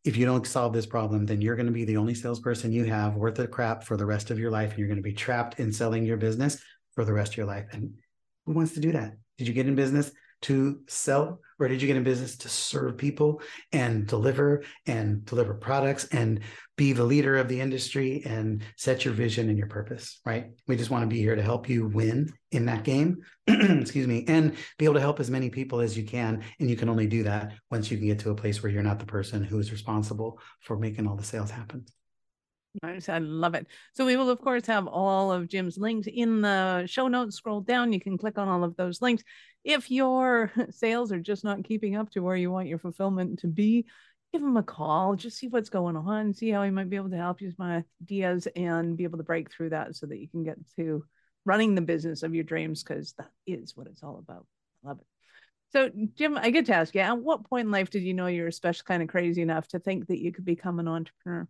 if 0.08 0.16
you 0.16 0.26
don't 0.26 0.48
solve 0.48 0.72
this 0.72 0.86
problem, 0.86 1.26
then 1.26 1.42
you're 1.42 1.58
going 1.58 1.66
to 1.66 1.72
be 1.72 1.84
the 1.84 1.98
only 1.98 2.14
salesperson 2.14 2.72
you 2.72 2.86
have 2.86 3.16
worth 3.16 3.38
of 3.40 3.52
crap 3.52 3.84
for 3.84 3.98
the 3.98 4.06
rest 4.06 4.32
of 4.32 4.40
your 4.40 4.50
life. 4.50 4.70
And 4.70 4.80
you're 4.80 4.88
going 4.88 4.96
to 4.96 5.04
be 5.04 5.12
trapped 5.12 5.60
in 5.60 5.70
selling 5.74 6.06
your 6.06 6.16
business 6.16 6.64
for 6.96 7.04
the 7.04 7.12
rest 7.12 7.34
of 7.34 7.38
your 7.38 7.46
life. 7.46 7.66
And 7.74 7.94
who 8.46 8.54
wants 8.54 8.74
to 8.76 8.80
do 8.80 8.94
that? 8.94 9.18
Did 9.38 9.50
you 9.50 9.54
get 9.54 9.68
in 9.68 9.76
business 9.76 10.10
to 10.44 10.80
sell 10.88 11.42
or 11.60 11.68
did 11.68 11.82
you 11.82 11.88
get 11.88 11.98
in 11.98 12.04
business 12.04 12.38
to 12.38 12.50
serve 12.50 12.98
people 12.98 13.42
and 13.72 14.08
deliver 14.08 14.64
and 14.86 15.26
deliver 15.26 15.54
products 15.54 16.06
and 16.06 16.42
be 16.76 16.94
the 16.94 17.04
leader 17.04 17.38
of 17.38 17.48
the 17.48 17.60
industry 17.60 18.22
and 18.26 18.64
set 18.76 19.04
your 19.04 19.14
vision 19.14 19.50
and 19.50 19.58
your 19.58 19.68
purpose 19.68 20.20
right 20.26 20.52
we 20.68 20.76
just 20.76 20.90
want 20.90 21.04
to 21.04 21.08
be 21.08 21.20
here 21.20 21.36
to 21.36 21.42
help 21.42 21.68
you 21.68 21.88
win 21.88 22.32
in 22.52 22.66
that 22.66 22.84
game 22.84 23.18
excuse 23.48 24.08
me 24.08 24.24
and 24.28 24.56
be 24.78 24.86
able 24.86 24.94
to 24.94 25.00
help 25.00 25.20
as 25.20 25.32
many 25.32 25.50
people 25.50 25.80
as 25.80 25.98
you 25.98 26.04
can 26.04 26.44
and 26.60 26.70
you 26.70 26.76
can 26.76 26.90
only 26.90 27.08
do 27.08 27.24
that 27.24 27.54
once 27.72 27.90
you 27.90 27.98
can 27.98 28.08
get 28.08 28.20
to 28.20 28.30
a 28.30 28.36
place 28.36 28.62
where 28.62 28.72
you're 28.72 28.84
not 28.84 29.00
the 29.00 29.06
person 29.06 29.44
who 29.44 29.60
is 29.60 29.72
responsible 29.72 30.40
for 30.62 30.78
making 30.78 31.08
all 31.08 31.16
the 31.16 31.24
sales 31.24 31.52
happen. 31.52 31.86
I 32.84 33.18
love 33.20 33.56
it. 33.56 33.68
So 33.94 34.06
we 34.06 34.18
will, 34.18 34.30
of 34.30 34.42
course, 34.42 34.66
have 34.68 34.88
all 34.88 35.32
of 35.32 35.48
Jim's 35.48 35.78
links 35.78 36.08
in 36.12 36.42
the 36.42 36.86
show 36.86 37.08
notes. 37.08 37.38
Scroll 37.38 37.62
down. 37.62 37.94
You 37.94 38.00
can 38.00 38.18
click 38.18 38.38
on 38.38 38.48
all 38.48 38.64
of 38.64 38.76
those 38.76 39.02
links. 39.02 39.24
If 39.64 39.90
your 39.92 40.52
sales 40.70 41.12
are 41.12 41.20
just 41.20 41.44
not 41.44 41.64
keeping 41.64 41.96
up 41.96 42.12
to 42.12 42.22
where 42.22 42.36
you 42.36 42.52
want 42.52 42.68
your 42.68 42.80
fulfillment 42.80 43.40
to 43.40 43.48
be, 43.48 43.86
give 44.34 44.42
him 44.42 44.58
a 44.58 44.64
call. 44.64 45.16
Just 45.16 45.38
see 45.38 45.48
what's 45.48 45.70
going 45.70 45.96
on. 45.96 46.34
See 46.34 46.50
how 46.50 46.64
he 46.64 46.72
might 46.72 46.90
be 46.90 46.96
able 46.96 47.10
to 47.10 47.18
help 47.18 47.42
you 47.42 47.48
with 47.48 47.60
my 47.60 47.84
ideas 48.02 48.48
and 48.56 48.98
be 48.98 49.04
able 49.04 49.18
to 49.18 49.24
break 49.24 49.52
through 49.52 49.70
that 49.70 49.96
so 49.96 50.06
that 50.06 50.20
you 50.20 50.28
can 50.28 50.44
get 50.44 50.58
to 50.76 51.04
running 51.46 51.76
the 51.76 51.82
business 51.82 52.24
of 52.24 52.36
your 52.36 52.44
dreams 52.44 52.84
because 52.84 53.14
that 53.14 53.32
is 53.46 53.76
what 53.76 53.88
it's 53.88 54.04
all 54.04 54.18
about. 54.18 54.46
I 54.84 54.90
Love 54.90 55.00
it. 55.00 55.08
So, 55.70 55.90
Jim, 56.16 56.38
I 56.38 56.50
get 56.50 56.68
to 56.68 56.76
ask 56.76 56.96
you, 56.96 57.02
at 57.02 57.18
what 57.18 57.50
point 57.50 57.66
in 57.66 57.72
life 57.72 57.90
did 57.90 58.04
you 58.04 58.14
know 58.14 58.28
you 58.28 58.44
were 58.44 58.52
special 58.52 58.86
kind 58.86 59.04
of 59.04 59.10
crazy 59.10 59.42
enough 59.42 59.68
to 59.70 59.80
think 59.80 60.08
that 60.08 60.22
you 60.22 60.32
could 60.32 60.46
become 60.46 60.80
an 60.80 60.88
entrepreneur? 60.88 61.48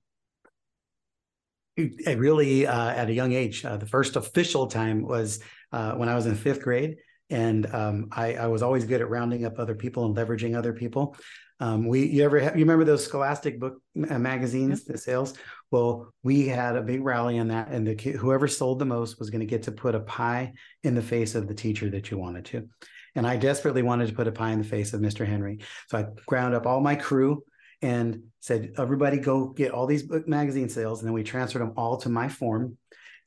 Really 1.78 2.66
uh, 2.66 2.90
at 2.90 3.10
a 3.10 3.14
young 3.14 3.34
age. 3.34 3.64
Uh, 3.64 3.78
the 3.78 3.86
first 3.86 4.16
official 4.16 4.68
time 4.68 5.04
was 5.04 5.40
uh, 5.72 5.94
when 5.94 6.10
I 6.10 6.16
was 6.16 6.26
in 6.26 6.36
fifth 6.36 6.62
grade, 6.62 6.98
and 7.30 7.72
um, 7.74 8.08
I, 8.12 8.34
I, 8.34 8.48
was 8.48 8.64
always 8.64 8.86
good 8.86 9.02
at 9.02 9.10
rounding 9.10 9.46
up 9.46 9.60
other 9.60 9.76
people 9.76 10.06
and 10.06 10.16
leveraging 10.16 10.58
other 10.58 10.74
people. 10.74 11.16
Um, 11.60 11.88
we 11.88 12.06
you 12.06 12.24
ever 12.24 12.40
have, 12.40 12.56
you 12.56 12.64
remember 12.64 12.84
those 12.84 13.06
Scholastic 13.06 13.60
book 13.60 13.82
uh, 14.10 14.18
magazines, 14.18 14.86
the 14.86 14.98
sales? 14.98 15.36
Well, 15.70 16.14
we 16.24 16.48
had 16.48 16.76
a 16.76 16.82
big 16.82 17.04
rally 17.04 17.38
on 17.38 17.50
that, 17.50 17.68
and 17.70 17.86
the 17.86 18.12
whoever 18.12 18.48
sold 18.48 18.80
the 18.80 18.86
most 18.86 19.20
was 19.20 19.30
going 19.30 19.42
to 19.42 19.46
get 19.46 19.64
to 19.64 19.72
put 19.72 19.94
a 19.94 20.00
pie 20.00 20.54
in 20.84 20.96
the 20.96 21.02
face 21.02 21.36
of 21.36 21.48
the 21.48 21.56
teacher 21.56 21.90
that 21.92 22.10
you 22.10 22.18
wanted 22.18 22.46
to. 22.46 22.68
And 23.16 23.28
I 23.28 23.38
desperately 23.38 23.84
wanted 23.84 24.08
to 24.08 24.16
put 24.16 24.28
a 24.28 24.32
pie 24.32 24.52
in 24.52 24.60
the 24.60 24.68
face 24.68 24.94
of 24.94 25.02
Mr. 25.02 25.28
Henry, 25.28 25.60
so 25.90 25.98
I 26.00 26.06
ground 26.26 26.56
up 26.56 26.66
all 26.66 26.82
my 26.82 26.96
crew 26.96 27.44
and 27.82 28.24
said, 28.40 28.74
everybody 28.78 29.18
go 29.18 29.48
get 29.48 29.72
all 29.72 29.86
these 29.86 30.04
book 30.04 30.28
magazine 30.28 30.70
sales. 30.70 31.00
And 31.00 31.08
then 31.08 31.14
we 31.14 31.24
transferred 31.24 31.62
them 31.62 31.74
all 31.78 31.98
to 31.98 32.10
my 32.10 32.30
form. 32.30 32.78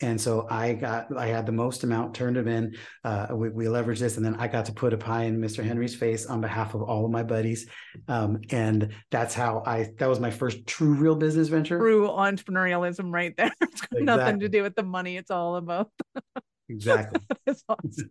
And 0.03 0.19
so 0.19 0.47
I 0.49 0.73
got, 0.73 1.15
I 1.15 1.27
had 1.27 1.45
the 1.45 1.53
most 1.53 1.85
amount, 1.85 2.15
turned 2.15 2.37
them 2.37 2.49
in. 2.49 2.75
Uh, 3.05 3.27
we, 3.33 3.51
we 3.51 3.65
leveraged 3.67 3.99
this, 3.99 4.17
and 4.17 4.25
then 4.25 4.37
I 4.37 4.49
got 4.49 4.65
to 4.67 4.73
put 4.73 4.95
a 4.95 4.97
pie 4.97 5.25
in 5.25 5.39
Mr. 5.39 5.63
Henry's 5.63 5.95
face 5.95 6.25
on 6.25 6.41
behalf 6.41 6.75
of 6.75 6.83
all 6.83 7.05
of 7.05 7.11
my 7.11 7.23
buddies. 7.23 7.69
Um, 8.09 8.41
and 8.49 8.95
that's 9.11 9.35
how 9.35 9.63
I, 9.67 9.91
that 9.99 10.09
was 10.09 10.19
my 10.19 10.31
first 10.31 10.67
true 10.67 10.95
real 10.95 11.17
business 11.17 11.49
venture. 11.49 11.79
True 11.79 12.09
entrepreneurialism 12.09 13.13
right 13.13 13.37
there. 13.37 13.53
It's 13.61 13.83
got 13.83 14.01
exactly. 14.01 14.05
nothing 14.05 14.41
to 14.41 14.49
do 14.49 14.63
with 14.63 14.75
the 14.75 14.83
money. 14.83 15.17
It's 15.17 15.31
all 15.31 15.57
about. 15.57 15.91
exactly. 16.69 17.21
that's 17.47 17.63
awesome. 17.69 18.11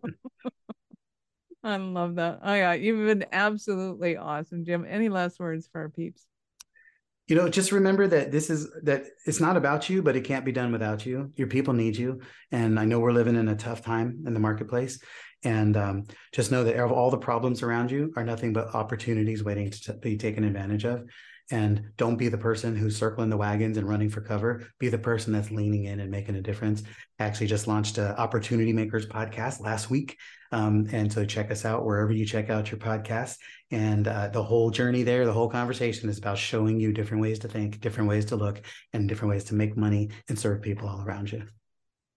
I 1.62 1.76
love 1.76 2.14
that. 2.14 2.40
Oh 2.42 2.54
yeah, 2.54 2.72
you've 2.72 3.06
been 3.06 3.26
absolutely 3.32 4.16
awesome, 4.16 4.64
Jim. 4.64 4.86
Any 4.88 5.08
last 5.08 5.38
words 5.38 5.68
for 5.70 5.82
our 5.82 5.88
peeps? 5.90 6.26
You 7.30 7.36
know 7.36 7.48
just 7.48 7.70
remember 7.70 8.08
that 8.08 8.32
this 8.32 8.50
is 8.50 8.68
that 8.82 9.04
it's 9.24 9.40
not 9.40 9.56
about 9.56 9.88
you 9.88 10.02
but 10.02 10.16
it 10.16 10.22
can't 10.22 10.44
be 10.44 10.52
done 10.52 10.72
without 10.72 11.06
you. 11.06 11.32
Your 11.36 11.46
people 11.46 11.72
need 11.72 11.96
you. 11.96 12.20
And 12.50 12.78
i 12.78 12.84
know 12.84 12.98
we're 12.98 13.12
living 13.12 13.36
in 13.36 13.48
a 13.48 13.54
tough 13.54 13.82
time 13.82 14.24
in 14.26 14.34
the 14.34 14.40
marketplace. 14.40 15.00
And 15.42 15.76
um, 15.76 16.04
just 16.32 16.50
know 16.50 16.64
that 16.64 16.78
all 16.78 17.10
the 17.10 17.16
problems 17.16 17.62
around 17.62 17.90
you 17.90 18.12
are 18.16 18.24
nothing 18.24 18.52
but 18.52 18.74
opportunities 18.74 19.42
waiting 19.42 19.70
to 19.70 19.94
be 19.94 20.18
taken 20.18 20.44
advantage 20.44 20.84
of 20.84 21.08
and 21.50 21.90
don't 21.96 22.16
be 22.16 22.28
the 22.28 22.38
person 22.38 22.76
who's 22.76 22.96
circling 22.96 23.30
the 23.30 23.36
wagons 23.36 23.76
and 23.76 23.88
running 23.88 24.08
for 24.08 24.20
cover. 24.20 24.66
Be 24.78 24.88
the 24.88 24.98
person 24.98 25.32
that's 25.32 25.50
leaning 25.50 25.84
in 25.84 26.00
and 26.00 26.10
making 26.10 26.36
a 26.36 26.42
difference. 26.42 26.82
I 27.18 27.24
actually 27.24 27.48
just 27.48 27.66
launched 27.66 27.98
a 27.98 28.18
opportunity 28.18 28.72
makers 28.72 29.06
podcast 29.06 29.60
last 29.60 29.90
week 29.90 30.16
um, 30.52 30.88
and 30.92 31.12
so 31.12 31.24
check 31.24 31.50
us 31.50 31.64
out 31.64 31.84
wherever 31.84 32.12
you 32.12 32.26
check 32.26 32.50
out 32.50 32.70
your 32.70 32.78
podcast 32.78 33.38
and 33.70 34.08
uh, 34.08 34.28
the 34.28 34.42
whole 34.42 34.70
journey 34.70 35.02
there 35.02 35.24
the 35.24 35.32
whole 35.32 35.48
conversation 35.48 36.08
is 36.08 36.18
about 36.18 36.38
showing 36.38 36.80
you 36.80 36.92
different 36.92 37.22
ways 37.22 37.38
to 37.40 37.48
think 37.48 37.80
different 37.80 38.08
ways 38.08 38.24
to 38.26 38.36
look 38.36 38.60
and 38.92 39.08
different 39.08 39.30
ways 39.30 39.44
to 39.44 39.54
make 39.54 39.76
money 39.76 40.10
and 40.28 40.38
serve 40.38 40.60
people 40.60 40.88
all 40.88 41.02
around 41.02 41.30
you. 41.30 41.44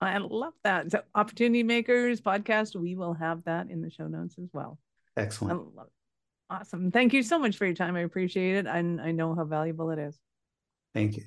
I 0.01 0.17
love 0.17 0.53
that. 0.63 0.91
So 0.91 1.01
opportunity 1.15 1.63
makers 1.63 2.21
podcast 2.21 2.75
we 2.75 2.95
will 2.95 3.13
have 3.13 3.43
that 3.45 3.69
in 3.69 3.81
the 3.81 3.89
show 3.89 4.07
notes 4.07 4.35
as 4.41 4.49
well. 4.51 4.79
Excellent 5.15 5.61
Awesome. 6.49 6.91
Thank 6.91 7.13
you 7.13 7.23
so 7.23 7.39
much 7.39 7.57
for 7.57 7.65
your 7.65 7.75
time. 7.75 7.95
I 7.95 8.01
appreciate 8.01 8.57
it. 8.57 8.67
And 8.67 9.01
I 9.01 9.11
know 9.11 9.33
how 9.33 9.43
valuable 9.43 9.89
it 9.91 9.99
is. 9.99 10.19
Thank 10.93 11.17
you. 11.17 11.23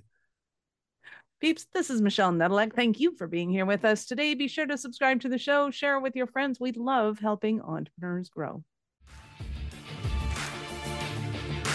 Peeps, 1.40 1.66
this 1.74 1.90
is 1.90 2.00
Michelle 2.00 2.32
Nedelec. 2.32 2.74
Thank 2.74 2.98
you 2.98 3.14
for 3.16 3.26
being 3.26 3.50
here 3.50 3.66
with 3.66 3.84
us 3.84 4.06
today. 4.06 4.34
Be 4.34 4.48
sure 4.48 4.66
to 4.66 4.78
subscribe 4.78 5.20
to 5.20 5.28
the 5.28 5.36
show, 5.36 5.70
share 5.70 5.98
it 5.98 6.02
with 6.02 6.16
your 6.16 6.26
friends. 6.26 6.58
We 6.58 6.72
love 6.72 7.18
helping 7.18 7.60
entrepreneurs 7.60 8.30
grow. 8.30 8.64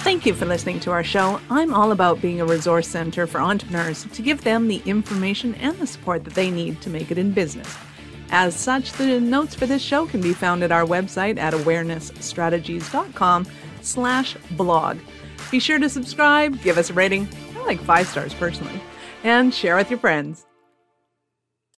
Thank 0.04 0.26
you 0.26 0.34
for 0.34 0.48
listening 0.48 0.80
to 0.80 0.92
our 0.92 1.04
show. 1.04 1.40
I'm 1.52 1.76
all 1.76 1.92
about 1.92 2.22
being 2.22 2.42
a 2.42 2.46
resource 2.46 2.88
center 2.88 3.28
for 3.28 3.40
entrepreneurs 3.40 4.04
to 4.06 4.22
give 4.24 4.44
them 4.44 4.68
the 4.68 4.82
information 4.86 5.54
and 5.56 5.78
the 5.78 5.86
support 5.86 6.24
that 6.24 6.34
they 6.34 6.50
need 6.50 6.82
to 6.82 6.90
make 6.90 7.12
it 7.12 7.20
in 7.20 7.32
business. 7.32 7.78
As 8.32 8.56
such, 8.56 8.94
the 8.94 9.20
notes 9.20 9.54
for 9.54 9.66
this 9.66 9.82
show 9.82 10.06
can 10.06 10.22
be 10.22 10.34
found 10.34 10.64
at 10.64 10.72
our 10.72 10.86
website 10.86 11.38
at 11.38 11.54
awarenessstrategies.com 11.54 13.46
slash 13.82 14.38
blog. 14.52 14.98
Be 15.52 15.60
sure 15.60 15.80
to 15.80 15.90
subscribe, 15.90 16.62
give 16.62 16.78
us 16.78 16.90
a 16.90 16.94
rating, 16.94 17.28
I 17.58 17.66
like 17.66 17.82
five 17.82 18.08
stars 18.08 18.34
personally, 18.34 18.82
and 19.24 19.54
share 19.54 19.76
with 19.76 19.90
your 19.90 20.00
friends. 20.00 20.46